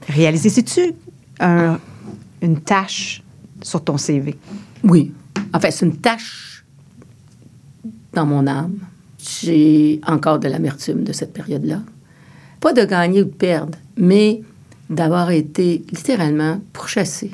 réaliser? 0.07 0.49
C'est-tu 0.49 0.93
une 1.39 2.59
tâche 2.61 3.21
sur 3.61 3.83
ton 3.83 3.97
CV? 3.97 4.35
Oui. 4.83 5.13
En 5.53 5.59
fait, 5.59 5.69
c'est 5.69 5.85
une 5.85 5.97
tâche 5.97 6.65
dans 8.13 8.25
mon 8.25 8.47
âme. 8.47 8.79
J'ai 9.19 10.01
encore 10.07 10.39
de 10.39 10.47
l'amertume 10.47 11.03
de 11.03 11.13
cette 11.13 11.33
période-là. 11.33 11.81
Pas 12.59 12.73
de 12.73 12.83
gagner 12.83 13.21
ou 13.21 13.25
de 13.25 13.29
perdre, 13.29 13.77
mais 13.97 14.41
d'avoir 14.89 15.29
été 15.29 15.83
littéralement 15.91 16.59
pourchassée 16.73 17.31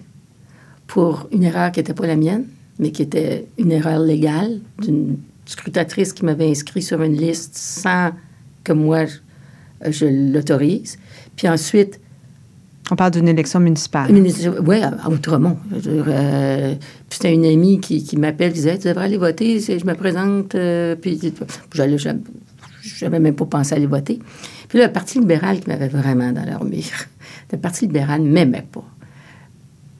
pour 0.87 1.29
une 1.31 1.43
erreur 1.43 1.71
qui 1.71 1.79
n'était 1.79 1.93
pas 1.93 2.07
la 2.07 2.17
mienne, 2.17 2.45
mais 2.77 2.91
qui 2.91 3.03
était 3.03 3.47
une 3.57 3.71
erreur 3.71 3.99
légale 3.99 4.59
d'une 4.81 5.17
scrutatrice 5.45 6.13
qui 6.13 6.25
m'avait 6.25 6.49
inscrit 6.49 6.81
sur 6.81 7.01
une 7.01 7.15
liste 7.15 7.55
sans 7.55 8.11
que 8.63 8.73
moi 8.73 9.05
je, 9.85 10.05
l'autorise. 10.05 10.97
Puis 11.35 11.47
ensuite. 11.47 11.99
On 12.91 12.95
parle 12.95 13.11
d'une 13.11 13.27
élection 13.27 13.59
municipale. 13.59 14.11
Oui, 14.63 14.79
à 14.83 15.09
Outremont. 15.09 15.57
Euh, 15.87 16.75
c'était 17.09 17.33
une 17.33 17.43
amie 17.45 17.79
qui, 17.79 18.03
qui 18.03 18.15
m'appelle, 18.15 18.53
disait 18.53 18.77
Tu 18.77 18.87
devrais 18.87 19.05
aller 19.05 19.17
voter, 19.17 19.59
je 19.59 19.83
me 19.85 19.95
présente. 19.95 20.53
Euh, 20.53 20.95
puis 20.95 21.19
j'allais, 21.73 21.97
j'avais 22.83 23.19
même 23.19 23.33
pas 23.33 23.45
pensé 23.45 23.73
aller 23.73 23.87
voter. 23.87 24.19
Puis 24.67 24.77
là, 24.77 24.85
le 24.85 24.93
Parti 24.93 25.19
libéral 25.19 25.61
qui 25.61 25.67
m'avait 25.67 25.87
vraiment 25.87 26.31
dans 26.31 26.45
leur 26.45 26.63
mire, 26.63 27.07
le 27.51 27.57
Parti 27.57 27.87
libéral 27.87 28.21
ne 28.21 28.29
m'aimait 28.29 28.67
pas. 28.71 28.85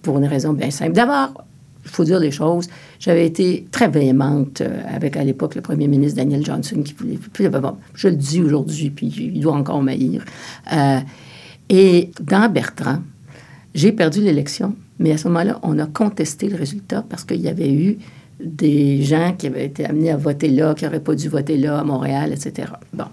Pour 0.04 0.20
une 0.20 0.26
raison 0.26 0.54
bien 0.54 0.70
simple. 0.70 0.92
D'abord, 0.92 1.44
il 1.86 1.92
faut 1.92 2.04
dire 2.04 2.20
les 2.20 2.32
choses. 2.32 2.68
J'avais 3.00 3.26
été 3.26 3.68
très 3.72 3.88
véhémente 3.88 4.62
euh, 4.62 4.82
avec, 4.88 5.16
à 5.16 5.24
l'époque, 5.24 5.56
le 5.56 5.62
premier 5.62 5.88
ministre 5.88 6.18
Daniel 6.18 6.44
Johnson, 6.44 6.82
qui 6.84 6.94
voulait. 6.94 7.50
Bon, 7.50 7.78
je 7.94 8.08
le 8.08 8.16
dis 8.16 8.42
aujourd'hui, 8.42 8.90
puis 8.90 9.08
il 9.08 9.40
doit 9.40 9.54
encore 9.54 9.82
m'haïr. 9.82 10.26
Euh, 10.74 11.00
et 11.70 12.12
dans 12.22 12.52
Bertrand, 12.52 13.00
j'ai 13.74 13.92
perdu 13.92 14.22
l'élection, 14.22 14.76
mais 15.00 15.12
à 15.12 15.18
ce 15.18 15.28
moment-là, 15.28 15.60
on 15.64 15.78
a 15.80 15.86
contesté 15.86 16.50
le 16.50 16.58
résultat 16.58 17.04
parce 17.08 17.24
qu'il 17.24 17.42
y 17.42 17.48
avait 17.48 17.72
eu 17.72 17.98
des 18.44 19.02
gens 19.04 19.34
qui 19.38 19.48
avaient 19.48 19.66
été 19.66 19.86
amenés 19.86 20.12
à 20.12 20.18
voter 20.18 20.50
là, 20.50 20.74
qui 20.74 20.86
n'auraient 20.86 21.00
pas 21.00 21.16
dû 21.16 21.30
voter 21.30 21.58
là, 21.58 21.80
à 21.80 21.84
Montréal, 21.84 22.34
etc. 22.34 22.70
Bon. 22.94 23.06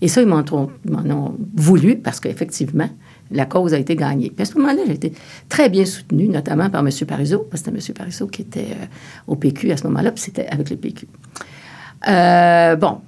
Et 0.00 0.08
ça, 0.08 0.22
ils 0.22 0.28
m'en 0.28 0.42
ont 0.48 1.36
voulu 1.54 1.96
parce 1.96 2.20
qu'effectivement, 2.20 2.88
la 3.30 3.46
cause 3.46 3.74
a 3.74 3.78
été 3.78 3.96
gagnée. 3.96 4.30
Puis 4.30 4.42
à 4.42 4.44
ce 4.44 4.58
moment-là, 4.58 4.82
j'ai 4.86 4.94
été 4.94 5.12
très 5.48 5.68
bien 5.68 5.84
soutenue, 5.84 6.28
notamment 6.28 6.70
par 6.70 6.86
M. 6.86 6.90
Parizeau, 7.06 7.46
parce 7.50 7.62
que 7.62 7.70
c'était 7.70 7.92
M. 7.92 7.94
Parizeau 7.96 8.26
qui 8.26 8.42
était 8.42 8.68
euh, 8.72 8.86
au 9.26 9.36
PQ 9.36 9.72
à 9.72 9.76
ce 9.76 9.84
moment-là, 9.84 10.12
puis 10.12 10.22
c'était 10.22 10.46
avec 10.46 10.70
le 10.70 10.76
PQ. 10.76 11.06
Euh, 12.08 12.76
bon, 12.76 12.98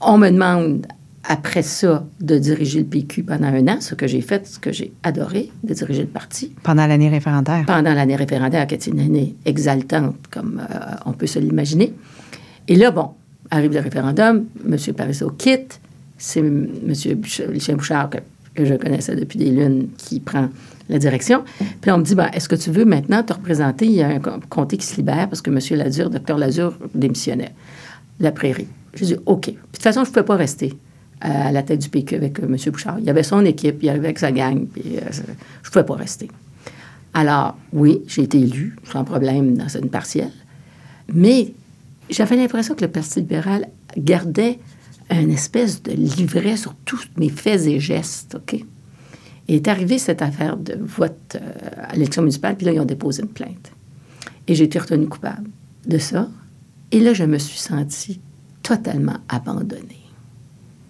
on 0.00 0.18
me 0.18 0.30
demande 0.30 0.86
après 1.28 1.62
ça 1.62 2.04
de 2.20 2.38
diriger 2.38 2.80
le 2.80 2.86
PQ 2.86 3.24
pendant 3.24 3.48
un 3.48 3.66
an, 3.68 3.80
ce 3.80 3.94
que 3.94 4.06
j'ai 4.06 4.20
fait, 4.20 4.46
ce 4.46 4.58
que 4.58 4.72
j'ai 4.72 4.92
adoré, 5.02 5.50
de 5.64 5.74
diriger 5.74 6.02
le 6.02 6.08
parti. 6.08 6.52
Pendant 6.62 6.86
l'année 6.86 7.08
référendaire. 7.08 7.64
Pendant 7.66 7.94
l'année 7.94 8.16
référendaire, 8.16 8.66
qui 8.66 8.74
est 8.74 8.86
une 8.86 9.00
année 9.00 9.34
exaltante, 9.44 10.16
comme 10.30 10.60
euh, 10.60 10.94
on 11.04 11.12
peut 11.12 11.26
se 11.26 11.38
l'imaginer. 11.38 11.92
Et 12.68 12.76
là, 12.76 12.90
bon, 12.90 13.10
arrive 13.50 13.72
le 13.72 13.80
référendum, 13.80 14.46
M. 14.64 14.94
Parizeau 14.94 15.30
quitte, 15.30 15.80
c'est 16.16 16.40
M. 16.40 16.68
Lucien 16.84 17.76
Bouchard 17.76 18.10
que 18.10 18.18
que 18.56 18.64
je 18.64 18.74
connaissais 18.74 19.14
depuis 19.14 19.38
des 19.38 19.50
lunes, 19.50 19.88
qui 19.96 20.20
prend 20.20 20.48
la 20.88 20.98
direction. 20.98 21.44
Puis 21.80 21.90
on 21.90 21.98
me 21.98 22.02
dit, 22.02 22.14
ben, 22.14 22.28
est-ce 22.32 22.48
que 22.48 22.56
tu 22.56 22.70
veux 22.70 22.84
maintenant 22.84 23.22
te 23.22 23.32
représenter? 23.32 23.86
Il 23.86 23.92
y 23.92 24.02
a 24.02 24.08
un 24.08 24.20
comté 24.48 24.76
qui 24.76 24.86
se 24.86 24.96
libère 24.96 25.28
parce 25.28 25.42
que 25.42 25.50
M. 25.50 25.78
Lazur, 25.78 26.10
Dr. 26.10 26.38
Lazur, 26.38 26.74
démissionnait. 26.94 27.52
La 28.20 28.32
prairie. 28.32 28.68
J'ai 28.94 29.06
dit, 29.06 29.16
OK. 29.26 29.46
de 29.46 29.52
toute 29.72 29.82
façon, 29.82 30.04
je 30.04 30.08
ne 30.08 30.14
pouvais 30.14 30.24
pas 30.24 30.36
rester 30.36 30.74
à 31.20 31.52
la 31.52 31.62
tête 31.62 31.80
du 31.80 31.88
PQ 31.88 32.14
avec 32.16 32.40
euh, 32.40 32.46
M. 32.46 32.56
Bouchard. 32.70 32.98
Il 32.98 33.04
y 33.04 33.10
avait 33.10 33.22
son 33.22 33.44
équipe, 33.44 33.78
il 33.82 33.86
y 33.86 33.90
avait 33.90 34.14
sa 34.16 34.32
gang, 34.32 34.66
puis 34.66 34.96
euh, 34.96 35.00
je 35.10 35.20
ne 35.20 35.70
pouvais 35.70 35.84
pas 35.84 35.94
rester. 35.94 36.28
Alors, 37.14 37.56
oui, 37.72 38.02
j'ai 38.06 38.22
été 38.22 38.38
élu, 38.38 38.76
sans 38.84 39.04
problème, 39.04 39.56
dans 39.56 39.68
une 39.68 39.88
partielle. 39.88 40.32
Mais 41.12 41.54
j'avais 42.10 42.36
l'impression 42.36 42.74
que 42.74 42.84
le 42.84 42.90
Parti 42.90 43.20
libéral 43.20 43.68
gardait 43.96 44.58
un 45.10 45.28
espèce 45.30 45.82
de 45.82 45.92
livret 45.92 46.56
sur 46.56 46.74
tous 46.84 47.08
mes 47.16 47.28
faits 47.28 47.66
et 47.66 47.80
gestes, 47.80 48.36
OK? 48.36 48.64
Et 49.48 49.56
est 49.56 49.68
arrivée 49.68 49.98
cette 49.98 50.22
affaire 50.22 50.56
de 50.56 50.76
vote 50.80 51.36
euh, 51.36 51.52
à 51.78 51.92
l'élection 51.92 52.22
municipale, 52.22 52.56
puis 52.56 52.66
là, 52.66 52.72
ils 52.72 52.80
ont 52.80 52.84
déposé 52.86 53.22
une 53.22 53.28
plainte. 53.28 53.70
Et 54.48 54.54
j'ai 54.54 54.64
été 54.64 54.78
retenue 54.78 55.06
coupable 55.06 55.48
de 55.86 55.98
ça. 55.98 56.28
Et 56.90 57.00
là, 57.00 57.14
je 57.14 57.24
me 57.24 57.38
suis 57.38 57.58
sentie 57.58 58.20
totalement 58.62 59.18
abandonnée. 59.28 60.02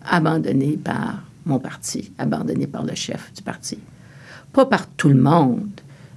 Abandonnée 0.05 0.79
par 0.79 1.23
mon 1.45 1.59
parti, 1.59 2.13
abandonnée 2.19 2.67
par 2.67 2.85
le 2.85 2.95
chef 2.95 3.33
du 3.35 3.43
parti. 3.43 3.79
Pas 4.53 4.67
par 4.67 4.89
tout 4.89 5.09
le 5.09 5.21
monde. 5.21 5.76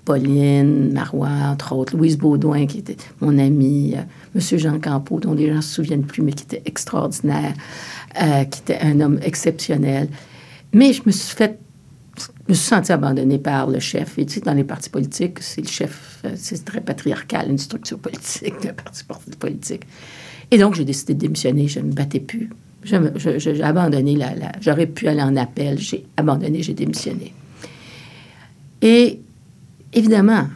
Pauline, 0.09 0.91
Marois, 0.91 1.51
entre 1.51 1.73
autres, 1.73 1.95
Louise 1.95 2.17
Baudouin, 2.17 2.65
qui 2.65 2.79
était 2.79 2.97
mon 3.21 3.37
amie, 3.37 3.93
euh, 3.95 4.01
M. 4.35 4.57
Jean 4.57 4.79
Campeau, 4.79 5.19
dont 5.19 5.35
les 5.35 5.47
gens 5.49 5.57
ne 5.57 5.61
se 5.61 5.75
souviennent 5.75 6.03
plus, 6.03 6.23
mais 6.23 6.31
qui 6.31 6.45
était 6.45 6.63
extraordinaire, 6.65 7.53
euh, 8.19 8.43
qui 8.45 8.61
était 8.61 8.79
un 8.81 9.01
homme 9.01 9.19
exceptionnel. 9.21 10.09
Mais 10.73 10.93
je 10.93 11.03
me 11.05 11.11
suis 11.11 11.35
fait 11.35 11.59
je 12.17 12.25
me 12.49 12.53
suis 12.55 12.65
sentie 12.65 12.91
abandonnée 12.91 13.37
par 13.37 13.69
le 13.69 13.79
chef. 13.79 14.17
Et 14.17 14.25
tu 14.25 14.33
sais, 14.33 14.39
dans 14.41 14.55
les 14.55 14.63
partis 14.63 14.89
politiques, 14.89 15.43
c'est 15.43 15.61
le 15.61 15.67
chef, 15.67 16.21
euh, 16.25 16.31
c'est 16.35 16.65
très 16.65 16.81
patriarcal, 16.81 17.47
une 17.47 17.59
structure 17.59 17.99
politique, 17.99 18.65
un 18.65 18.73
parti 18.73 19.03
politique. 19.37 19.83
Et 20.49 20.57
donc, 20.57 20.73
j'ai 20.73 20.85
décidé 20.85 21.13
de 21.13 21.19
démissionner. 21.19 21.67
Je 21.67 21.81
ne 21.81 21.85
me 21.85 21.93
battais 21.93 22.19
plus. 22.19 22.49
J'ai 22.81 23.61
abandonné 23.61 24.15
la 24.15 24.33
J'aurais 24.59 24.87
pu 24.87 25.07
aller 25.07 25.21
en 25.21 25.35
appel. 25.35 25.77
J'ai 25.77 26.03
abandonné, 26.17 26.63
j'ai 26.63 26.73
démissionné. 26.73 27.31
Et 28.81 29.19
évidemment, 29.93 30.47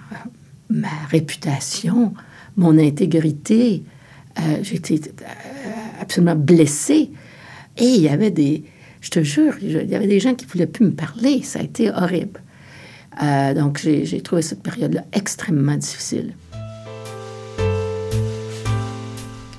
ma 0.69 0.89
réputation, 1.09 2.13
mon 2.57 2.77
intégrité, 2.77 3.83
euh, 4.39 4.59
j'étais 4.61 4.95
euh, 4.95 6.01
absolument 6.01 6.35
blessée. 6.35 7.11
Et 7.77 7.85
il 7.85 8.01
y 8.01 8.09
avait 8.09 8.31
des, 8.31 8.63
je 9.01 9.09
te 9.09 9.23
jure, 9.23 9.55
il 9.61 9.89
y 9.89 9.95
avait 9.95 10.07
des 10.07 10.19
gens 10.19 10.35
qui 10.35 10.45
ne 10.45 10.51
voulaient 10.51 10.67
plus 10.67 10.85
me 10.85 10.91
parler. 10.91 11.41
Ça 11.43 11.59
a 11.59 11.63
été 11.63 11.91
horrible. 11.91 12.39
Euh, 13.21 13.53
donc, 13.53 13.79
j'ai 13.79 14.21
trouvé 14.21 14.41
cette 14.41 14.63
période-là 14.63 15.03
extrêmement 15.13 15.75
difficile. 15.75 16.33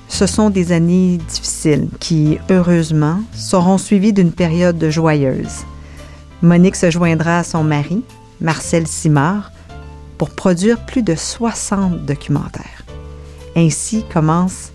Ce 0.09 0.27
sont 0.27 0.49
des 0.49 0.71
années 0.71 1.17
difficiles 1.17 1.89
qui, 1.99 2.37
heureusement, 2.49 3.19
seront 3.33 3.77
suivies 3.77 4.13
d'une 4.13 4.31
période 4.31 4.89
joyeuse. 4.89 5.65
Monique 6.41 6.75
se 6.75 6.89
joindra 6.89 7.39
à 7.39 7.43
son 7.43 7.63
mari, 7.63 8.01
Marcel 8.39 8.87
Simard, 8.87 9.51
pour 10.17 10.29
produire 10.29 10.85
plus 10.85 11.03
de 11.03 11.15
60 11.15 12.05
documentaires. 12.05 12.83
Ainsi 13.55 14.03
commencent 14.11 14.71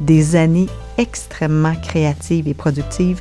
des 0.00 0.36
années 0.36 0.68
extrêmement 0.98 1.74
créatives 1.76 2.48
et 2.48 2.54
productives, 2.54 3.20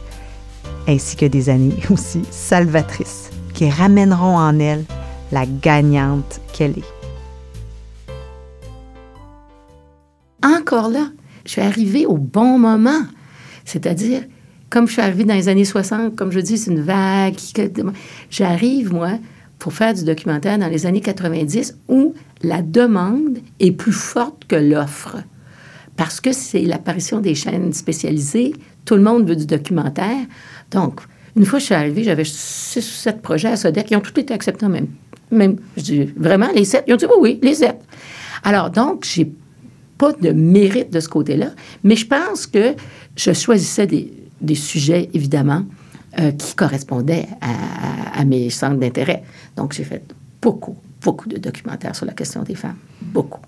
ainsi 0.88 1.16
que 1.16 1.26
des 1.26 1.50
années 1.50 1.78
aussi 1.90 2.22
salvatrices, 2.32 3.30
qui 3.54 3.70
ramèneront 3.70 4.38
en 4.38 4.60
elle 4.60 4.86
la 5.32 5.46
gagnante 5.46 6.42
qu'elle 6.54 6.78
est. 6.78 6.96
Encore 10.44 10.90
là, 10.90 11.10
je 11.46 11.52
suis 11.52 11.62
arrivée 11.62 12.06
au 12.06 12.18
bon 12.18 12.60
moment. 12.60 13.02
C'est-à-dire, 13.66 14.24
comme 14.70 14.88
je 14.88 14.94
suis 14.94 15.02
arrivée 15.02 15.24
dans 15.24 15.34
les 15.34 15.50
années 15.50 15.66
60, 15.66 16.16
comme 16.16 16.32
je 16.32 16.40
dis, 16.40 16.58
c'est 16.58 16.72
une 16.72 16.82
vague. 16.82 17.36
J'arrive, 18.30 18.94
moi, 18.94 19.12
pour 19.60 19.74
faire 19.74 19.94
du 19.94 20.04
documentaire 20.04 20.58
dans 20.58 20.68
les 20.68 20.86
années 20.86 21.02
90 21.02 21.78
où 21.88 22.14
la 22.42 22.62
demande 22.62 23.40
est 23.60 23.72
plus 23.72 23.94
forte 23.94 24.46
que 24.48 24.56
l'offre. 24.56 25.18
Parce 25.96 26.20
que 26.20 26.34
c'est 26.34 26.62
l'apparition 26.62 27.20
des 27.20 27.36
chaînes 27.36 27.74
spécialisées, 27.74 28.54
tout 28.84 28.96
le 28.96 29.02
monde 29.02 29.28
veut 29.28 29.36
du 29.36 29.46
documentaire. 29.46 30.26
Donc, 30.72 31.02
une 31.36 31.46
fois 31.46 31.58
que 31.58 31.62
je 31.62 31.66
suis 31.66 31.76
arrivée, 31.76 32.04
j'avais 32.04 32.24
six 32.26 32.80
ou 32.80 32.94
sept 32.94 33.22
projets 33.22 33.50
à 33.50 33.56
Sodec 33.56 33.88
qui 33.88 33.96
ont 33.96 34.02
tous 34.02 34.20
été 34.20 34.34
acceptés 34.34 34.68
même. 34.68 34.88
Même, 35.32 35.58
je 35.78 35.82
dis, 35.82 36.04
vraiment, 36.16 36.50
les 36.54 36.66
sept? 36.66 36.84
Ils 36.88 36.94
ont 36.94 36.98
dit, 36.98 37.06
oui, 37.06 37.18
oui, 37.20 37.40
les 37.42 37.56
sept. 37.56 37.78
Alors, 38.44 38.70
donc, 38.70 39.06
j'ai 39.06 39.32
pas 39.98 40.12
de 40.12 40.32
mérite 40.32 40.92
de 40.92 41.00
ce 41.00 41.08
côté-là, 41.08 41.52
mais 41.84 41.96
je 41.96 42.06
pense 42.06 42.46
que 42.46 42.76
je 43.16 43.32
choisissais 43.34 43.88
des, 43.88 44.12
des 44.42 44.56
sujets, 44.56 45.10
évidemment, 45.14 45.64
euh, 46.18 46.32
qui 46.32 46.56
correspondaient 46.56 47.28
à, 47.42 48.24
mes 48.24 48.50
centres 48.50 48.80
d'intérêt. 48.80 49.24
Donc, 49.58 49.74
j'ai 49.74 49.84
fait 49.84 50.02
beaucoup, 50.42 50.78
beaucoup 51.02 51.28
de 51.28 51.38
documentaires 51.38 51.96
sur 51.96 52.06
la 52.06 52.14
question 52.14 52.44
des 52.44 52.56
femmes. 52.56 52.78
Beaucoup. 53.02 53.42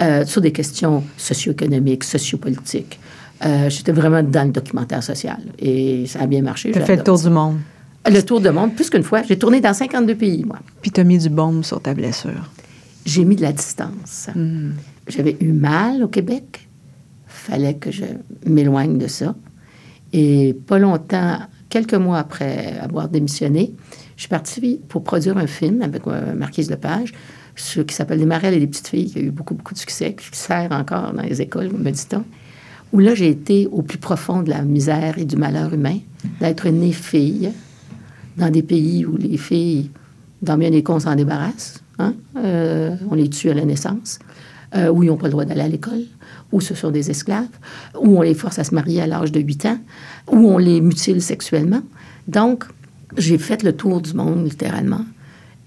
Euh, 0.00 0.26
sur 0.26 0.42
des 0.42 0.52
questions 0.52 1.02
socio-économiques, 1.16 2.04
sociopolitiques. 2.04 3.00
Euh, 3.44 3.70
J'étais 3.70 3.92
vraiment 3.92 4.22
dans 4.22 4.44
le 4.44 4.52
documentaire 4.52 5.02
social 5.02 5.38
et 5.58 6.06
ça 6.06 6.20
a 6.20 6.26
bien 6.26 6.42
marché. 6.42 6.70
Tu 6.70 6.78
as 6.78 6.84
fait 6.84 6.96
le 6.96 7.02
tour 7.02 7.18
du 7.18 7.30
monde. 7.30 7.58
Le 8.06 8.20
tour 8.20 8.40
du 8.40 8.50
monde, 8.50 8.74
plus 8.74 8.90
qu'une 8.90 9.02
fois. 9.02 9.22
J'ai 9.22 9.38
tourné 9.38 9.60
dans 9.60 9.72
52 9.72 10.14
pays, 10.14 10.44
moi. 10.44 10.58
Puis 10.80 10.90
tu 10.90 11.00
as 11.00 11.04
mis 11.04 11.18
du 11.18 11.30
baume 11.30 11.64
sur 11.64 11.80
ta 11.80 11.94
blessure. 11.94 12.50
J'ai 13.06 13.24
mis 13.24 13.36
de 13.36 13.42
la 13.42 13.52
distance. 13.52 14.28
Hmm. 14.34 14.72
J'avais 15.08 15.36
eu 15.40 15.52
mal 15.52 16.02
au 16.02 16.08
Québec. 16.08 16.68
fallait 17.26 17.74
que 17.74 17.90
je 17.90 18.04
m'éloigne 18.46 18.98
de 18.98 19.06
ça. 19.06 19.34
Et 20.12 20.54
pas 20.66 20.78
longtemps, 20.78 21.38
quelques 21.72 21.94
mois 21.94 22.18
après 22.18 22.78
avoir 22.80 23.08
démissionné, 23.08 23.72
je 24.16 24.22
suis 24.22 24.28
partie 24.28 24.78
pour 24.90 25.02
produire 25.02 25.38
un 25.38 25.46
film 25.46 25.80
avec 25.80 26.06
euh, 26.06 26.34
Marquise 26.34 26.70
Lepage 26.70 27.14
ce 27.56 27.80
qui 27.80 27.94
s'appelle 27.94 28.18
Les 28.18 28.26
Marelles 28.26 28.54
et 28.54 28.60
les 28.60 28.66
petites 28.66 28.88
filles, 28.88 29.10
qui 29.10 29.18
a 29.18 29.22
eu 29.22 29.30
beaucoup, 29.30 29.54
beaucoup 29.54 29.74
de 29.74 29.78
succès, 29.78 30.14
qui 30.14 30.26
sert 30.32 30.72
encore 30.72 31.12
dans 31.12 31.22
les 31.22 31.40
écoles, 31.40 31.70
me 31.72 31.90
dit-on. 31.90 32.24
Où 32.92 32.98
là, 32.98 33.14
j'ai 33.14 33.28
été 33.28 33.68
au 33.70 33.82
plus 33.82 33.98
profond 33.98 34.42
de 34.42 34.50
la 34.50 34.62
misère 34.62 35.18
et 35.18 35.24
du 35.24 35.36
malheur 35.36 35.72
humain, 35.72 35.98
d'être 36.40 36.68
née 36.68 36.92
fille 36.92 37.50
dans 38.36 38.50
des 38.50 38.62
pays 38.62 39.04
où 39.04 39.16
les 39.16 39.36
filles, 39.36 39.90
dans 40.40 40.56
bien 40.56 40.70
des 40.70 40.84
on 40.88 41.00
s'en 41.00 41.14
débarrasse. 41.14 41.82
Hein? 41.98 42.14
Euh, 42.36 42.96
on 43.10 43.14
les 43.14 43.28
tue 43.28 43.50
à 43.50 43.54
la 43.54 43.64
naissance, 43.64 44.18
euh, 44.74 44.88
où 44.88 45.02
ils 45.02 45.06
n'ont 45.06 45.16
pas 45.16 45.26
le 45.26 45.32
droit 45.32 45.44
d'aller 45.44 45.62
à 45.62 45.68
l'école, 45.68 46.04
où 46.52 46.60
ce 46.60 46.74
sont 46.74 46.90
des 46.90 47.10
esclaves, 47.10 47.48
où 47.98 48.18
on 48.18 48.22
les 48.22 48.34
force 48.34 48.58
à 48.58 48.64
se 48.64 48.74
marier 48.74 49.00
à 49.00 49.06
l'âge 49.06 49.32
de 49.32 49.40
8 49.40 49.66
ans, 49.66 49.78
où 50.30 50.36
on 50.48 50.58
les 50.58 50.80
mutile 50.80 51.22
sexuellement. 51.22 51.82
Donc, 52.28 52.64
j'ai 53.16 53.38
fait 53.38 53.62
le 53.62 53.74
tour 53.74 54.00
du 54.00 54.14
monde, 54.14 54.44
littéralement, 54.44 55.04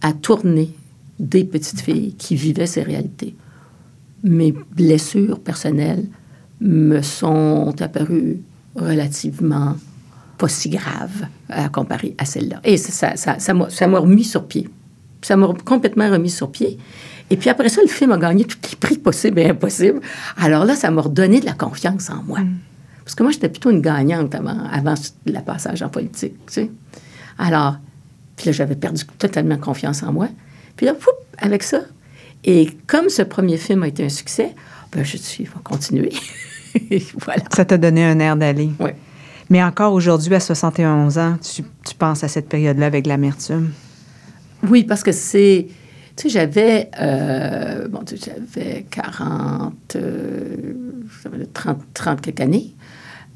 à 0.01 0.13
tourner 0.13 0.71
des 1.19 1.43
petites 1.43 1.81
filles 1.81 2.13
qui 2.17 2.35
vivaient 2.35 2.67
ces 2.67 2.83
réalités. 2.83 3.35
Mes 4.23 4.51
blessures 4.51 5.39
personnelles 5.39 6.05
me 6.61 7.01
sont 7.01 7.73
apparues 7.81 8.39
relativement 8.75 9.75
pas 10.37 10.47
si 10.47 10.69
graves 10.69 11.27
à 11.49 11.69
comparer 11.69 12.15
à 12.17 12.25
celles-là. 12.25 12.59
Et 12.63 12.77
ça, 12.77 13.15
ça, 13.15 13.39
ça, 13.39 13.87
m'a 13.87 13.99
remis 13.99 14.23
sur 14.23 14.45
pied. 14.45 14.67
Ça 15.21 15.37
m'a 15.37 15.47
complètement 15.63 16.09
remis 16.09 16.29
sur 16.29 16.51
pied. 16.51 16.77
Et 17.29 17.37
puis 17.37 17.49
après 17.49 17.69
ça, 17.69 17.81
le 17.81 17.87
film 17.87 18.11
a 18.11 18.17
gagné 18.17 18.45
tous 18.45 18.57
les 18.69 18.75
prix 18.75 18.97
possibles 18.97 19.39
et 19.39 19.49
impossibles. 19.49 19.99
Alors 20.37 20.65
là, 20.65 20.75
ça 20.75 20.91
m'a 20.91 21.01
redonné 21.01 21.39
de 21.39 21.45
la 21.45 21.53
confiance 21.53 22.09
en 22.09 22.23
moi. 22.23 22.39
Mm. 22.39 22.57
Parce 23.03 23.15
que 23.15 23.23
moi, 23.23 23.31
j'étais 23.31 23.49
plutôt 23.49 23.69
une 23.69 23.81
gagnante 23.81 24.33
avant, 24.33 24.65
avant 24.71 24.95
le 25.25 25.39
passage 25.41 25.83
en 25.83 25.89
politique, 25.89 26.33
tu 26.47 26.53
sais. 26.53 26.71
Alors, 27.37 27.77
puis 28.35 28.47
là, 28.47 28.51
j'avais 28.51 28.75
perdu 28.75 29.03
totalement 29.17 29.57
confiance 29.57 30.03
en 30.03 30.11
moi. 30.11 30.27
Puis 30.75 30.85
là, 30.85 30.93
avec 31.37 31.63
ça. 31.63 31.81
Et 32.43 32.69
comme 32.87 33.09
ce 33.09 33.21
premier 33.21 33.57
film 33.57 33.83
a 33.83 33.87
été 33.87 34.03
un 34.05 34.09
succès, 34.09 34.53
ben, 34.91 35.03
je 35.03 35.17
suis, 35.17 35.43
il 35.43 35.49
va 35.49 35.59
continuer. 35.63 36.13
voilà. 37.19 37.43
Ça 37.53 37.65
t'a 37.65 37.77
donné 37.77 38.05
un 38.05 38.19
air 38.19 38.35
d'aller. 38.35 38.71
Oui. 38.79 38.91
Mais 39.49 39.63
encore 39.63 39.93
aujourd'hui, 39.93 40.33
à 40.33 40.39
71 40.39 41.17
ans, 41.17 41.37
tu, 41.37 41.63
tu 41.85 41.95
penses 41.95 42.23
à 42.23 42.27
cette 42.27 42.49
période-là 42.49 42.87
avec 42.87 43.05
l'amertume? 43.05 43.71
Oui, 44.67 44.83
parce 44.83 45.03
que 45.03 45.11
c'est. 45.11 45.67
Tu 46.15 46.23
sais, 46.23 46.29
j'avais. 46.29 46.89
Euh, 46.99 47.87
bon, 47.87 48.01
j'avais 48.07 48.85
40. 48.89 49.97
30, 51.53 51.77
30 51.93 52.21
quelques 52.21 52.41
années. 52.41 52.73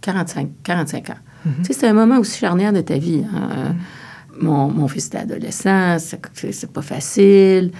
45, 0.01 0.49
45 0.63 1.09
ans. 1.09 1.13
Mm-hmm. 1.13 1.51
Tu 1.57 1.65
sais, 1.65 1.73
c'est 1.73 1.87
un 1.87 1.93
moment 1.93 2.19
aussi 2.19 2.39
charnière 2.39 2.73
de 2.73 2.81
ta 2.81 2.97
vie. 2.97 3.23
Hein. 3.33 3.75
Mon, 4.39 4.69
mon, 4.69 4.87
fils 4.87 5.07
était 5.07 5.17
adolescent, 5.17 5.97
c'est 5.99 6.71
pas 6.71 6.81
facile. 6.81 7.71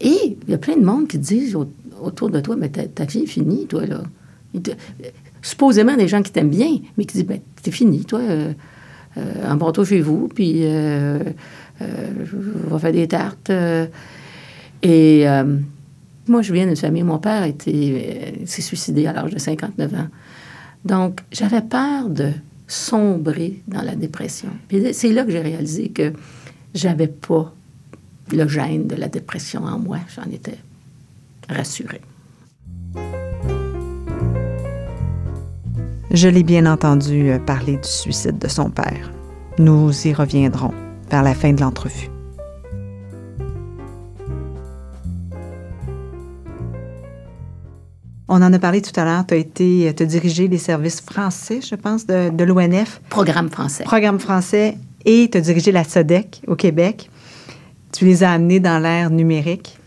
Et 0.00 0.36
il 0.42 0.50
y 0.50 0.54
a 0.54 0.58
plein 0.58 0.76
de 0.76 0.84
monde 0.84 1.06
qui 1.06 1.18
disent 1.18 1.56
autour 2.00 2.30
de 2.30 2.40
toi, 2.40 2.56
mais 2.56 2.68
ta, 2.68 3.04
vie 3.04 3.20
est 3.20 3.26
finie, 3.26 3.66
toi, 3.68 3.86
là. 3.86 4.02
supposément 5.40 5.96
des 5.96 6.08
gens 6.08 6.22
qui 6.22 6.32
t'aiment 6.32 6.50
bien, 6.50 6.78
mais 6.98 7.04
qui 7.04 7.18
disent, 7.18 7.26
ben, 7.26 7.40
c'est 7.62 7.70
fini, 7.70 8.04
toi. 8.04 8.18
Euh, 8.18 8.52
euh, 9.16 9.70
toi 9.72 9.84
chez 9.84 10.00
vous, 10.00 10.28
puis 10.28 10.60
euh, 10.64 11.18
euh, 11.80 12.08
on 12.66 12.70
va 12.70 12.78
faire 12.78 12.92
des 12.92 13.08
tartes. 13.08 13.52
Et 14.84 15.26
moi, 16.28 16.42
je 16.42 16.52
viens 16.52 16.66
d'une 16.66 16.76
famille, 16.76 17.02
mon 17.02 17.18
père 17.18 17.46
s'est 17.66 18.62
suicidé 18.62 19.06
à 19.06 19.12
l'âge 19.12 19.32
de 19.32 19.38
59 19.38 19.94
ans. 19.94 20.08
Donc, 20.84 21.20
j'avais 21.32 21.62
peur 21.62 22.08
de 22.08 22.30
sombrer 22.66 23.60
dans 23.68 23.82
la 23.82 23.94
dépression. 23.94 24.48
c'est 24.92 25.12
là 25.12 25.24
que 25.24 25.30
j'ai 25.30 25.40
réalisé 25.40 25.88
que 25.90 26.12
j'avais 26.74 27.08
pas 27.08 27.52
le 28.32 28.48
gène 28.48 28.86
de 28.86 28.96
la 28.96 29.08
dépression 29.08 29.64
en 29.64 29.78
moi. 29.78 29.98
J'en 30.14 30.30
étais 30.30 30.58
rassurée. 31.48 32.00
Je 36.10 36.28
l'ai 36.28 36.42
bien 36.44 36.64
entendu 36.66 37.30
euh, 37.30 37.38
parler 37.38 37.76
du 37.76 37.88
suicide 37.88 38.38
de 38.38 38.48
son 38.48 38.70
père. 38.70 39.12
Nous 39.58 40.06
y 40.06 40.12
reviendrons 40.12 40.72
vers 41.10 41.22
la 41.22 41.34
fin 41.34 41.52
de 41.52 41.60
l'entrevue. 41.60 42.13
On 48.36 48.42
en 48.42 48.52
a 48.52 48.58
parlé 48.58 48.82
tout 48.82 48.98
à 48.98 49.04
l'heure. 49.04 49.24
Tu 49.24 49.34
as 49.34 49.36
été, 49.36 49.94
te 49.94 50.02
diriger 50.02 50.48
les 50.48 50.58
services 50.58 51.00
français, 51.00 51.60
je 51.60 51.76
pense, 51.76 52.04
de, 52.04 52.30
de 52.30 52.42
l'ONF. 52.42 53.00
Programme 53.08 53.48
français. 53.48 53.84
Programme 53.84 54.18
français. 54.18 54.76
Et 55.04 55.28
tu 55.30 55.38
as 55.38 55.40
dirigé 55.40 55.70
la 55.70 55.84
SODEC 55.84 56.42
au 56.48 56.56
Québec. 56.56 57.08
Tu 57.92 58.04
les 58.04 58.24
as 58.24 58.32
amenés 58.32 58.58
dans 58.58 58.80
l'ère 58.80 59.10
numérique. 59.10 59.78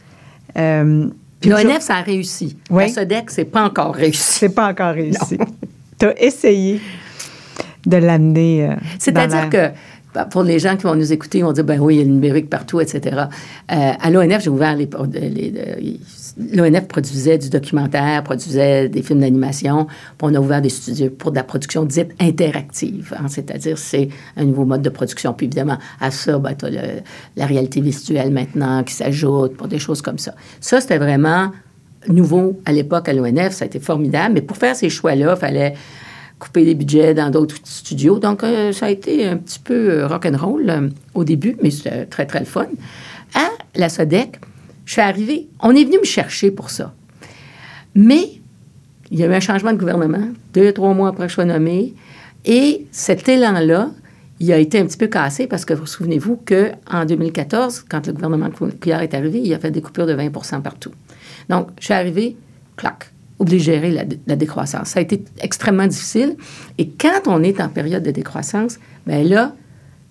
Euh, 0.57 1.09
L'ONF, 1.43 1.81
ça 1.81 1.95
a 1.95 2.01
réussi. 2.01 2.55
La 2.71 2.87
SODEC, 2.87 3.31
c'est 3.31 3.43
pas 3.43 3.65
encore 3.65 3.93
réussi. 3.93 4.39
C'est 4.39 4.55
pas 4.55 4.69
encore 4.69 4.93
réussi. 4.93 5.37
tu 5.99 6.05
as 6.05 6.17
essayé 6.23 6.79
de 7.85 7.97
l'amener. 7.97 8.69
Euh, 8.69 8.75
C'est-à-dire 8.97 9.49
que 9.49 9.71
pour 10.32 10.43
les 10.43 10.60
gens 10.60 10.78
qui 10.78 10.84
vont 10.84 10.95
nous 10.95 11.14
écouter, 11.14 11.39
ils 11.39 11.43
vont 11.43 11.51
dire 11.51 11.64
ben 11.64 11.80
oui, 11.80 11.95
il 11.95 11.97
y 11.99 12.01
a 12.01 12.05
le 12.05 12.12
numérique 12.12 12.49
partout, 12.49 12.80
etc. 12.80 13.26
Euh, 13.72 13.91
à 13.99 14.10
l'ONF, 14.10 14.43
j'ai 14.43 14.49
ouvert 14.49 14.76
les, 14.76 14.89
les, 15.14 15.99
l'ONF 16.53 16.88
produisait 16.88 17.38
du 17.38 17.49
documentaire, 17.49 18.24
produisait 18.24 18.89
des 18.89 19.01
films 19.01 19.20
d'animation. 19.20 19.88
On 20.22 20.34
a 20.34 20.39
ouvert 20.39 20.62
des 20.62 20.70
studios 20.70 21.10
pour 21.10 21.32
de 21.32 21.36
la 21.36 21.43
production 21.43 21.86
dite 21.86 22.12
interactive, 22.20 23.16
hein, 23.18 23.28
c'est-à-dire 23.28 23.78
c'est 23.78 24.10
un 24.36 24.45
nouveau 24.45 24.66
mode 24.66 24.82
de 24.82 24.89
production. 24.89 25.34
Puis 25.34 25.47
évidemment, 25.47 25.78
à 25.99 26.12
ça, 26.12 26.38
ben, 26.39 26.55
tu 26.55 26.66
as 26.66 26.70
la 27.36 27.45
réalité 27.45 27.82
virtuelle 27.82 28.32
maintenant 28.32 28.84
qui 28.84 28.93
s'ajoute 28.93 29.55
pour 29.55 29.68
des 29.68 29.80
choses 29.80 30.01
comme 30.01 30.18
ça. 30.18 30.34
Ça, 30.60 30.82
c'était 30.82 30.97
vraiment 30.97 31.51
nouveau 32.08 32.60
à 32.66 32.72
l'époque 32.72 33.10
à 33.10 33.14
l'ONF. 33.14 33.53
Ça 33.53 33.66
a 33.66 33.68
été 33.68 33.80
formidable. 33.80 34.36
Mais 34.36 34.41
pour 34.41 34.58
faire 34.58 34.76
ces 34.76 34.89
choix-là, 34.89 35.34
il 35.36 35.39
fallait 35.39 35.74
couper 36.39 36.65
des 36.65 36.75
budgets 36.75 37.13
dans 37.13 37.29
d'autres 37.29 37.55
studios. 37.63 38.19
Donc, 38.19 38.43
euh, 38.43 38.71
ça 38.71 38.88
a 38.88 38.89
été 38.89 39.25
un 39.25 39.38
petit 39.38 39.59
peu 39.59 39.91
euh, 39.91 40.07
rock'n'roll 40.07 40.69
euh, 40.69 40.89
au 41.13 41.23
début, 41.23 41.57
mais 41.61 41.71
c'était 41.71 42.05
très, 42.05 42.25
très 42.25 42.39
le 42.39 42.45
fun. 42.45 42.67
À 43.33 43.49
la 43.75 43.89
SODEC, 43.89 44.39
je 44.85 44.93
suis 44.93 45.01
arrivée, 45.01 45.47
on 45.61 45.71
est 45.71 45.83
venu 45.83 45.97
me 45.99 46.05
chercher 46.05 46.51
pour 46.51 46.69
ça. 46.69 46.93
Mais 47.95 48.39
il 49.09 49.19
y 49.19 49.23
a 49.23 49.27
eu 49.27 49.33
un 49.33 49.39
changement 49.39 49.73
de 49.73 49.77
gouvernement, 49.77 50.29
deux, 50.53 50.71
trois 50.73 50.93
mois 50.93 51.09
après 51.09 51.23
que 51.23 51.29
je 51.29 51.35
sois 51.35 51.45
nommée, 51.45 51.93
et 52.45 52.85
cet 52.91 53.27
élan-là, 53.27 53.89
il 54.39 54.53
a 54.53 54.57
été 54.57 54.79
un 54.79 54.85
petit 54.85 54.97
peu 54.97 55.07
cassé 55.07 55.47
parce 55.47 55.65
que 55.65 55.73
vous 55.73 55.88
souvenez-vous 55.88 56.38
qu'en 56.45 57.05
2014, 57.05 57.85
quand 57.89 58.05
le 58.05 58.13
gouvernement 58.13 58.49
Couillard 58.51 59.01
est 59.01 59.15
arrivé, 59.15 59.41
il 59.43 59.51
a 59.53 59.59
fait 59.59 59.71
des 59.71 59.81
coupures 59.81 60.05
de 60.05 60.13
20 60.13 60.61
partout. 60.61 60.91
Donc, 61.49 61.69
je 61.79 61.85
suis 61.85 61.93
arrivée, 61.93 62.38
clac, 62.75 63.11
obligée 63.39 63.57
de 63.57 63.81
gérer 63.81 64.07
la, 64.25 64.35
décroissance. 64.35 64.89
Ça 64.89 64.99
a 64.99 65.01
été 65.01 65.23
extrêmement 65.39 65.88
difficile. 65.88 66.35
Et 66.77 66.89
quand 66.89 67.21
on 67.27 67.43
est 67.43 67.61
en 67.61 67.69
période 67.69 68.03
de 68.03 68.11
décroissance, 68.11 68.79
bien 69.05 69.23
là, 69.23 69.53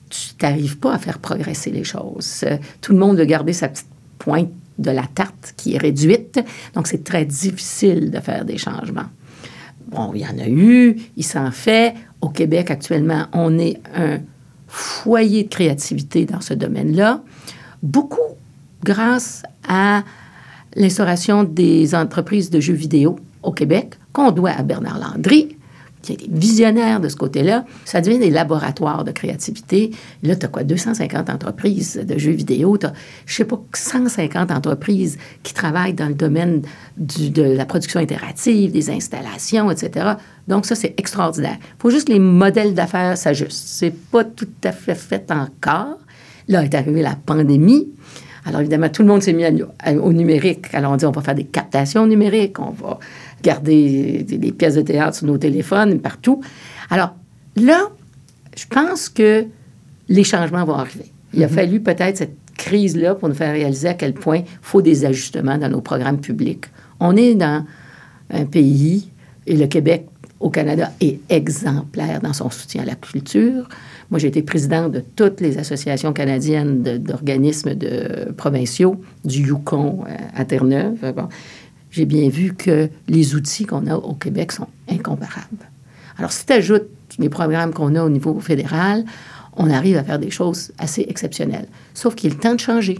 tu 0.08 0.30
n'arrives 0.40 0.78
pas 0.78 0.94
à 0.94 0.98
faire 0.98 1.18
progresser 1.18 1.70
les 1.70 1.84
choses. 1.84 2.44
Tout 2.80 2.92
le 2.92 2.98
monde 2.98 3.18
veut 3.18 3.24
garder 3.24 3.52
sa 3.52 3.68
petite 3.68 3.88
pointe 4.18 4.50
de 4.78 4.90
la 4.90 5.02
tarte 5.02 5.54
qui 5.56 5.74
est 5.74 5.78
réduite. 5.78 6.38
Donc, 6.74 6.86
c'est 6.86 7.02
très 7.02 7.24
difficile 7.24 8.10
de 8.10 8.20
faire 8.20 8.44
des 8.44 8.58
changements. 8.58 9.06
Bon, 9.88 10.12
il 10.14 10.20
y 10.20 10.26
en 10.26 10.38
a 10.38 10.48
eu, 10.48 10.96
il 11.16 11.24
s'en 11.24 11.50
fait. 11.50 11.94
Au 12.20 12.28
Québec, 12.28 12.70
actuellement, 12.70 13.26
on 13.32 13.58
est 13.58 13.80
un 13.94 14.20
foyer 14.68 15.44
de 15.44 15.48
créativité 15.48 16.24
dans 16.24 16.40
ce 16.40 16.54
domaine-là, 16.54 17.22
beaucoup 17.82 18.36
grâce 18.82 19.42
à 19.68 20.02
l'instauration 20.76 21.42
des 21.44 21.94
entreprises 21.94 22.50
de 22.50 22.60
jeux 22.60 22.74
vidéo 22.74 23.18
au 23.42 23.52
Québec, 23.52 23.98
qu'on 24.12 24.30
doit 24.30 24.50
à 24.50 24.62
Bernard 24.62 24.98
Landry, 24.98 25.56
qui 26.02 26.12
été 26.12 26.26
visionnaire 26.30 27.00
de 27.00 27.08
ce 27.08 27.16
côté-là. 27.16 27.64
Ça 27.84 28.00
devient 28.00 28.18
des 28.18 28.30
laboratoires 28.30 29.02
de 29.02 29.10
créativité. 29.10 29.90
Là, 30.22 30.36
tu 30.36 30.46
as 30.46 30.48
quoi, 30.48 30.62
250 30.62 31.30
entreprises 31.30 31.96
de 31.96 32.18
jeux 32.18 32.32
vidéo. 32.32 32.78
Tu 32.78 32.86
as, 32.86 32.92
je 33.26 33.34
sais 33.34 33.44
pas, 33.44 33.60
150 33.74 34.50
entreprises 34.50 35.18
qui 35.42 35.52
travaillent 35.52 35.94
dans 35.94 36.06
le 36.08 36.14
domaine 36.14 36.62
de 36.96 37.42
la 37.42 37.64
production 37.64 37.98
interactive, 37.98 38.70
des 38.70 38.90
installations, 38.90 39.70
etc. 39.70 40.12
Donc, 40.46 40.66
ça, 40.66 40.74
c'est 40.74 40.94
extraordinaire. 40.96 41.56
Il 41.60 41.82
faut 41.82 41.90
juste 41.90 42.06
que 42.06 42.12
les 42.12 42.20
modèles 42.20 42.74
d'affaires 42.74 43.18
s'ajustent. 43.18 43.66
C'est 43.66 43.94
pas 43.94 44.22
tout 44.22 44.48
à 44.62 44.72
fait 44.72 44.94
fait 44.94 45.30
encore. 45.32 45.98
Là 46.48 46.62
est 46.62 46.74
arrivée 46.74 47.02
la 47.02 47.16
pandémie. 47.16 47.88
Alors, 48.46 48.60
évidemment, 48.60 48.88
tout 48.88 49.02
le 49.02 49.08
monde 49.08 49.22
s'est 49.22 49.32
mis 49.32 49.44
au 50.00 50.12
numérique. 50.12 50.66
Alors, 50.72 50.92
on 50.92 50.96
dit, 50.96 51.04
on 51.04 51.10
va 51.10 51.20
faire 51.20 51.34
des 51.34 51.44
captations 51.44 52.06
numériques, 52.06 52.58
on 52.60 52.70
va 52.70 52.98
garder 53.42 54.24
des 54.24 54.52
pièces 54.52 54.76
de 54.76 54.82
théâtre 54.82 55.16
sur 55.16 55.26
nos 55.26 55.36
téléphones 55.38 56.00
partout. 56.00 56.40
Alors 56.90 57.14
là, 57.56 57.88
je 58.56 58.64
pense 58.66 59.08
que 59.08 59.44
les 60.08 60.24
changements 60.24 60.64
vont 60.64 60.74
arriver. 60.74 61.06
Il 61.34 61.42
a 61.42 61.48
mhm. 61.48 61.52
fallu 61.52 61.80
peut-être 61.80 62.16
cette 62.16 62.36
crise-là 62.56 63.14
pour 63.14 63.28
nous 63.28 63.34
faire 63.34 63.52
réaliser 63.52 63.88
à 63.88 63.94
quel 63.94 64.14
point 64.14 64.38
il 64.38 64.58
faut 64.62 64.80
des 64.80 65.04
ajustements 65.04 65.58
dans 65.58 65.68
nos 65.68 65.80
programmes 65.80 66.20
publics. 66.20 66.64
On 67.00 67.16
est 67.16 67.34
dans 67.34 67.64
un 68.30 68.44
pays, 68.46 69.10
et 69.46 69.56
le 69.56 69.66
Québec 69.66 70.06
au 70.40 70.50
Canada 70.50 70.90
est 71.00 71.20
exemplaire 71.28 72.20
dans 72.20 72.32
son 72.32 72.50
soutien 72.50 72.82
à 72.82 72.86
la 72.86 72.94
culture. 72.94 73.68
Moi, 74.10 74.18
j'ai 74.20 74.28
été 74.28 74.42
présidente 74.42 74.92
de 74.92 75.00
toutes 75.00 75.40
les 75.40 75.58
associations 75.58 76.12
canadiennes 76.12 76.82
d'organismes 76.82 77.74
de, 77.74 78.32
provinciaux, 78.36 79.00
du 79.24 79.46
Yukon 79.46 80.04
euh, 80.06 80.14
à 80.34 80.44
Terre-Neuve. 80.44 81.14
J'ai 81.90 82.04
bien 82.04 82.28
vu 82.28 82.54
que 82.54 82.88
les 83.08 83.34
outils 83.34 83.64
qu'on 83.64 83.86
a 83.86 83.96
au 83.96 84.14
Québec 84.14 84.52
sont 84.52 84.68
incomparables. 84.88 85.66
Alors, 86.18 86.32
si 86.32 86.46
tu 86.46 86.52
ajoutes 86.52 86.88
les 87.18 87.28
programmes 87.28 87.72
qu'on 87.72 87.94
a 87.94 88.04
au 88.04 88.08
niveau 88.08 88.38
fédéral, 88.40 89.04
on 89.56 89.70
arrive 89.70 89.96
à 89.96 90.04
faire 90.04 90.18
des 90.18 90.30
choses 90.30 90.72
assez 90.78 91.04
exceptionnelles. 91.08 91.68
Sauf 91.94 92.14
qu'il 92.14 92.32
est 92.32 92.40
temps 92.40 92.54
de 92.54 92.60
changer. 92.60 92.98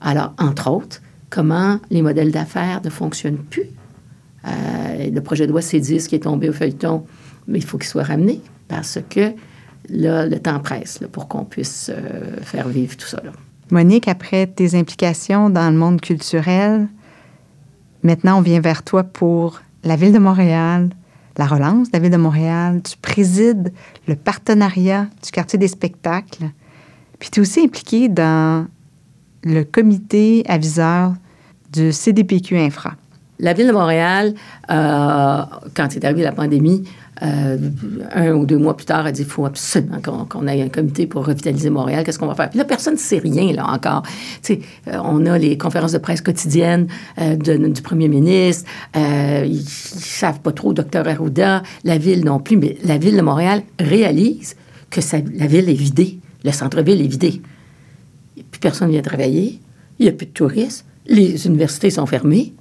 Alors, 0.00 0.34
entre 0.38 0.70
autres, 0.70 1.00
comment 1.30 1.78
les 1.90 2.02
modèles 2.02 2.32
d'affaires 2.32 2.80
ne 2.84 2.90
fonctionnent 2.90 3.38
plus. 3.38 3.70
Euh, 4.46 5.10
le 5.10 5.20
projet 5.20 5.46
de 5.46 5.52
loi 5.52 5.60
C10 5.60 6.08
qui 6.08 6.16
est 6.16 6.24
tombé 6.24 6.48
au 6.48 6.52
feuilleton, 6.52 7.04
mais 7.46 7.58
il 7.58 7.64
faut 7.64 7.78
qu'il 7.78 7.88
soit 7.88 8.02
ramené 8.02 8.40
parce 8.68 8.98
que 9.08 9.32
là, 9.88 10.26
le 10.26 10.38
temps 10.38 10.60
presse 10.60 11.00
pour 11.12 11.28
qu'on 11.28 11.44
puisse 11.44 11.90
euh, 11.92 12.40
faire 12.42 12.68
vivre 12.68 12.96
tout 12.96 13.06
ça. 13.06 13.22
Monique, 13.70 14.08
après 14.08 14.46
tes 14.46 14.78
implications 14.78 15.50
dans 15.50 15.70
le 15.70 15.76
monde 15.76 16.00
culturel, 16.00 16.88
maintenant 18.02 18.38
on 18.38 18.42
vient 18.42 18.60
vers 18.60 18.82
toi 18.82 19.02
pour 19.02 19.62
la 19.84 19.96
Ville 19.96 20.12
de 20.12 20.18
Montréal, 20.18 20.90
la 21.38 21.46
relance 21.46 21.88
de 21.90 21.96
la 21.96 21.98
Ville 22.00 22.12
de 22.12 22.16
Montréal. 22.16 22.82
Tu 22.82 22.96
présides 22.98 23.72
le 24.06 24.16
partenariat 24.16 25.06
du 25.24 25.30
quartier 25.30 25.58
des 25.58 25.68
spectacles. 25.68 26.50
Puis 27.18 27.30
tu 27.30 27.40
es 27.40 27.42
aussi 27.42 27.60
impliqué 27.60 28.08
dans 28.08 28.66
le 29.44 29.62
comité 29.64 30.44
aviseur 30.48 31.14
du 31.72 31.92
CDPQ 31.92 32.58
Infra. 32.58 32.94
La 33.38 33.54
Ville 33.54 33.66
de 33.66 33.72
Montréal, 33.72 34.34
euh, 34.70 35.42
quand 35.74 35.96
est 35.96 36.04
arrivée 36.04 36.22
la 36.22 36.32
pandémie, 36.32 36.84
euh, 37.22 37.56
un 38.12 38.32
ou 38.32 38.46
deux 38.46 38.58
mois 38.58 38.76
plus 38.76 38.86
tard, 38.86 39.06
a 39.06 39.12
dit 39.12 39.22
qu'il 39.22 39.30
faut 39.30 39.46
absolument 39.46 39.98
qu'on 40.28 40.46
ait 40.46 40.62
un 40.62 40.68
comité 40.68 41.06
pour 41.06 41.26
revitaliser 41.26 41.70
Montréal. 41.70 42.04
Qu'est-ce 42.04 42.18
qu'on 42.18 42.26
va 42.26 42.34
faire? 42.34 42.50
Puis 42.50 42.58
là, 42.58 42.64
personne 42.64 42.94
ne 42.94 42.98
sait 42.98 43.18
rien, 43.18 43.52
là, 43.52 43.66
encore. 43.68 44.02
Tu 44.42 44.54
sais, 44.54 44.60
euh, 44.88 44.98
on 45.04 45.26
a 45.26 45.38
les 45.38 45.56
conférences 45.56 45.92
de 45.92 45.98
presse 45.98 46.20
quotidiennes 46.20 46.86
du 47.18 47.82
premier 47.82 48.08
ministre. 48.08 48.68
ils 48.94 49.50
ne 49.50 49.62
savent 49.64 50.40
pas 50.40 50.52
trop, 50.52 50.72
docteur 50.72 51.06
Arruda, 51.06 51.62
la 51.84 51.98
ville 51.98 52.24
non 52.24 52.38
plus, 52.38 52.56
mais 52.56 52.76
la 52.84 52.98
Ville 52.98 53.16
de 53.16 53.22
Montréal 53.22 53.62
réalise 53.78 54.56
que 54.90 55.00
la 55.36 55.46
ville 55.46 55.68
est 55.68 55.74
vidée. 55.74 56.18
Le 56.44 56.52
centre-ville 56.52 57.00
est 57.00 57.08
vidé. 57.08 57.40
Puis 58.34 58.60
personne 58.60 58.88
ne 58.88 58.92
vient 58.92 59.02
travailler. 59.02 59.60
Il 59.98 60.04
n'y 60.04 60.08
a 60.08 60.12
plus 60.12 60.26
de 60.26 60.32
touristes. 60.32 60.84
Les 61.06 61.46
universités 61.46 61.90
sont 61.90 62.06
fermées. 62.06 62.54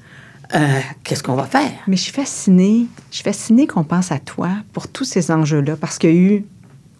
Euh, 0.54 0.80
qu'est-ce 1.04 1.24
qu'on 1.24 1.36
va 1.36 1.46
faire? 1.46 1.72
Mais 1.88 1.96
je 1.96 2.02
suis 2.02 2.12
fascinée. 2.12 2.88
Je 3.10 3.16
suis 3.16 3.24
fascinée 3.24 3.68
qu'on 3.68 3.84
pense 3.84 4.12
à 4.12 4.20
toi 4.20 4.50
pour 4.74 4.88
tous 4.88 5.06
ces 5.06 5.32
enjeux-là, 5.32 5.76
parce 5.78 5.98
qu'il 5.98 6.10
y 6.10 6.14
a 6.14 6.16
eu, 6.16 6.46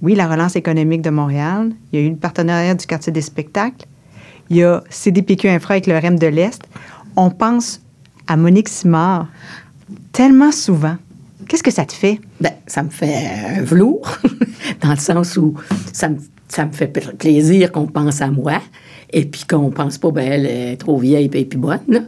oui, 0.02 0.16
la 0.16 0.28
relance 0.28 0.56
économique 0.56 1.02
de 1.02 1.10
Montréal, 1.10 1.72
il 1.92 2.00
y 2.00 2.04
a 2.04 2.06
eu 2.06 2.10
le 2.10 2.16
partenariat 2.16 2.76
du 2.76 2.86
quartier 2.86 3.12
des 3.12 3.22
spectacles, 3.22 3.86
il 4.50 4.58
y 4.58 4.64
a 4.64 4.84
CDPQ 4.90 5.50
Infra 5.50 5.74
avec 5.76 5.88
le 5.88 5.98
REM 5.98 6.18
de 6.18 6.28
l'Est. 6.28 6.62
On 7.16 7.30
pense 7.30 7.82
à 8.28 8.38
Monique 8.38 8.70
Simard 8.70 9.28
tellement 10.12 10.52
souvent. 10.52 10.96
Qu'est-ce 11.48 11.64
que 11.64 11.72
ça 11.72 11.86
te 11.86 11.94
fait? 11.94 12.20
Ben, 12.40 12.54
ça 12.68 12.84
me 12.84 12.90
fait 12.90 13.16
un 13.58 13.62
velours, 13.62 14.18
dans 14.82 14.92
le 14.92 14.98
sens 14.98 15.36
où 15.38 15.54
ça 15.92 16.10
me, 16.10 16.18
ça 16.48 16.66
me 16.66 16.72
fait 16.72 16.88
plaisir 16.88 17.72
qu'on 17.72 17.88
pense 17.88 18.22
à 18.22 18.28
moi, 18.28 18.62
et 19.12 19.26
puis 19.26 19.44
qu'on 19.50 19.72
pense 19.72 19.98
pas, 19.98 20.12
ben, 20.12 20.32
elle 20.32 20.46
est 20.46 20.78
trop 20.78 20.98
vieille 20.98 21.30
et 21.34 21.46
puis 21.46 21.58
bonne. 21.58 22.08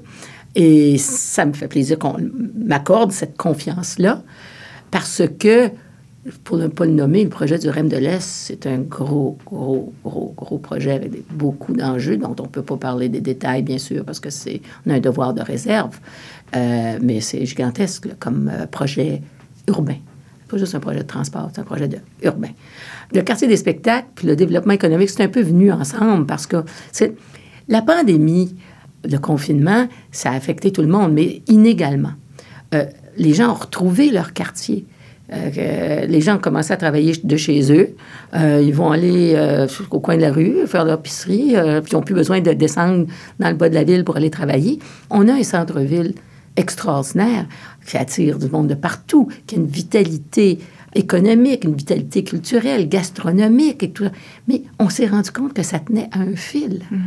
Et 0.55 0.97
ça 0.97 1.45
me 1.45 1.53
fait 1.53 1.67
plaisir 1.67 1.97
qu'on 1.97 2.17
m'accorde 2.55 3.11
cette 3.11 3.37
confiance-là 3.37 4.21
parce 4.91 5.23
que, 5.39 5.71
pour 6.43 6.57
ne 6.57 6.67
pas 6.67 6.85
le 6.85 6.91
nommer, 6.91 7.23
le 7.23 7.29
projet 7.29 7.57
du 7.57 7.67
REM 7.69 7.89
de 7.89 7.97
l'Est, 7.97 8.21
c'est 8.21 8.67
un 8.67 8.77
gros, 8.77 9.37
gros, 9.45 9.91
gros, 10.03 10.33
gros 10.37 10.59
projet 10.59 10.91
avec 10.91 11.11
beaucoup 11.33 11.73
d'enjeux 11.73 12.17
dont 12.17 12.35
on 12.39 12.43
ne 12.43 12.47
peut 12.47 12.61
pas 12.61 12.77
parler 12.77 13.09
des 13.09 13.19
détails, 13.19 13.63
bien 13.63 13.79
sûr, 13.79 14.05
parce 14.05 14.19
que 14.19 14.29
c'est 14.29 14.61
on 14.85 14.91
a 14.91 14.95
un 14.95 14.99
devoir 14.99 15.33
de 15.33 15.41
réserve. 15.41 15.99
Euh, 16.55 16.99
mais 17.01 17.19
c'est 17.19 17.45
gigantesque 17.45 18.07
comme 18.19 18.51
euh, 18.53 18.67
projet 18.67 19.23
urbain. 19.67 19.97
Pas 20.47 20.57
juste 20.57 20.75
un 20.75 20.79
projet 20.79 20.99
de 20.99 21.07
transport, 21.07 21.49
c'est 21.51 21.61
un 21.61 21.65
projet 21.65 21.87
de, 21.87 21.97
urbain. 22.21 22.51
Le 23.11 23.21
quartier 23.21 23.47
des 23.47 23.57
spectacles 23.57 24.07
puis 24.13 24.27
le 24.27 24.35
développement 24.35 24.73
économique, 24.73 25.09
c'est 25.09 25.23
un 25.23 25.29
peu 25.29 25.41
venu 25.41 25.71
ensemble 25.71 26.27
parce 26.27 26.45
que 26.45 26.57
c'est 26.91 27.15
la 27.67 27.81
pandémie 27.81 28.55
le 29.03 29.17
confinement, 29.17 29.87
ça 30.11 30.31
a 30.31 30.35
affecté 30.35 30.71
tout 30.71 30.81
le 30.81 30.87
monde, 30.87 31.13
mais 31.13 31.41
inégalement. 31.47 32.13
Euh, 32.73 32.85
les 33.17 33.33
gens 33.33 33.51
ont 33.51 33.55
retrouvé 33.55 34.09
leur 34.09 34.33
quartier. 34.33 34.85
Euh, 35.31 36.05
les 36.05 36.21
gens 36.21 36.35
ont 36.35 36.39
commencé 36.39 36.73
à 36.73 36.77
travailler 36.77 37.13
de 37.23 37.37
chez 37.37 37.71
eux. 37.71 37.95
Euh, 38.35 38.61
ils 38.63 38.73
vont 38.73 38.91
aller 38.91 39.35
au 39.91 39.99
coin 39.99 40.15
de 40.15 40.21
la 40.21 40.31
rue, 40.31 40.67
faire 40.67 40.85
leur 40.85 41.01
puis 41.01 41.53
ils 41.53 41.93
n'ont 41.93 42.01
plus 42.01 42.15
besoin 42.15 42.41
de 42.41 42.51
descendre 42.53 43.07
dans 43.39 43.49
le 43.49 43.55
bas 43.55 43.69
de 43.69 43.75
la 43.75 43.83
ville 43.83 44.03
pour 44.03 44.17
aller 44.17 44.29
travailler. 44.29 44.79
On 45.09 45.27
a 45.27 45.33
un 45.33 45.43
centre-ville 45.43 46.13
extraordinaire 46.55 47.45
qui 47.85 47.97
attire 47.97 48.37
du 48.37 48.47
monde 48.49 48.67
de 48.67 48.75
partout, 48.75 49.27
qui 49.47 49.55
a 49.55 49.57
une 49.57 49.67
vitalité 49.67 50.59
économique, 50.95 51.63
une 51.63 51.75
vitalité 51.75 52.23
culturelle, 52.23 52.87
gastronomique 52.87 53.81
et 53.83 53.91
tout. 53.91 54.05
Mais 54.47 54.63
on 54.79 54.89
s'est 54.89 55.07
rendu 55.07 55.31
compte 55.31 55.53
que 55.53 55.63
ça 55.63 55.79
tenait 55.79 56.09
à 56.11 56.19
un 56.19 56.35
fil 56.35 56.81
mm. 56.91 56.97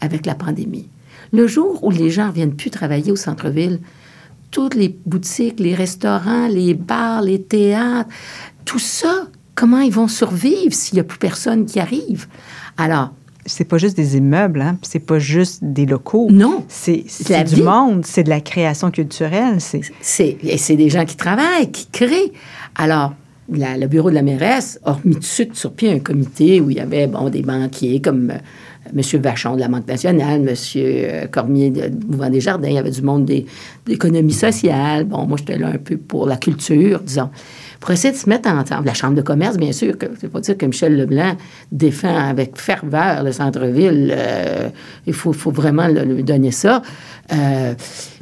avec 0.00 0.26
la 0.26 0.34
pandémie. 0.34 0.88
Le 1.32 1.46
jour 1.46 1.82
où 1.82 1.90
les 1.90 2.10
gens 2.10 2.28
ne 2.28 2.32
viennent 2.32 2.56
plus 2.56 2.70
travailler 2.70 3.12
au 3.12 3.16
centre-ville, 3.16 3.80
toutes 4.50 4.74
les 4.74 4.96
boutiques, 5.06 5.60
les 5.60 5.74
restaurants, 5.74 6.48
les 6.48 6.74
bars, 6.74 7.22
les 7.22 7.42
théâtres, 7.42 8.10
tout 8.64 8.78
ça, 8.78 9.26
comment 9.54 9.80
ils 9.80 9.92
vont 9.92 10.08
survivre 10.08 10.72
s'il 10.72 10.96
n'y 10.96 11.00
a 11.00 11.04
plus 11.04 11.18
personne 11.18 11.66
qui 11.66 11.80
arrive? 11.80 12.26
Alors, 12.76 13.12
c'est 13.44 13.64
pas 13.64 13.78
juste 13.78 13.96
des 13.96 14.16
immeubles, 14.16 14.60
hein? 14.60 14.76
c'est 14.82 14.98
pas 14.98 15.18
juste 15.18 15.62
des 15.62 15.86
locaux. 15.86 16.28
Non. 16.30 16.64
C'est 16.68 17.04
du 17.44 17.62
monde, 17.62 18.04
c'est 18.04 18.24
de 18.24 18.28
la 18.28 18.40
création 18.40 18.90
culturelle. 18.90 19.60
C'est 19.60 19.82
c'est 20.00 20.76
des 20.76 20.90
gens 20.90 21.04
qui 21.04 21.16
travaillent, 21.16 21.70
qui 21.70 21.86
créent. 21.86 22.32
Alors, 22.74 23.14
le 23.48 23.86
bureau 23.86 24.10
de 24.10 24.14
la 24.14 24.22
mairesse 24.22 24.80
a 24.84 24.98
mis 25.04 25.14
tout 25.14 25.20
de 25.20 25.24
suite 25.24 25.54
sur 25.54 25.72
pied 25.72 25.92
un 25.92 26.00
comité 26.00 26.60
où 26.60 26.70
il 26.70 26.76
y 26.76 26.80
avait 26.80 27.06
bon, 27.06 27.28
des 27.28 27.42
banquiers 27.42 28.00
comme 28.00 28.30
euh, 28.30 28.38
M. 28.94 29.20
Vachon 29.20 29.54
de 29.54 29.60
la 29.60 29.68
Banque 29.68 29.86
nationale, 29.86 30.48
M. 30.48 30.54
Euh, 30.76 31.26
Cormier 31.26 31.70
de 31.70 32.06
Mouvement 32.06 32.30
des 32.30 32.40
Jardins, 32.40 32.68
il 32.68 32.74
y 32.74 32.78
avait 32.78 32.90
du 32.90 33.02
monde 33.02 33.24
des, 33.24 33.46
d'économie 33.84 34.32
sociale. 34.32 35.04
Bon, 35.04 35.26
moi, 35.26 35.36
j'étais 35.38 35.58
là 35.58 35.68
un 35.68 35.78
peu 35.78 35.96
pour 35.96 36.26
la 36.26 36.36
culture, 36.36 37.00
disons. 37.00 37.30
Pour 37.80 37.90
essayer 37.90 38.12
de 38.12 38.18
se 38.18 38.28
mettre 38.28 38.48
ensemble. 38.48 38.86
La 38.86 38.94
Chambre 38.94 39.14
de 39.14 39.22
commerce, 39.22 39.56
bien 39.56 39.72
sûr, 39.72 39.98
que 39.98 40.06
c'est 40.20 40.28
pas 40.28 40.40
dire 40.40 40.56
que 40.56 40.66
Michel 40.66 40.96
Leblanc 40.96 41.36
défend 41.72 42.16
avec 42.16 42.58
ferveur 42.58 43.22
le 43.22 43.32
centre-ville. 43.32 44.14
Euh, 44.16 44.68
il 45.06 45.12
faut, 45.12 45.32
faut, 45.32 45.50
vraiment 45.50 45.88
lui 45.88 46.24
donner 46.24 46.50
ça. 46.50 46.82
Euh, 47.32 47.74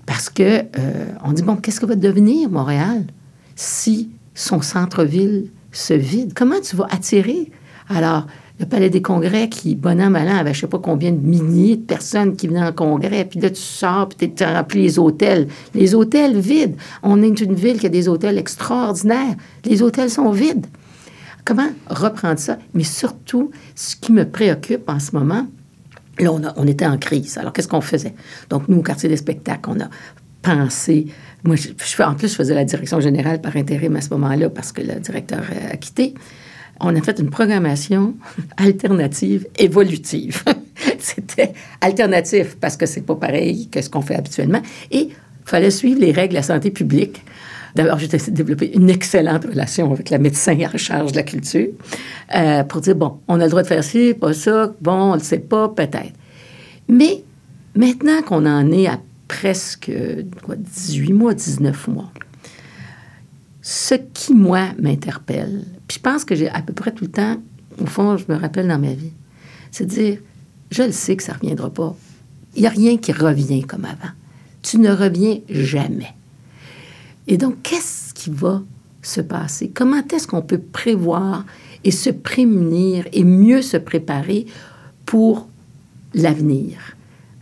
parce 0.06 0.28
que 0.28 0.62
on 1.24 1.32
dit, 1.32 1.42
bon, 1.42 1.56
qu'est-ce 1.56 1.80
que 1.80 1.86
va 1.86 1.94
devenir 1.94 2.50
Montréal 2.50 3.04
si 3.56 4.10
son 4.34 4.60
centre-ville 4.60 5.46
se 5.72 5.94
vide? 5.94 6.32
Comment 6.34 6.60
tu 6.60 6.76
vas 6.76 6.88
attirer? 6.90 7.50
Alors, 7.88 8.26
le 8.60 8.66
Palais 8.66 8.88
des 8.88 9.02
Congrès 9.02 9.48
qui, 9.48 9.74
bon 9.74 10.00
an, 10.00 10.10
mal 10.10 10.28
an, 10.28 10.36
avait 10.36 10.54
je 10.54 10.60
sais 10.60 10.66
pas 10.68 10.78
combien 10.78 11.10
de 11.10 11.18
milliers 11.18 11.76
de 11.76 11.82
personnes 11.82 12.36
qui 12.36 12.46
venaient 12.46 12.64
en 12.64 12.72
congrès. 12.72 13.24
Puis 13.24 13.40
là, 13.40 13.50
tu 13.50 13.60
sors, 13.60 14.08
puis 14.08 14.32
tu 14.32 14.44
rempli 14.44 14.82
les 14.82 14.98
hôtels. 14.98 15.48
Les 15.74 15.94
hôtels 15.94 16.38
vides. 16.38 16.76
On 17.02 17.20
est 17.22 17.40
une 17.40 17.54
ville 17.54 17.78
qui 17.78 17.86
a 17.86 17.88
des 17.88 18.08
hôtels 18.08 18.38
extraordinaires. 18.38 19.34
Les 19.64 19.82
hôtels 19.82 20.10
sont 20.10 20.30
vides. 20.30 20.66
Comment 21.44 21.68
reprendre 21.88 22.38
ça? 22.38 22.58
Mais 22.74 22.84
surtout, 22.84 23.50
ce 23.74 23.96
qui 23.96 24.12
me 24.12 24.24
préoccupe 24.24 24.88
en 24.88 25.00
ce 25.00 25.16
moment, 25.16 25.46
là, 26.20 26.32
on, 26.32 26.42
on 26.56 26.66
était 26.68 26.86
en 26.86 26.96
crise. 26.96 27.36
Alors, 27.38 27.52
qu'est-ce 27.52 27.68
qu'on 27.68 27.80
faisait? 27.80 28.14
Donc, 28.50 28.68
nous, 28.68 28.78
au 28.78 28.82
quartier 28.82 29.08
des 29.08 29.16
spectacles, 29.16 29.68
on 29.68 29.80
a 29.80 29.88
pensé. 30.42 31.06
Moi, 31.42 31.56
je, 31.56 32.02
en 32.02 32.14
plus, 32.14 32.28
je 32.28 32.36
faisais 32.36 32.54
la 32.54 32.64
direction 32.64 33.00
générale 33.00 33.40
par 33.40 33.56
intérim 33.56 33.96
à 33.96 34.00
ce 34.00 34.10
moment-là 34.10 34.48
parce 34.48 34.70
que 34.70 34.80
le 34.80 35.00
directeur 35.00 35.42
a 35.72 35.76
quitté 35.76 36.14
on 36.80 36.94
a 36.94 37.00
fait 37.00 37.18
une 37.18 37.30
programmation 37.30 38.14
alternative 38.56 39.46
évolutive. 39.58 40.42
C'était 40.98 41.52
alternatif 41.80 42.56
parce 42.60 42.76
que 42.76 42.86
c'est 42.86 43.02
pas 43.02 43.16
pareil 43.16 43.68
que 43.68 43.80
ce 43.80 43.90
qu'on 43.90 44.02
fait 44.02 44.16
habituellement. 44.16 44.62
Et 44.90 45.10
fallait 45.44 45.70
suivre 45.70 46.00
les 46.00 46.12
règles 46.12 46.30
de 46.30 46.38
la 46.38 46.42
santé 46.42 46.70
publique. 46.70 47.22
D'abord, 47.74 47.98
j'ai 47.98 48.08
développé 48.30 48.72
une 48.72 48.88
excellente 48.88 49.44
relation 49.44 49.92
avec 49.92 50.10
la 50.10 50.18
médecin 50.18 50.56
en 50.72 50.78
charge 50.78 51.10
de 51.12 51.16
la 51.16 51.24
culture 51.24 51.68
euh, 52.34 52.62
pour 52.62 52.80
dire, 52.80 52.94
bon, 52.94 53.18
on 53.26 53.40
a 53.40 53.44
le 53.44 53.50
droit 53.50 53.62
de 53.62 53.66
faire 53.66 53.82
ci, 53.82 54.14
pas 54.14 54.32
ça, 54.32 54.72
bon, 54.80 54.92
on 54.92 55.10
ne 55.14 55.18
le 55.18 55.24
sait 55.24 55.40
pas, 55.40 55.68
peut-être. 55.68 56.12
Mais 56.88 57.24
maintenant 57.74 58.22
qu'on 58.22 58.46
en 58.46 58.70
est 58.70 58.86
à 58.86 59.00
presque 59.26 59.90
quoi, 60.44 60.54
18 60.56 61.12
mois, 61.12 61.34
19 61.34 61.88
mois, 61.88 62.12
ce 63.66 63.94
qui, 63.94 64.34
moi, 64.34 64.68
m'interpelle, 64.78 65.64
puis 65.88 65.96
je 65.96 66.02
pense 66.02 66.26
que 66.26 66.34
j'ai 66.34 66.50
à 66.50 66.60
peu 66.60 66.74
près 66.74 66.92
tout 66.92 67.04
le 67.04 67.10
temps, 67.10 67.38
au 67.80 67.86
fond, 67.86 68.18
je 68.18 68.24
me 68.28 68.36
rappelle 68.36 68.68
dans 68.68 68.78
ma 68.78 68.92
vie, 68.92 69.12
c'est 69.70 69.86
de 69.86 69.90
dire, 69.90 70.18
je 70.70 70.82
le 70.82 70.92
sais 70.92 71.16
que 71.16 71.22
ça 71.22 71.32
ne 71.32 71.38
reviendra 71.38 71.70
pas. 71.70 71.96
Il 72.54 72.60
n'y 72.60 72.66
a 72.66 72.70
rien 72.70 72.98
qui 72.98 73.10
revient 73.10 73.62
comme 73.62 73.86
avant. 73.86 74.12
Tu 74.60 74.78
ne 74.78 74.90
reviens 74.90 75.38
jamais. 75.48 76.12
Et 77.26 77.38
donc, 77.38 77.62
qu'est-ce 77.62 78.12
qui 78.12 78.28
va 78.28 78.62
se 79.00 79.22
passer? 79.22 79.70
Comment 79.72 80.02
est-ce 80.12 80.26
qu'on 80.26 80.42
peut 80.42 80.58
prévoir 80.58 81.46
et 81.84 81.90
se 81.90 82.10
prémunir 82.10 83.06
et 83.14 83.24
mieux 83.24 83.62
se 83.62 83.78
préparer 83.78 84.44
pour 85.06 85.48
l'avenir? 86.12 86.76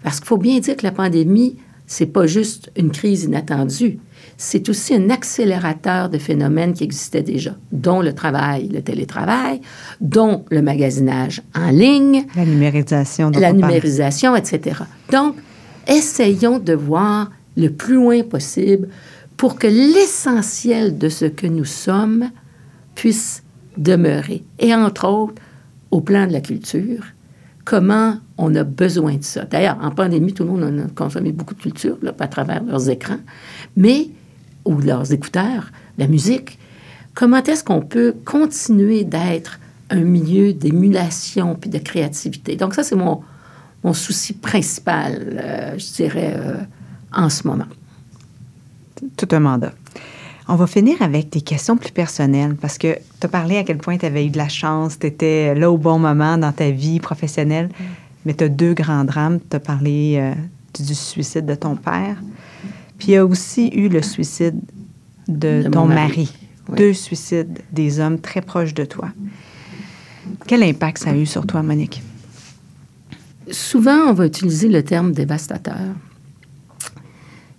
Parce 0.04 0.20
qu'il 0.20 0.28
faut 0.28 0.38
bien 0.38 0.60
dire 0.60 0.76
que 0.76 0.86
la 0.86 0.92
pandémie, 0.92 1.56
c'est 1.88 2.06
pas 2.06 2.28
juste 2.28 2.70
une 2.76 2.92
crise 2.92 3.24
inattendue, 3.24 3.98
c'est 4.36 4.68
aussi 4.68 4.94
un 4.94 5.10
accélérateur 5.10 6.08
de 6.08 6.18
phénomènes 6.18 6.74
qui 6.74 6.84
existaient 6.84 7.22
déjà, 7.22 7.54
dont 7.70 8.00
le 8.00 8.12
travail, 8.14 8.68
le 8.68 8.82
télétravail, 8.82 9.60
dont 10.00 10.44
le 10.50 10.62
magasinage 10.62 11.42
en 11.54 11.70
ligne, 11.70 12.24
la 12.34 12.44
numérisation, 12.44 13.30
la 13.30 13.52
numérisation, 13.52 14.34
etc. 14.34 14.80
Donc, 15.10 15.36
essayons 15.86 16.58
de 16.58 16.72
voir 16.72 17.30
le 17.56 17.68
plus 17.68 17.94
loin 17.94 18.22
possible 18.22 18.88
pour 19.36 19.58
que 19.58 19.66
l'essentiel 19.66 20.98
de 20.98 21.08
ce 21.08 21.24
que 21.24 21.46
nous 21.46 21.64
sommes 21.64 22.30
puisse 22.94 23.42
demeurer. 23.76 24.44
Et 24.58 24.74
entre 24.74 25.06
autres, 25.08 25.42
au 25.90 26.00
plan 26.00 26.26
de 26.26 26.32
la 26.32 26.40
culture, 26.40 27.04
comment 27.64 28.16
on 28.38 28.54
a 28.54 28.64
besoin 28.64 29.16
de 29.16 29.24
ça. 29.24 29.44
D'ailleurs, 29.44 29.78
en 29.80 29.90
pandémie, 29.90 30.32
tout 30.32 30.44
le 30.44 30.50
monde 30.50 30.62
a 30.62 30.88
consommé 30.94 31.32
beaucoup 31.32 31.54
de 31.54 31.60
culture 31.60 31.96
là, 32.02 32.12
à 32.18 32.28
travers 32.28 32.62
leurs 32.64 32.88
écrans, 32.88 33.20
mais 33.76 34.08
ou 34.64 34.78
leurs 34.78 35.12
écouteurs, 35.12 35.70
la 35.98 36.06
musique. 36.06 36.58
Comment 37.14 37.42
est-ce 37.42 37.64
qu'on 37.64 37.82
peut 37.82 38.14
continuer 38.24 39.04
d'être 39.04 39.58
un 39.90 40.00
milieu 40.00 40.52
d'émulation 40.52 41.54
puis 41.54 41.68
de 41.68 41.78
créativité? 41.78 42.56
Donc 42.56 42.74
ça, 42.74 42.82
c'est 42.82 42.96
mon, 42.96 43.22
mon 43.84 43.92
souci 43.92 44.32
principal, 44.32 45.40
euh, 45.42 45.78
je 45.78 45.92
dirais, 45.92 46.34
euh, 46.36 46.56
en 47.12 47.28
ce 47.28 47.46
moment. 47.46 47.66
Tout 49.16 49.28
un 49.32 49.40
mandat. 49.40 49.72
On 50.48 50.56
va 50.56 50.66
finir 50.66 51.00
avec 51.00 51.30
des 51.30 51.40
questions 51.40 51.76
plus 51.76 51.92
personnelles 51.92 52.56
parce 52.56 52.76
que 52.76 52.94
tu 52.94 53.26
as 53.26 53.28
parlé 53.28 53.56
à 53.56 53.64
quel 53.64 53.78
point 53.78 53.96
tu 53.96 54.06
avais 54.06 54.26
eu 54.26 54.30
de 54.30 54.38
la 54.38 54.48
chance, 54.48 54.98
tu 54.98 55.06
étais 55.06 55.54
là 55.54 55.70
au 55.70 55.78
bon 55.78 55.98
moment 55.98 56.36
dans 56.36 56.52
ta 56.52 56.70
vie 56.70 57.00
professionnelle, 57.00 57.66
mm. 57.68 57.84
mais 58.26 58.34
tu 58.34 58.44
as 58.44 58.48
deux 58.48 58.74
grands 58.74 59.04
drames. 59.04 59.38
Tu 59.48 59.56
as 59.56 59.60
parlé 59.60 60.16
euh, 60.18 60.34
du 60.82 60.94
suicide 60.94 61.46
de 61.46 61.54
ton 61.54 61.76
père, 61.76 62.16
puis 62.98 63.08
il 63.08 63.10
y 63.12 63.16
a 63.16 63.24
aussi 63.24 63.68
eu 63.68 63.88
le 63.88 64.02
suicide 64.02 64.58
de, 65.28 65.68
ton 65.70 65.86
mari. 65.86 66.32
Deux 66.76 66.94
suicides 66.94 67.60
des 67.70 68.00
hommes 68.00 68.18
très 68.18 68.40
proches 68.40 68.74
de 68.74 68.84
toi. 68.84 69.08
Quel 70.46 70.62
impact 70.62 70.98
ça 70.98 71.10
a 71.10 71.14
eu 71.14 71.26
sur 71.26 71.46
toi, 71.46 71.62
Monique? 71.62 72.02
Souvent, 73.50 74.08
on 74.08 74.12
va 74.12 74.26
utiliser 74.26 74.68
le 74.68 74.82
terme 74.82 75.12
dévastateur. 75.12 75.94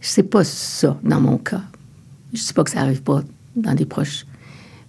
C'est 0.01 0.23
pas 0.23 0.43
ça 0.43 0.97
dans 1.03 1.21
mon 1.21 1.37
cas. 1.37 1.61
Je 2.33 2.39
ne 2.39 2.43
sais 2.43 2.53
pas 2.53 2.63
que 2.63 2.71
ça 2.71 2.79
n'arrive 2.79 3.03
pas 3.03 3.21
dans 3.55 3.73
des 3.73 3.85
proches. 3.85 4.25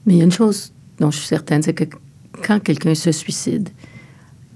Mais 0.06 0.14
il 0.14 0.18
y 0.18 0.20
a 0.22 0.24
une 0.24 0.32
chose 0.32 0.72
dont 0.98 1.10
je 1.10 1.18
suis 1.18 1.26
certaine, 1.26 1.62
c'est 1.62 1.74
que 1.74 1.84
quand 2.42 2.60
quelqu'un 2.60 2.94
se 2.94 3.12
suicide, 3.12 3.68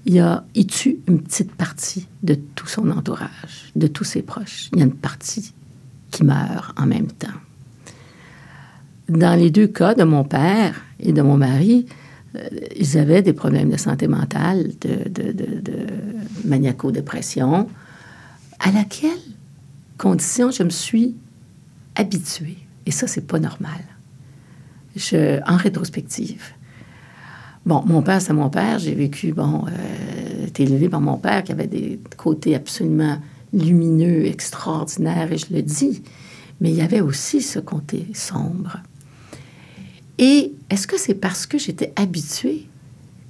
il, 0.05 0.19
a, 0.19 0.43
il 0.55 0.65
tue 0.65 0.97
une 1.07 1.21
petite 1.21 1.53
partie 1.53 2.07
de 2.23 2.35
tout 2.55 2.67
son 2.67 2.89
entourage, 2.89 3.71
de 3.75 3.87
tous 3.87 4.03
ses 4.03 4.21
proches. 4.21 4.69
Il 4.73 4.79
y 4.79 4.81
a 4.81 4.85
une 4.85 4.93
partie 4.93 5.53
qui 6.11 6.23
meurt 6.23 6.77
en 6.79 6.85
même 6.85 7.07
temps. 7.07 7.27
Dans 9.07 9.37
les 9.37 9.51
deux 9.51 9.67
cas 9.67 9.95
de 9.95 10.03
mon 10.03 10.23
père 10.23 10.81
et 10.99 11.13
de 11.13 11.21
mon 11.21 11.37
mari, 11.37 11.85
euh, 12.35 12.47
ils 12.75 12.97
avaient 12.97 13.21
des 13.21 13.33
problèmes 13.33 13.69
de 13.69 13.77
santé 13.77 14.07
mentale, 14.07 14.71
de, 14.81 15.09
de 15.09 15.87
maniaco-dépression, 16.45 17.67
à 18.59 18.71
laquelle 18.71 19.09
condition 19.97 20.51
je 20.51 20.63
me 20.63 20.69
suis 20.69 21.15
habituée. 21.95 22.57
Et 22.89 22.91
ça, 22.91 23.05
c'est 23.05 23.27
pas 23.27 23.37
normal. 23.37 23.81
En 25.45 25.57
rétrospective. 25.57 26.41
Bon, 27.67 27.83
mon 27.85 28.01
père, 28.01 28.19
c'est 28.19 28.33
mon 28.33 28.49
père. 28.49 28.79
J'ai 28.79 28.95
vécu, 28.95 29.31
bon, 29.31 29.65
euh, 29.67 30.47
été 30.47 30.63
élevé 30.63 30.89
par 30.89 30.99
mon 30.99 31.17
père 31.17 31.43
qui 31.43 31.51
avait 31.51 31.67
des 31.67 31.99
côtés 32.17 32.55
absolument 32.55 33.21
lumineux, 33.53 34.25
extraordinaires, 34.25 35.31
et 35.31 35.37
je 35.37 35.53
le 35.53 35.61
dis. 35.61 36.01
Mais 36.61 36.71
il 36.71 36.77
y 36.77 36.81
avait 36.81 37.01
aussi 37.01 37.43
ce 37.43 37.59
côté 37.59 38.07
sombre. 38.15 38.77
Et 40.17 40.51
est-ce 40.71 40.87
que 40.87 40.97
c'est 40.97 41.13
parce 41.13 41.45
que 41.45 41.59
j'étais 41.59 41.93
habituée 41.95 42.65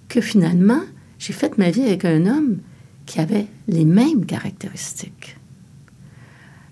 que 0.08 0.22
finalement, 0.22 0.84
j'ai 1.20 1.34
fait 1.34 1.58
ma 1.58 1.70
vie 1.70 1.84
avec 1.84 2.06
un 2.06 2.28
homme 2.28 2.60
qui 3.06 3.20
avait 3.20 3.48
les 3.68 3.84
mêmes 3.84 4.26
caractéristiques? 4.26 5.36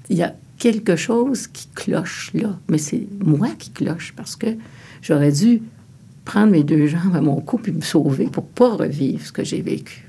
Il 0.10 0.16
y 0.16 0.24
a 0.24 0.34
quelque 0.58 0.96
chose 0.96 1.48
qui 1.48 1.68
cloche 1.74 2.32
là. 2.34 2.58
Mais 2.70 2.78
c'est 2.78 3.08
moi 3.24 3.50
qui 3.58 3.72
cloche 3.72 4.14
parce 4.16 4.36
que 4.36 4.48
j'aurais 5.02 5.32
dû 5.32 5.62
prendre 6.26 6.52
mes 6.52 6.64
deux 6.64 6.88
jambes 6.88 7.16
à 7.16 7.22
mon 7.22 7.40
cou 7.40 7.60
et 7.66 7.72
me 7.72 7.82
sauver 7.82 8.26
pour 8.26 8.46
pas 8.46 8.76
revivre 8.76 9.26
ce 9.26 9.32
que 9.32 9.44
j'ai 9.44 9.62
vécu. 9.62 10.08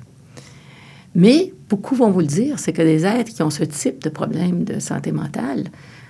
Mais 1.15 1.53
beaucoup 1.69 1.95
vont 1.95 2.11
vous 2.11 2.21
le 2.21 2.27
dire, 2.27 2.59
c'est 2.59 2.73
que 2.73 2.83
les 2.83 3.05
êtres 3.05 3.33
qui 3.33 3.43
ont 3.43 3.51
ce 3.51 3.65
type 3.65 4.03
de 4.03 4.09
problème 4.09 4.65
de 4.65 4.79
santé 4.79 5.13
mentale 5.13 5.65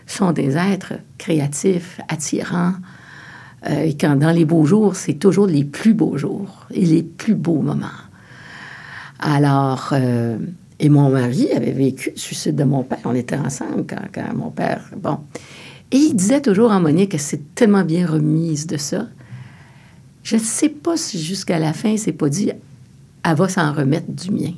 sont 0.06 0.32
des 0.32 0.56
êtres 0.56 0.94
créatifs, 1.18 2.00
attirants, 2.08 2.74
euh, 3.68 3.82
et 3.82 3.96
quand 3.96 4.16
dans 4.16 4.30
les 4.30 4.44
beaux 4.44 4.64
jours, 4.64 4.96
c'est 4.96 5.14
toujours 5.14 5.46
les 5.46 5.64
plus 5.64 5.94
beaux 5.94 6.16
jours 6.16 6.66
et 6.70 6.84
les 6.84 7.02
plus 7.02 7.34
beaux 7.34 7.60
moments. 7.60 7.86
Alors, 9.18 9.90
euh, 9.92 10.38
et 10.80 10.88
mon 10.88 11.10
mari 11.10 11.50
avait 11.52 11.72
vécu 11.72 12.10
le 12.10 12.16
suicide 12.16 12.56
de 12.56 12.64
mon 12.64 12.84
père. 12.84 12.98
On 13.04 13.14
était 13.14 13.36
ensemble 13.36 13.84
quand, 13.86 14.34
mon 14.34 14.50
père. 14.50 14.90
Bon. 14.96 15.18
Et 15.90 15.96
il 15.96 16.14
disait 16.14 16.40
toujours 16.40 16.70
à 16.70 16.78
Monique 16.78 17.12
que 17.12 17.18
c'est 17.18 17.54
tellement 17.54 17.84
bien 17.84 18.06
remise 18.06 18.66
de 18.66 18.76
ça. 18.76 19.06
Je 20.22 20.36
ne 20.36 20.40
sais 20.40 20.68
pas 20.68 20.96
si 20.96 21.22
jusqu'à 21.22 21.58
la 21.58 21.72
fin, 21.72 21.90
il 21.90 21.98
s'est 21.98 22.12
pas 22.12 22.28
dit 22.28 22.52
elle 23.24 23.36
va 23.36 23.48
s'en 23.48 23.72
remettre 23.72 24.10
du 24.10 24.30
mien. 24.30 24.52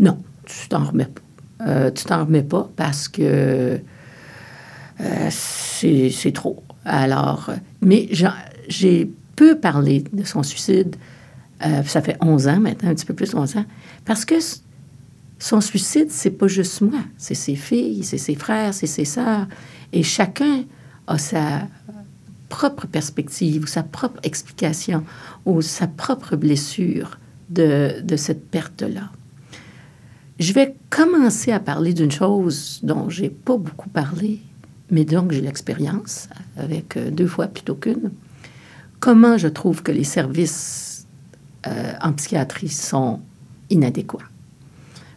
Non, 0.00 0.18
tu 0.44 0.68
t'en 0.68 0.84
remets 0.84 1.06
pas. 1.06 1.20
Euh, 1.66 1.90
tu 1.90 2.04
t'en 2.04 2.24
remets 2.24 2.42
pas 2.42 2.68
parce 2.76 3.08
que 3.08 3.78
euh, 5.00 5.30
c'est 5.30 6.32
trop. 6.32 6.62
Alors, 6.84 7.50
mais 7.80 8.08
j'ai 8.68 9.10
peu 9.36 9.58
parlé 9.58 10.04
de 10.12 10.24
son 10.24 10.42
suicide. 10.42 10.96
Euh, 11.64 11.82
ça 11.84 12.02
fait 12.02 12.16
11 12.20 12.48
ans 12.48 12.60
maintenant, 12.60 12.90
un 12.90 12.94
petit 12.94 13.06
peu 13.06 13.14
plus 13.14 13.30
de 13.30 13.36
11 13.36 13.56
ans, 13.56 13.64
parce 14.04 14.24
que 14.24 14.34
son 15.44 15.60
suicide, 15.60 16.10
c'est 16.10 16.30
pas 16.30 16.48
juste 16.48 16.80
moi, 16.80 17.00
c'est 17.18 17.34
ses 17.34 17.54
filles, 17.54 18.02
c'est 18.02 18.16
ses 18.16 18.34
frères, 18.34 18.72
c'est 18.72 18.86
ses 18.86 19.04
sœurs. 19.04 19.46
Et 19.92 20.02
chacun 20.02 20.64
a 21.06 21.18
sa 21.18 21.68
propre 22.48 22.86
perspective, 22.86 23.64
ou 23.64 23.66
sa 23.66 23.82
propre 23.82 24.18
explication, 24.22 25.04
ou 25.44 25.60
sa 25.60 25.86
propre 25.86 26.36
blessure 26.36 27.18
de, 27.50 28.00
de 28.02 28.16
cette 28.16 28.48
perte-là. 28.48 29.10
Je 30.38 30.54
vais 30.54 30.74
commencer 30.88 31.52
à 31.52 31.60
parler 31.60 31.92
d'une 31.92 32.10
chose 32.10 32.80
dont 32.82 33.10
j'ai 33.10 33.28
pas 33.28 33.58
beaucoup 33.58 33.90
parlé, 33.90 34.40
mais 34.90 35.04
donc 35.04 35.32
j'ai 35.32 35.42
l'expérience 35.42 36.30
avec 36.56 36.96
euh, 36.96 37.10
deux 37.10 37.26
fois 37.26 37.48
plutôt 37.48 37.74
qu'une. 37.74 38.12
Comment 38.98 39.36
je 39.36 39.48
trouve 39.48 39.82
que 39.82 39.92
les 39.92 40.04
services 40.04 41.06
euh, 41.66 41.92
en 42.00 42.14
psychiatrie 42.14 42.70
sont 42.70 43.20
inadéquats? 43.68 44.30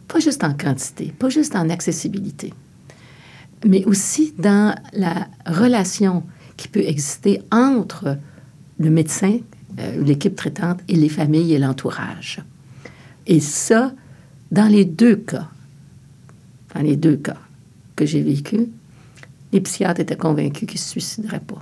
Pas 0.07 0.19
juste 0.19 0.43
en 0.43 0.53
quantité, 0.53 1.13
pas 1.17 1.29
juste 1.29 1.55
en 1.55 1.69
accessibilité, 1.69 2.53
mais 3.65 3.83
aussi 3.85 4.33
dans 4.37 4.75
la 4.93 5.27
relation 5.45 6.23
qui 6.55 6.67
peut 6.67 6.83
exister 6.83 7.41
entre 7.51 8.17
le 8.79 8.89
médecin, 8.89 9.39
euh, 9.79 10.03
l'équipe 10.03 10.35
traitante 10.35 10.79
et 10.87 10.95
les 10.95 11.09
familles 11.09 11.53
et 11.53 11.59
l'entourage. 11.59 12.41
Et 13.25 13.39
ça, 13.39 13.93
dans 14.51 14.67
les 14.67 14.85
deux 14.85 15.17
cas, 15.17 15.49
dans 16.73 16.81
les 16.81 16.95
deux 16.95 17.17
cas 17.17 17.37
que 17.95 18.05
j'ai 18.05 18.21
vécu, 18.21 18.69
les 19.51 19.61
psychiatres 19.61 19.99
étaient 19.99 20.17
convaincus 20.17 20.67
qu'ils 20.67 20.79
ne 20.79 20.83
se 20.83 20.89
suicideraient 20.89 21.39
pas. 21.39 21.61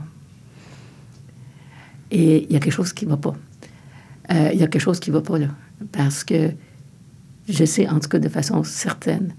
Et 2.12 2.44
il 2.44 2.54
y 2.54 2.56
a 2.56 2.60
quelque 2.60 2.74
chose 2.74 2.94
qui 2.94 3.06
ne 3.06 3.12
va 3.12 3.18
pas. 3.18 3.36
Euh, 4.32 4.50
il 4.54 4.60
y 4.60 4.64
a 4.64 4.68
quelque 4.68 4.82
chose 4.82 5.00
qui 5.00 5.12
ne 5.12 5.16
va 5.16 5.22
pas 5.22 5.38
là. 5.38 5.50
Parce 5.92 6.24
que 6.24 6.52
je 7.48 7.66
sais, 7.66 7.88
en 7.88 8.00
tout 8.00 8.10
cas 8.10 8.20
de 8.20 8.30
façon 8.30 8.64
certaine, 8.64 9.34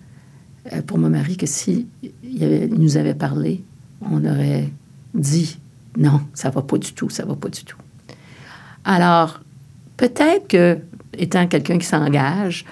euh, 0.72 0.82
pour 0.82 0.98
mon 0.98 1.11
mari, 1.11 1.36
que 1.36 1.46
si 1.46 1.86
il, 2.22 2.68
nous 2.76 2.96
avait 2.96 3.14
parlé, 3.14 3.64
on 4.00 4.24
aurait 4.24 4.70
dit 5.14 5.59
non, 5.96 6.20
ça 6.34 6.50
va 6.50 6.62
pas 6.62 6.78
du 6.78 6.92
tout, 6.92 7.09
ça 7.09 7.24
va 7.24 7.34
pas 7.34 7.48
du 7.48 7.64
tout. 7.64 7.78
Alors, 8.84 9.40
peut-être 9.96 10.48
que, 10.48 10.78
étant 11.14 11.46
quelqu'un 11.46 11.78
qui 11.78 11.86
s'engage, 11.86 12.64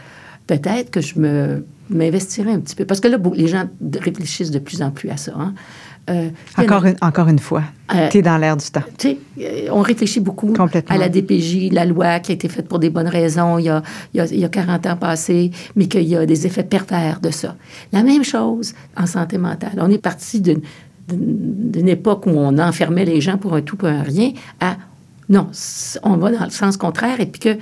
peut-être 0.46 0.90
que 0.90 1.00
je 1.00 1.18
me 1.18 1.64
m'investirais 1.90 2.52
un 2.52 2.60
petit 2.60 2.74
peu. 2.74 2.84
Parce 2.84 3.00
que 3.00 3.08
là, 3.08 3.18
les 3.34 3.48
gens 3.48 3.68
réfléchissent 4.00 4.50
de 4.50 4.58
plus 4.58 4.82
en 4.82 4.90
plus 4.90 5.10
à 5.10 5.16
ça. 5.16 5.32
Hein. 5.36 5.54
Euh, 6.10 6.28
Encore 6.58 6.84
une, 6.84 6.96
encore 7.00 7.28
une 7.28 7.38
fois, 7.38 7.62
Euh, 7.94 8.08
tu 8.10 8.18
es 8.18 8.22
dans 8.22 8.36
l'air 8.36 8.56
du 8.56 8.66
temps. 8.70 8.82
euh, 9.38 9.68
on 9.70 9.80
réfléchit 9.80 10.20
beaucoup 10.20 10.52
à 10.88 10.98
la 10.98 11.08
DPJ, 11.08 11.70
la 11.72 11.84
loi 11.86 12.20
qui 12.20 12.32
a 12.32 12.34
été 12.34 12.48
faite 12.48 12.68
pour 12.68 12.78
des 12.78 12.90
bonnes 12.90 13.08
raisons 13.08 13.58
il 13.58 13.64
y 13.64 13.68
a, 13.70 13.82
il 14.12 14.18
y 14.18 14.20
a, 14.20 14.26
il 14.26 14.38
y 14.38 14.44
a 14.44 14.48
40 14.48 14.86
ans 14.86 14.96
passés, 14.96 15.50
mais 15.76 15.86
qu'il 15.86 16.02
y 16.02 16.16
a 16.16 16.26
des 16.26 16.46
effets 16.46 16.62
pervers 16.62 17.20
de 17.20 17.30
ça. 17.30 17.56
La 17.92 18.02
même 18.02 18.24
chose 18.24 18.74
en 18.96 19.06
santé 19.06 19.38
mentale. 19.38 19.78
On 19.78 19.90
est 19.90 19.98
parti 19.98 20.40
d'une 20.40 21.88
époque 21.88 22.26
où 22.26 22.30
on 22.30 22.58
enfermait 22.58 23.04
les 23.04 23.20
gens 23.20 23.38
pour 23.38 23.54
un 23.54 23.62
tout, 23.62 23.76
pour 23.76 23.88
un 23.88 24.02
rien, 24.02 24.32
à 24.60 24.76
non, 25.28 25.48
on 26.02 26.16
va 26.16 26.30
dans 26.32 26.44
le 26.44 26.50
sens 26.50 26.76
contraire. 26.76 27.18
Et 27.20 27.26
puis 27.26 27.40
que 27.40 27.58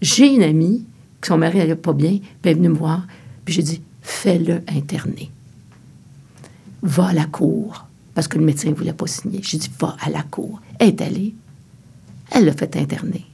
j'ai 0.00 0.34
une 0.34 0.42
amie, 0.42 0.84
que 1.20 1.26
son 1.26 1.36
mari 1.38 1.58
n'allait 1.58 1.74
pas 1.74 1.92
bien, 1.92 2.12
puis 2.12 2.22
elle 2.44 2.50
est 2.52 2.54
venue 2.54 2.68
me 2.70 2.74
voir, 2.76 3.06
puis 3.44 3.54
j'ai 3.54 3.62
dit 3.62 3.82
fais-le 4.02 4.60
interner 4.74 5.30
va 6.84 7.08
à 7.08 7.12
la 7.12 7.26
cour. 7.26 7.86
Parce 8.14 8.28
que 8.28 8.38
le 8.38 8.44
médecin 8.44 8.70
ne 8.70 8.74
voulait 8.74 8.92
pas 8.92 9.08
signer. 9.08 9.40
J'ai 9.42 9.58
dit, 9.58 9.70
va 9.80 9.96
à 10.00 10.10
la 10.10 10.22
cour. 10.22 10.60
Elle 10.78 10.88
est 10.88 11.00
allée. 11.00 11.34
Elle 12.30 12.44
l'a 12.44 12.52
fait 12.52 12.76
interner. 12.76 13.26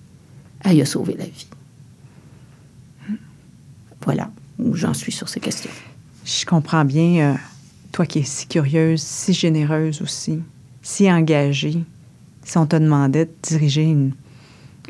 Elle 0.62 0.74
lui 0.74 0.82
a 0.82 0.86
sauvé 0.86 1.14
la 1.18 1.26
vie. 1.26 1.46
Voilà 4.03 4.30
où 4.59 4.74
j'en 4.74 4.94
suis 4.94 5.12
sur 5.12 5.28
ces 5.28 5.40
questions. 5.40 5.70
Je 6.24 6.44
comprends 6.44 6.84
bien, 6.84 7.32
euh, 7.32 7.34
toi 7.92 8.07
qui 8.07 8.20
es 8.20 8.24
si 8.24 8.46
curieuse, 8.46 9.01
si 9.01 9.32
généreuse 9.32 10.03
aussi, 10.03 10.40
si 10.82 11.11
engagée, 11.11 11.82
si 12.44 12.59
on 12.59 12.66
te 12.66 12.76
demandait 12.76 13.26
de 13.26 13.32
diriger 13.42 13.84
une, 13.84 14.12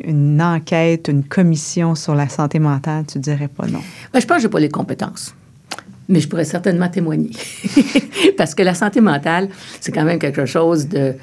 une 0.05 0.41
enquête, 0.43 1.09
une 1.09 1.25
commission 1.25 1.95
sur 1.95 2.15
la 2.15 2.29
santé 2.29 2.59
mentale, 2.59 3.05
tu 3.07 3.19
dirais 3.19 3.49
pas 3.49 3.67
non. 3.67 3.81
Ben, 4.13 4.21
je 4.21 4.27
pense 4.27 4.39
que 4.39 4.43
je 4.43 4.47
n'ai 4.47 4.53
pas 4.53 4.61
les 4.61 4.69
compétences. 4.69 5.35
Mais 6.11 6.21
je 6.21 6.29
pourrais 6.29 6.45
certainement 6.45 6.89
témoigner. 6.89 7.31
Parce 8.37 8.55
que 8.55 8.63
la 8.63 8.75
santé 8.75 9.01
mentale, 9.01 9.49
c'est 9.81 9.93
quand 9.93 10.05
même 10.05 10.19
quelque 10.19 10.45
chose 10.45 10.89
de. 10.89 11.15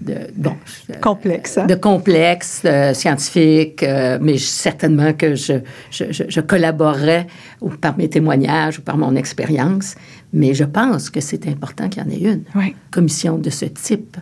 de 0.00 0.14
bon, 0.34 0.54
je- 0.88 0.98
Complexe, 0.98 1.58
hein? 1.58 1.66
De 1.66 1.74
complexe, 1.74 2.62
euh, 2.64 2.94
scientifique, 2.94 3.82
euh, 3.82 4.18
mais 4.20 4.36
je- 4.38 4.46
certainement 4.46 5.12
que 5.12 5.34
je, 5.34 5.54
je, 5.90 6.04
je- 6.10 6.24
je 6.28 6.40
collaborerais 6.40 7.26
ou 7.60 7.68
par 7.68 7.96
mes 7.98 8.08
témoignages 8.08 8.78
ou 8.78 8.82
par 8.82 8.96
mon 8.96 9.14
expérience. 9.14 9.94
Mais 10.32 10.54
je 10.54 10.64
pense 10.64 11.10
que 11.10 11.20
c'est 11.20 11.46
important 11.46 11.88
qu'il 11.88 12.02
y 12.02 12.06
en 12.06 12.10
ait 12.10 12.32
une. 12.32 12.42
Oui. 12.54 12.74
Commission 12.90 13.36
de 13.36 13.50
ce 13.50 13.66
type. 13.66 14.16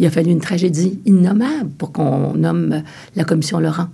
Il 0.00 0.06
a 0.06 0.10
fallu 0.10 0.30
une 0.30 0.40
tragédie 0.40 0.98
innommable 1.06 1.70
pour 1.78 1.92
qu'on 1.92 2.32
nomme 2.34 2.82
la 3.14 3.24
commission 3.24 3.60
Laurent, 3.60 3.88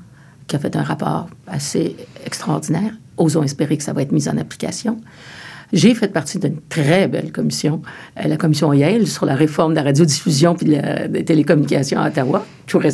qui 0.46 0.54
a 0.56 0.58
fait 0.58 0.74
un 0.76 0.82
rapport 0.84 1.28
assez 1.48 1.96
extraordinaire. 2.24 2.92
Osons 3.18 3.42
espérer 3.42 3.76
que 3.76 3.82
ça 3.82 3.92
va 3.92 4.02
être 4.02 4.12
mis 4.12 4.28
en 4.28 4.38
application. 4.38 5.00
J'ai 5.72 5.94
fait 5.94 6.08
partie 6.08 6.38
d'une 6.38 6.60
très 6.68 7.08
belle 7.08 7.32
commission, 7.32 7.82
euh, 8.18 8.28
la 8.28 8.36
commission 8.36 8.72
Yale, 8.72 9.06
sur 9.06 9.26
la 9.26 9.34
réforme 9.34 9.72
de 9.72 9.76
la 9.76 9.82
radiodiffusion 9.82 10.54
puis 10.54 10.66
de 10.66 10.72
la- 10.72 11.08
des 11.08 11.24
télécommunications 11.24 12.00
à 12.00 12.08
Ottawa. 12.08 12.46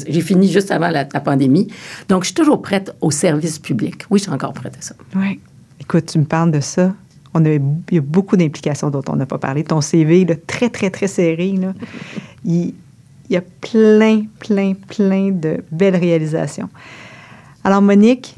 J'ai 0.06 0.20
fini 0.20 0.50
juste 0.50 0.70
avant 0.70 0.88
la, 0.88 1.04
pandémie. 1.04 1.68
Donc, 2.08 2.22
je 2.22 2.28
suis 2.28 2.34
toujours 2.34 2.62
prête 2.62 2.94
au 3.00 3.10
service 3.10 3.58
public. 3.58 4.04
Oui, 4.10 4.18
je 4.18 4.24
suis 4.24 4.32
encore 4.32 4.52
prête 4.52 4.76
à 4.78 4.82
ça. 4.82 4.94
Oui. 5.16 5.38
Écoute, 5.80 6.06
tu 6.06 6.18
me 6.18 6.24
parles 6.24 6.50
de 6.50 6.60
ça. 6.60 6.94
On 7.34 7.44
il 7.44 7.60
y 7.90 7.98
a 7.98 8.00
beaucoup 8.00 8.36
d'implications 8.36 8.90
dont 8.90 9.02
on 9.08 9.16
n'a 9.16 9.26
pas 9.26 9.38
parlé. 9.38 9.64
Ton 9.64 9.80
CV, 9.80 10.24
là, 10.24 10.34
très, 10.46 10.68
très, 10.68 10.90
très 10.90 11.06
serré, 11.06 11.46
il, 11.46 11.72
il 12.44 12.74
y 13.30 13.36
a 13.36 13.40
plein, 13.40 14.24
plein, 14.38 14.74
plein 14.74 15.30
de 15.30 15.64
belles 15.70 15.96
réalisations. 15.96 16.68
Alors, 17.64 17.80
Monique, 17.80 18.34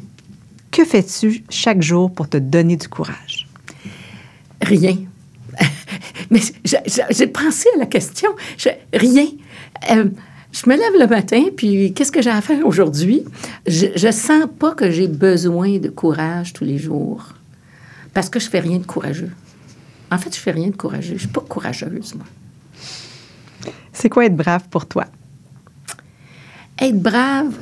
que 0.70 0.84
fais-tu 0.84 1.44
chaque 1.48 1.82
jour 1.82 2.12
pour 2.12 2.28
te 2.28 2.36
donner 2.36 2.76
du 2.76 2.88
courage? 2.88 3.43
Rien. 4.64 4.96
Mais 6.30 6.40
j'ai 7.10 7.26
pensé 7.26 7.68
à 7.74 7.78
la 7.78 7.86
question. 7.86 8.30
Je- 8.58 8.68
rien. 8.92 9.26
Euh, 9.90 10.08
je 10.52 10.68
me 10.68 10.76
lève 10.76 10.98
le 10.98 11.06
matin, 11.06 11.44
puis 11.56 11.92
qu'est-ce 11.92 12.12
que 12.12 12.22
j'ai 12.22 12.30
à 12.30 12.40
faire 12.40 12.64
aujourd'hui? 12.66 13.24
Je, 13.66 13.86
je 13.96 14.10
sens 14.10 14.44
pas 14.58 14.72
que 14.74 14.90
j'ai 14.90 15.08
besoin 15.08 15.78
de 15.78 15.88
courage 15.88 16.52
tous 16.52 16.64
les 16.64 16.78
jours. 16.78 17.28
Parce 18.14 18.28
que 18.28 18.38
je 18.40 18.48
fais 18.48 18.60
rien 18.60 18.78
de 18.78 18.86
courageux. 18.86 19.32
En 20.10 20.18
fait, 20.18 20.34
je 20.34 20.40
fais 20.40 20.52
rien 20.52 20.68
de 20.68 20.76
courageux. 20.76 21.14
Je 21.14 21.20
suis 21.20 21.28
pas 21.28 21.40
courageuse, 21.40 22.14
moi. 22.14 22.26
C'est 23.92 24.08
quoi 24.08 24.26
être 24.26 24.36
brave 24.36 24.68
pour 24.70 24.86
toi? 24.86 25.06
Être 26.80 27.00
brave, 27.00 27.54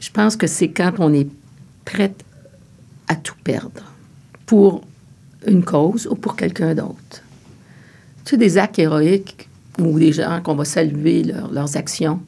je 0.00 0.10
pense 0.10 0.36
que 0.36 0.46
c'est 0.46 0.68
quand 0.70 0.92
on 0.98 1.12
est 1.12 1.28
prête 1.84 2.24
à 3.08 3.14
tout 3.16 3.34
perdre 3.44 3.82
pour 4.46 4.82
une 5.46 5.64
cause 5.64 6.06
ou 6.06 6.14
pour 6.14 6.36
quelqu'un 6.36 6.74
d'autre. 6.74 7.22
Tu 8.24 8.30
sais, 8.30 8.36
des 8.36 8.58
actes 8.58 8.78
héroïques 8.78 9.48
ou 9.78 9.98
des 9.98 10.12
gens 10.12 10.40
qu'on 10.42 10.54
va 10.54 10.64
saluer 10.64 11.22
leur- 11.24 11.50
leurs 11.50 11.76
actions. 11.76 12.20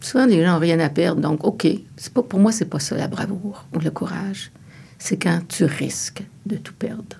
Souvent, 0.00 0.26
les 0.26 0.42
gens 0.44 0.54
n'ont 0.54 0.58
rien 0.58 0.78
à 0.80 0.88
perdre. 0.88 1.20
Donc, 1.20 1.44
OK, 1.44 1.66
pas, 2.14 2.22
pour 2.22 2.38
moi, 2.38 2.52
c'est 2.52 2.64
pas 2.66 2.80
ça 2.80 2.96
la 2.96 3.08
bravoure 3.08 3.64
ou 3.74 3.78
le 3.78 3.90
courage. 3.90 4.50
C'est 4.98 5.16
quand 5.16 5.40
tu 5.48 5.64
risques 5.64 6.22
de 6.46 6.56
tout 6.56 6.74
perdre. 6.74 7.16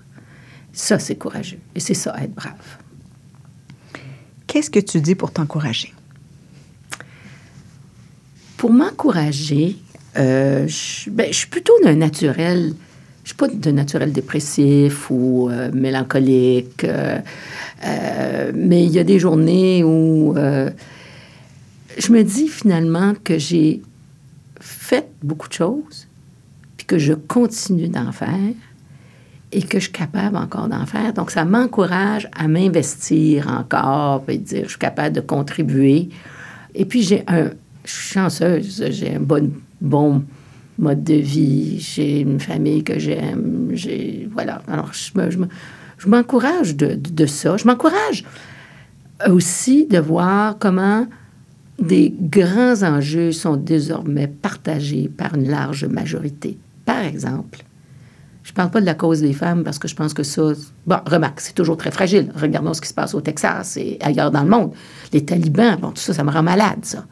Ça, 0.73 0.99
c'est 0.99 1.17
courageux. 1.17 1.59
Et 1.75 1.81
c'est 1.81 1.95
ça, 1.95 2.15
être 2.23 2.35
brave. 2.35 2.53
Qu'est-ce 4.47 4.71
que 4.71 4.81
tu 4.81 5.01
dis 5.01 5.15
pour 5.15 5.31
t'encourager? 5.33 5.93
Pour 8.57 8.73
m'encourager, 8.73 9.77
euh, 10.17 10.67
je, 10.67 11.11
ben, 11.11 11.27
je 11.33 11.37
suis 11.37 11.49
plutôt 11.49 11.73
d'un 11.83 11.97
naturel. 11.97 12.75
Je 13.27 13.31
suis 13.31 13.37
pas 13.39 13.49
d'un 13.49 13.73
naturel 13.73 14.13
dépressif 14.13 15.11
ou 15.11 15.51
euh, 15.51 15.73
mélancolique. 15.73 16.85
euh, 16.85 17.19
euh, 17.85 18.53
mais 18.55 18.85
il 18.85 18.93
y 18.93 19.01
a 19.01 19.05
des 19.05 19.19
journées 19.19 19.83
où 19.83 20.33
je 20.37 22.13
me 22.13 22.23
dis 22.23 22.47
finalement 22.47 23.15
que 23.25 23.37
j'ai 23.37 23.83
fait 24.61 25.09
beaucoup 25.25 25.49
de 25.49 25.55
choses, 25.55 26.07
puis 26.77 26.87
que 26.87 26.99
je 26.99 27.15
continue 27.15 27.89
d'en 27.89 28.13
faire 28.13 28.55
et 29.51 29.63
que 29.63 29.81
je 29.81 29.85
suis 29.85 29.93
capable 29.93 30.37
encore 30.37 30.69
d'en 30.69 30.87
faire. 30.87 31.13
Donc, 31.13 31.33
ça 31.33 31.45
m'encourage 31.45 32.29
à 32.33 32.47
m'investir 32.47 33.49
encore, 33.49 34.23
puis 34.23 34.39
dire 34.39 34.67
je 34.67 34.71
suis 34.71 34.79
capable 34.79 35.17
de 35.17 35.21
contribuer. 35.21 36.11
Et 36.77 36.85
puis, 36.85 37.03
j'ai 37.03 37.25
un, 37.27 37.51
je 37.85 37.91
suis 37.91 38.13
chanceuse, 38.15 38.85
j'ai 38.91 39.17
un 39.17 39.21
bon 39.81 40.23
mode 40.79 41.03
de 41.05 41.15
vie, 41.15 41.79
j'ai 41.81 42.21
une 42.21 42.41
famille 42.41 42.85
que 42.85 42.99
j'aime, 42.99 43.71
j'ai, 43.73 44.29
voilà. 44.33 44.63
Alors, 44.69 44.93
je, 44.93 45.11
me- 45.19 45.31
je 45.31 45.39
me- 45.39 45.49
je 45.99 46.09
m'encourage 46.09 46.77
de, 46.77 46.89
de, 46.89 47.11
de 47.11 47.27
ça. 47.27 47.57
Je 47.57 47.67
m'encourage 47.67 48.25
aussi 49.29 49.87
de 49.87 49.99
voir 49.99 50.57
comment 50.59 51.07
des 51.79 52.13
grands 52.21 52.83
enjeux 52.83 53.33
sont 53.33 53.57
désormais 53.57 54.29
partagés 54.29 55.09
par 55.15 55.35
une 55.35 55.49
large 55.49 55.85
majorité. 55.85 56.59
Par 56.85 57.01
exemple, 57.01 57.65
je 58.43 58.53
ne 58.53 58.55
parle 58.55 58.71
pas 58.71 58.81
de 58.81 58.87
la 58.87 58.95
cause 58.95 59.21
des 59.21 59.33
femmes 59.33 59.65
parce 59.65 59.79
que 59.79 59.89
je 59.89 59.95
pense 59.95 60.15
que 60.15 60.23
ça. 60.23 60.53
Bon, 60.87 60.97
remarque, 61.07 61.41
c'est 61.41 61.55
toujours 61.55 61.77
très 61.77 61.91
fragile. 61.91 62.31
Regardons 62.37 62.73
ce 62.75 62.81
qui 62.81 62.89
se 62.89 62.95
passe 62.95 63.15
au 63.15 63.21
Texas 63.21 63.77
et 63.77 63.99
ailleurs 64.01 64.31
dans 64.31 64.43
le 64.45 64.49
monde. 64.51 64.73
Les 65.13 65.25
talibans, 65.25 65.77
bon, 65.81 65.89
tout 65.91 66.01
ça, 66.01 66.13
ça 66.15 66.23
me 66.25 66.31
rend 66.31 66.43
malade, 66.43 66.79
ça. 66.83 67.05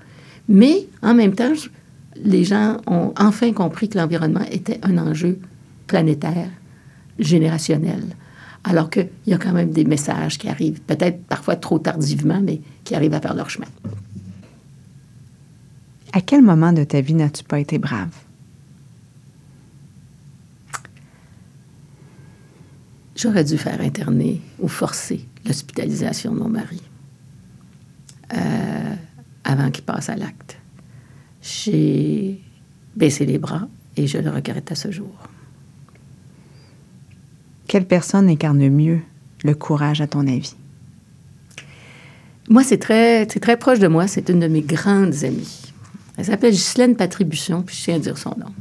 Mais 0.49 0.87
en 1.03 1.15
même 1.15 1.35
temps, 1.35 1.53
je- 1.55 1.69
les 2.17 2.45
gens 2.45 2.79
ont 2.87 3.13
enfin 3.19 3.53
compris 3.53 3.89
que 3.89 3.99
l'environnement 3.99 4.45
était 4.51 4.79
un 4.83 4.99
enjeu 4.99 5.39
planétaire, 5.87 6.49
générationnel. 7.19 8.03
Alors 8.65 8.89
qu'il 8.89 9.09
y 9.27 9.35
a 9.35 9.39
quand 9.39 9.53
même 9.53 9.71
des 9.71 9.85
messages 9.85 10.39
qui 10.39 10.49
arrivent, 10.49 10.81
peut-être 10.81 11.23
parfois 11.25 11.57
trop 11.57 11.79
tardivement, 11.79 12.41
mais 12.41 12.61
qui 12.83 12.95
arrivent 12.95 13.15
à 13.15 13.21
faire 13.21 13.35
leur 13.35 13.51
chemin. 13.51 13.67
À 16.13 16.21
quel 16.21 16.43
moment 16.43 16.73
de 16.73 16.85
ta 16.85 17.01
vie 17.01 17.15
n'as-tu 17.15 17.45
pas 17.45 17.59
été 17.59 17.79
brave? 17.79 18.15
J'aurais 23.17 23.45
dû 23.45 23.59
faire 23.59 23.81
interner 23.81 24.41
ou 24.59 24.69
forcer 24.69 25.27
l'hospitalisation 25.47 26.33
de 26.33 26.39
mon 26.39 26.49
mari 26.49 26.83
euh, 28.33 28.95
avant 29.45 29.71
qu'il 29.71 29.85
passe 29.85 30.09
à 30.09 30.17
l'acte. 30.17 30.59
J'ai 31.45 32.41
baissé 32.97 33.27
les 33.27 33.37
bras 33.37 33.69
et 33.97 34.07
je 34.07 34.17
le 34.17 34.31
regrette 34.31 34.73
à 34.73 34.75
ce 34.75 34.91
jour. 34.91 35.15
Quelle 37.67 37.87
personne 37.87 38.29
incarne 38.31 38.67
mieux 38.71 39.01
le 39.43 39.55
courage 39.55 40.01
à 40.01 40.07
ton 40.07 40.27
avis? 40.27 40.55
Moi, 42.49 42.63
c'est 42.65 42.79
très, 42.79 43.27
c'est 43.31 43.41
très 43.41 43.59
proche 43.59 43.79
de 43.79 43.89
moi. 43.89 44.07
C'est 44.07 44.29
une 44.31 44.41
de 44.41 44.49
mes 44.49 44.63
grandes 44.63 45.25
amies. 45.25 45.73
Elle 46.17 46.25
s'appelle 46.25 46.53
Ghislaine 46.53 46.97
Patribution, 46.97 47.63
puis 47.63 47.77
je 47.77 47.85
tiens 47.85 47.97
à 47.97 47.99
dire 47.99 48.17
son 48.17 48.31
nom. 48.39 48.53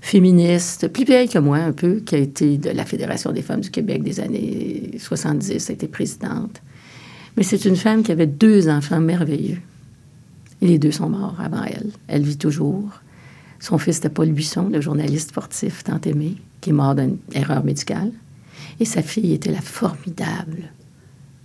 Féministe, 0.00 0.88
plus 0.88 1.04
vieille 1.04 1.28
que 1.28 1.38
moi 1.38 1.58
un 1.58 1.72
peu, 1.72 1.96
qui 1.96 2.14
a 2.14 2.18
été 2.18 2.58
de 2.58 2.70
la 2.70 2.84
Fédération 2.84 3.32
des 3.32 3.42
femmes 3.42 3.60
du 3.60 3.70
Québec 3.70 4.02
des 4.02 4.20
années 4.20 4.90
70, 4.98 5.70
a 5.70 5.72
été 5.72 5.88
présidente. 5.88 6.62
Mais 7.36 7.42
c'est 7.42 7.64
une 7.64 7.76
femme 7.76 8.02
qui 8.02 8.12
avait 8.12 8.26
deux 8.26 8.68
enfants 8.68 9.00
merveilleux. 9.00 9.58
Les 10.60 10.78
deux 10.78 10.90
sont 10.90 11.08
morts 11.08 11.36
avant 11.38 11.62
elle. 11.62 11.90
Elle 12.08 12.22
vit 12.22 12.38
toujours. 12.38 13.00
Son 13.60 13.78
fils 13.78 13.98
était 13.98 14.08
Paul 14.08 14.30
Buisson, 14.30 14.68
le 14.68 14.80
journaliste 14.80 15.30
sportif 15.30 15.84
tant 15.84 16.00
aimé, 16.04 16.36
qui 16.60 16.70
est 16.70 16.72
mort 16.72 16.94
d'une 16.94 17.18
erreur 17.32 17.64
médicale. 17.64 18.12
Et 18.80 18.84
sa 18.84 19.02
fille 19.02 19.32
était 19.32 19.52
la 19.52 19.60
formidable 19.60 20.70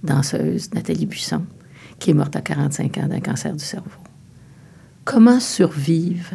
danseuse, 0.04 0.74
Nathalie 0.74 1.06
Buisson, 1.06 1.44
qui 2.00 2.12
est 2.12 2.14
morte 2.14 2.36
à 2.36 2.42
45 2.42 2.98
ans 2.98 3.08
d'un 3.08 3.20
cancer 3.20 3.54
du 3.54 3.64
cerveau. 3.64 3.90
Comment 5.06 5.40
survivre 5.40 6.32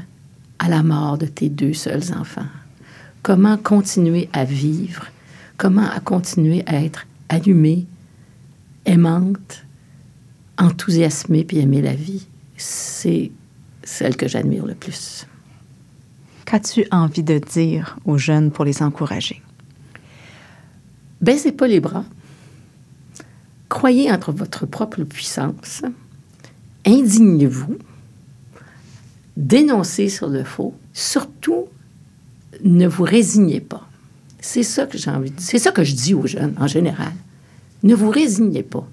à 0.58 0.68
la 0.68 0.82
mort 0.82 1.18
de 1.18 1.26
tes 1.26 1.48
deux 1.48 1.74
seuls 1.74 2.12
enfants? 2.16 2.46
Comment 3.22 3.56
continuer 3.56 4.28
à 4.32 4.44
vivre? 4.44 5.06
Comment 5.56 5.88
continuer 6.04 6.62
à 6.66 6.82
être 6.82 7.06
allumée, 7.28 7.86
aimante, 8.84 9.64
enthousiasmée 10.56 11.44
puis 11.44 11.58
aimer 11.58 11.82
la 11.82 11.94
vie? 11.94 12.26
C'est 12.58 13.30
celle 13.84 14.16
que 14.16 14.28
j'admire 14.28 14.66
le 14.66 14.74
plus. 14.74 15.26
Qu'as-tu 16.44 16.84
envie 16.90 17.22
de 17.22 17.38
dire 17.38 17.98
aux 18.04 18.18
jeunes 18.18 18.50
pour 18.50 18.64
les 18.64 18.82
encourager? 18.82 19.42
Baissez 21.20 21.52
pas 21.52 21.68
les 21.68 21.80
bras. 21.80 22.04
Croyez 23.68 24.10
entre 24.10 24.32
votre 24.32 24.66
propre 24.66 25.04
puissance. 25.04 25.82
Indignez-vous. 26.86 27.78
Dénoncez 29.36 30.08
sur 30.08 30.28
le 30.28 30.42
faux. 30.42 30.74
Surtout, 30.92 31.66
ne 32.64 32.88
vous 32.88 33.04
résignez 33.04 33.60
pas. 33.60 33.88
C'est 34.40 34.62
ça 34.62 34.86
que 34.86 34.98
j'ai 34.98 35.10
envie 35.10 35.30
de 35.30 35.40
C'est 35.40 35.58
ça 35.58 35.70
que 35.70 35.84
je 35.84 35.94
dis 35.94 36.14
aux 36.14 36.26
jeunes 36.26 36.54
en 36.58 36.66
général. 36.66 37.12
Ne 37.82 37.94
vous 37.94 38.10
résignez 38.10 38.62
pas. 38.62 38.86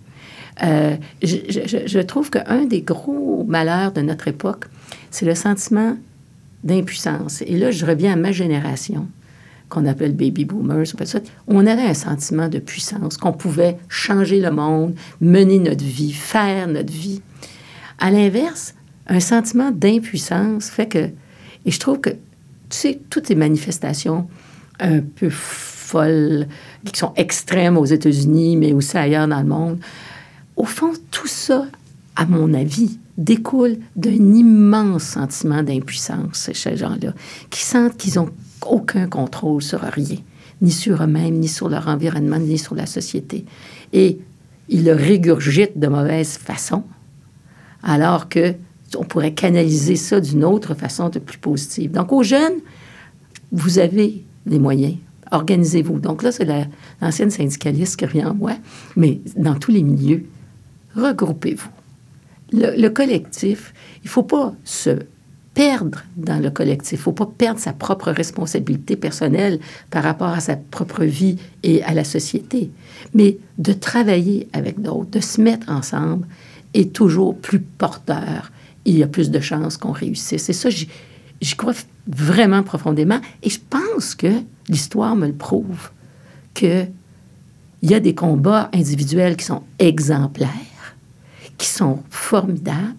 Euh, 0.64 0.96
je, 1.22 1.38
je, 1.50 1.88
je, 1.88 2.00
trouve 2.00 2.30
qu'un 2.30 2.66
des 2.66 2.82
gros 2.82 3.44
malheurs 3.48 3.92
de 3.92 4.02
notre 4.02 4.28
époque, 4.28 4.66
c'est 5.12 5.26
le 5.26 5.36
sentiment 5.36 5.98
d'impuissance. 6.64 7.42
Et 7.42 7.58
là, 7.58 7.72
je 7.72 7.86
reviens 7.86 8.14
à 8.14 8.16
ma 8.16 8.32
génération, 8.32 9.08
qu'on 9.70 9.86
appelle 9.86 10.14
baby 10.14 10.46
boomers. 10.46 10.86
On 11.48 11.66
avait 11.66 11.84
un 11.84 11.94
sentiment 11.94 12.48
de 12.48 12.60
puissance, 12.60 13.18
qu'on 13.18 13.34
pouvait 13.34 13.78
changer 13.90 14.40
le 14.40 14.52
monde, 14.52 14.96
mener 15.20 15.60
notre 15.60 15.84
vie, 15.84 16.14
faire 16.14 16.68
notre 16.68 16.92
vie. 16.92 17.22
À 18.00 18.12
l'inverse, 18.12 18.76
un 19.08 19.20
sentiment 19.20 19.72
d'impuissance 19.72 20.70
fait 20.70 20.88
que, 20.88 21.10
et 21.66 21.72
je 21.72 21.80
trouve 21.80 22.00
que, 22.00 22.12
tu 22.12 22.18
sais, 22.70 23.00
toutes 23.10 23.28
ces 23.28 23.36
manifestations 23.36 24.28
un 24.80 25.00
peu 25.02 25.30
folles, 25.30 26.48
qui 26.92 27.00
sont 27.00 27.14
extrêmes 27.16 27.78
aux 27.78 27.86
États-Unis, 27.86 28.58
mais 28.58 28.74
aussi 28.74 28.98
ailleurs 28.98 29.28
dans 29.28 29.40
le 29.40 29.48
monde, 29.48 29.80
au 30.66 30.68
fond, 30.68 30.94
tout 31.12 31.28
ça, 31.28 31.68
à 32.16 32.26
mon 32.26 32.56
avis, 32.56 32.98
découle 33.20 33.78
d'un 33.96 34.10
immense 34.10 35.04
sentiment 35.04 35.62
d'impuissance, 35.62 36.50
ces 36.52 36.76
gens-là, 36.76 37.14
qui 37.52 37.62
sentent 37.62 37.98
qu'ils 37.98 38.16
n'ont 38.16 38.32
aucun 38.66 39.08
contrôle 39.08 39.62
sur 39.62 39.82
rien, 39.82 40.18
ni 40.64 40.72
sur 40.72 41.04
eux-mêmes, 41.04 41.36
ni 41.36 41.48
sur 41.48 41.70
leur 41.70 41.88
environnement, 41.88 42.40
ni 42.40 42.58
sur 42.58 42.74
la 42.74 42.88
société. 42.88 43.46
Et 43.94 44.18
ils 44.68 44.84
le 44.84 44.94
régurgitent 44.94 45.78
de 45.78 45.88
mauvaise 45.88 46.36
façon, 46.36 46.82
alors 47.84 48.28
que 48.28 48.56
on 48.98 49.04
pourrait 49.04 49.36
canaliser 49.36 49.98
ça 49.98 50.20
d'une 50.20 50.44
autre 50.44 50.74
façon 50.74 51.10
de 51.10 51.20
plus 51.20 51.38
positive. 51.38 51.92
Donc, 51.92 52.12
aux 52.12 52.24
jeunes, 52.24 52.60
vous 53.52 53.78
avez 53.78 54.24
les 54.48 54.58
moyens. 54.58 54.96
Organisez-vous. 55.30 56.00
Donc 56.00 56.24
là, 56.24 56.32
c'est 56.32 56.48
l'ancienne 57.02 57.30
syndicaliste 57.30 57.98
qui 57.98 58.06
revient 58.06 58.26
en 58.26 58.34
moi, 58.34 58.54
mais 58.96 59.22
dans 59.36 59.56
tous 59.56 59.72
les 59.72 59.84
milieux, 59.84 60.24
regroupez-vous. 60.96 61.70
Le, 62.52 62.88
collectif, 62.90 63.74
il 64.04 64.08
ne 64.08 64.10
faut 64.10 64.24
pas 64.24 64.54
se 64.64 65.00
perdre 65.54 66.04
dans 66.16 66.42
le 66.42 66.52
collectif. 66.52 66.94
Il 66.94 66.98
ne 66.98 67.04
faut 67.04 67.12
pas 67.12 67.30
perdre 67.38 67.60
sa 67.60 67.74
propre 67.74 68.12
responsabilité 68.12 68.96
personnelle 68.96 69.60
par 69.90 70.04
rapport 70.04 70.30
à 70.30 70.40
sa 70.40 70.56
propre 70.56 71.04
vie 71.04 71.38
et 71.64 71.84
à 71.84 71.94
la 71.94 72.04
société. 72.04 72.70
Mais 73.14 73.38
de 73.58 73.74
travailler 73.74 74.48
avec 74.54 74.82
d'autres, 74.82 75.10
de 75.12 75.20
se 75.20 75.42
mettre 75.42 75.70
ensemble 75.70 76.28
est 76.74 76.94
toujours 76.94 77.36
plus 77.36 77.60
porteur. 77.60 78.52
Il 78.86 78.98
y 78.98 79.04
a 79.04 79.08
plus 79.08 79.32
de 79.32 79.40
chances 79.40 79.78
qu'on 79.78 79.92
réussisse. 79.92 80.44
C'est 80.44 80.54
ça, 80.54 80.70
j'y 80.70 81.56
crois 81.56 81.74
vraiment 82.08 82.62
profondément. 82.62 83.20
Et 83.42 83.50
je 83.50 83.60
pense 83.70 84.14
que 84.14 84.32
l'histoire 84.70 85.16
me 85.16 85.28
le 85.28 85.34
prouve, 85.34 85.90
qu'il 86.54 86.92
y 87.82 87.94
a 87.94 88.00
des 88.00 88.14
combats 88.14 88.70
individuels 88.74 89.36
qui 89.36 89.46
sont 89.46 89.64
exemplaires 89.80 90.50
qui 91.58 91.68
sont 91.68 92.00
formidables, 92.10 92.96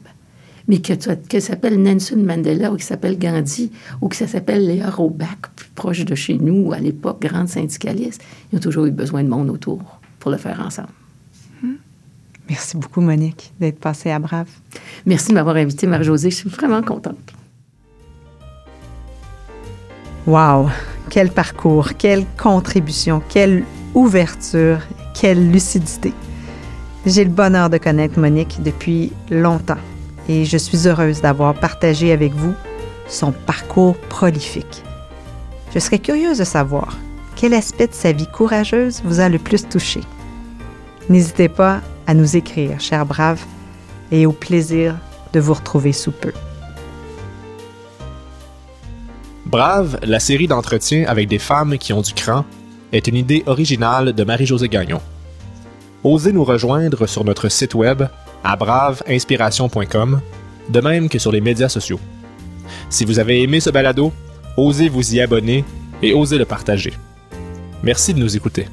mais 0.68 0.78
que, 0.78 0.92
que 1.14 1.40
s'appelle 1.40 1.80
Nelson 1.80 2.16
Mandela 2.16 2.72
ou 2.72 2.76
qui 2.76 2.84
s'appelle 2.84 3.18
Gandhi 3.18 3.70
ou 4.00 4.08
que 4.08 4.16
ça 4.16 4.26
s'appelle 4.26 4.66
Léa 4.66 4.90
Robach, 4.90 5.50
plus 5.54 5.68
proche 5.70 6.04
de 6.04 6.14
chez 6.14 6.38
nous, 6.38 6.72
à 6.72 6.78
l'époque, 6.78 7.20
grande 7.20 7.48
syndicaliste, 7.48 8.22
ils 8.52 8.56
ont 8.56 8.60
toujours 8.60 8.86
eu 8.86 8.90
besoin 8.90 9.22
de 9.22 9.28
monde 9.28 9.50
autour 9.50 10.00
pour 10.18 10.30
le 10.30 10.36
faire 10.38 10.60
ensemble. 10.60 10.88
Hmm. 11.62 11.76
Merci 12.48 12.76
beaucoup, 12.76 13.00
Monique, 13.00 13.52
d'être 13.60 13.78
passée 13.78 14.10
à 14.10 14.18
Brave. 14.18 14.48
Merci 15.04 15.28
de 15.28 15.34
m'avoir 15.34 15.56
invitée, 15.56 15.86
Marie-Josée. 15.86 16.30
Je 16.30 16.36
suis 16.36 16.48
vraiment 16.48 16.82
contente. 16.82 17.32
Wow! 20.26 20.68
Quel 21.08 21.30
parcours, 21.30 21.90
quelle 21.96 22.26
contribution, 22.36 23.22
quelle 23.28 23.62
ouverture, 23.94 24.80
quelle 25.14 25.52
lucidité. 25.52 26.12
J'ai 27.06 27.22
le 27.22 27.30
bonheur 27.30 27.70
de 27.70 27.78
connaître 27.78 28.18
Monique 28.18 28.60
depuis 28.64 29.12
longtemps 29.30 29.78
et 30.28 30.44
je 30.44 30.56
suis 30.56 30.88
heureuse 30.88 31.20
d'avoir 31.20 31.54
partagé 31.54 32.10
avec 32.10 32.32
vous 32.34 32.52
son 33.08 33.30
parcours 33.30 33.96
prolifique. 34.08 34.82
Je 35.72 35.78
serais 35.78 36.00
curieuse 36.00 36.38
de 36.38 36.44
savoir 36.44 36.98
quel 37.36 37.54
aspect 37.54 37.86
de 37.86 37.94
sa 37.94 38.10
vie 38.10 38.26
courageuse 38.26 39.02
vous 39.04 39.20
a 39.20 39.28
le 39.28 39.38
plus 39.38 39.68
touché. 39.68 40.00
N'hésitez 41.08 41.48
pas 41.48 41.80
à 42.08 42.14
nous 42.14 42.36
écrire, 42.36 42.80
cher 42.80 43.06
brave, 43.06 43.40
et 44.10 44.26
au 44.26 44.32
plaisir 44.32 44.96
de 45.32 45.38
vous 45.38 45.54
retrouver 45.54 45.92
sous 45.92 46.10
peu. 46.10 46.32
Brave, 49.44 50.00
la 50.02 50.18
série 50.18 50.48
d'entretiens 50.48 51.04
avec 51.06 51.28
des 51.28 51.38
femmes 51.38 51.78
qui 51.78 51.92
ont 51.92 52.02
du 52.02 52.14
cran, 52.14 52.44
est 52.92 53.06
une 53.06 53.16
idée 53.16 53.44
originale 53.46 54.12
de 54.12 54.24
Marie-Josée 54.24 54.68
Gagnon 54.68 55.00
osez 56.04 56.32
nous 56.32 56.44
rejoindre 56.44 57.06
sur 57.06 57.24
notre 57.24 57.48
site 57.48 57.74
web 57.74 58.04
à 58.44 58.56
braveinspiration.com, 58.56 60.20
de 60.68 60.80
même 60.80 61.08
que 61.08 61.18
sur 61.18 61.32
les 61.32 61.40
médias 61.40 61.68
sociaux. 61.68 62.00
Si 62.90 63.04
vous 63.04 63.18
avez 63.18 63.42
aimé 63.42 63.60
ce 63.60 63.70
balado, 63.70 64.12
osez 64.56 64.88
vous 64.88 65.14
y 65.14 65.20
abonner 65.20 65.64
et 66.02 66.14
osez 66.14 66.38
le 66.38 66.44
partager. 66.44 66.92
Merci 67.82 68.14
de 68.14 68.20
nous 68.20 68.36
écouter. 68.36 68.66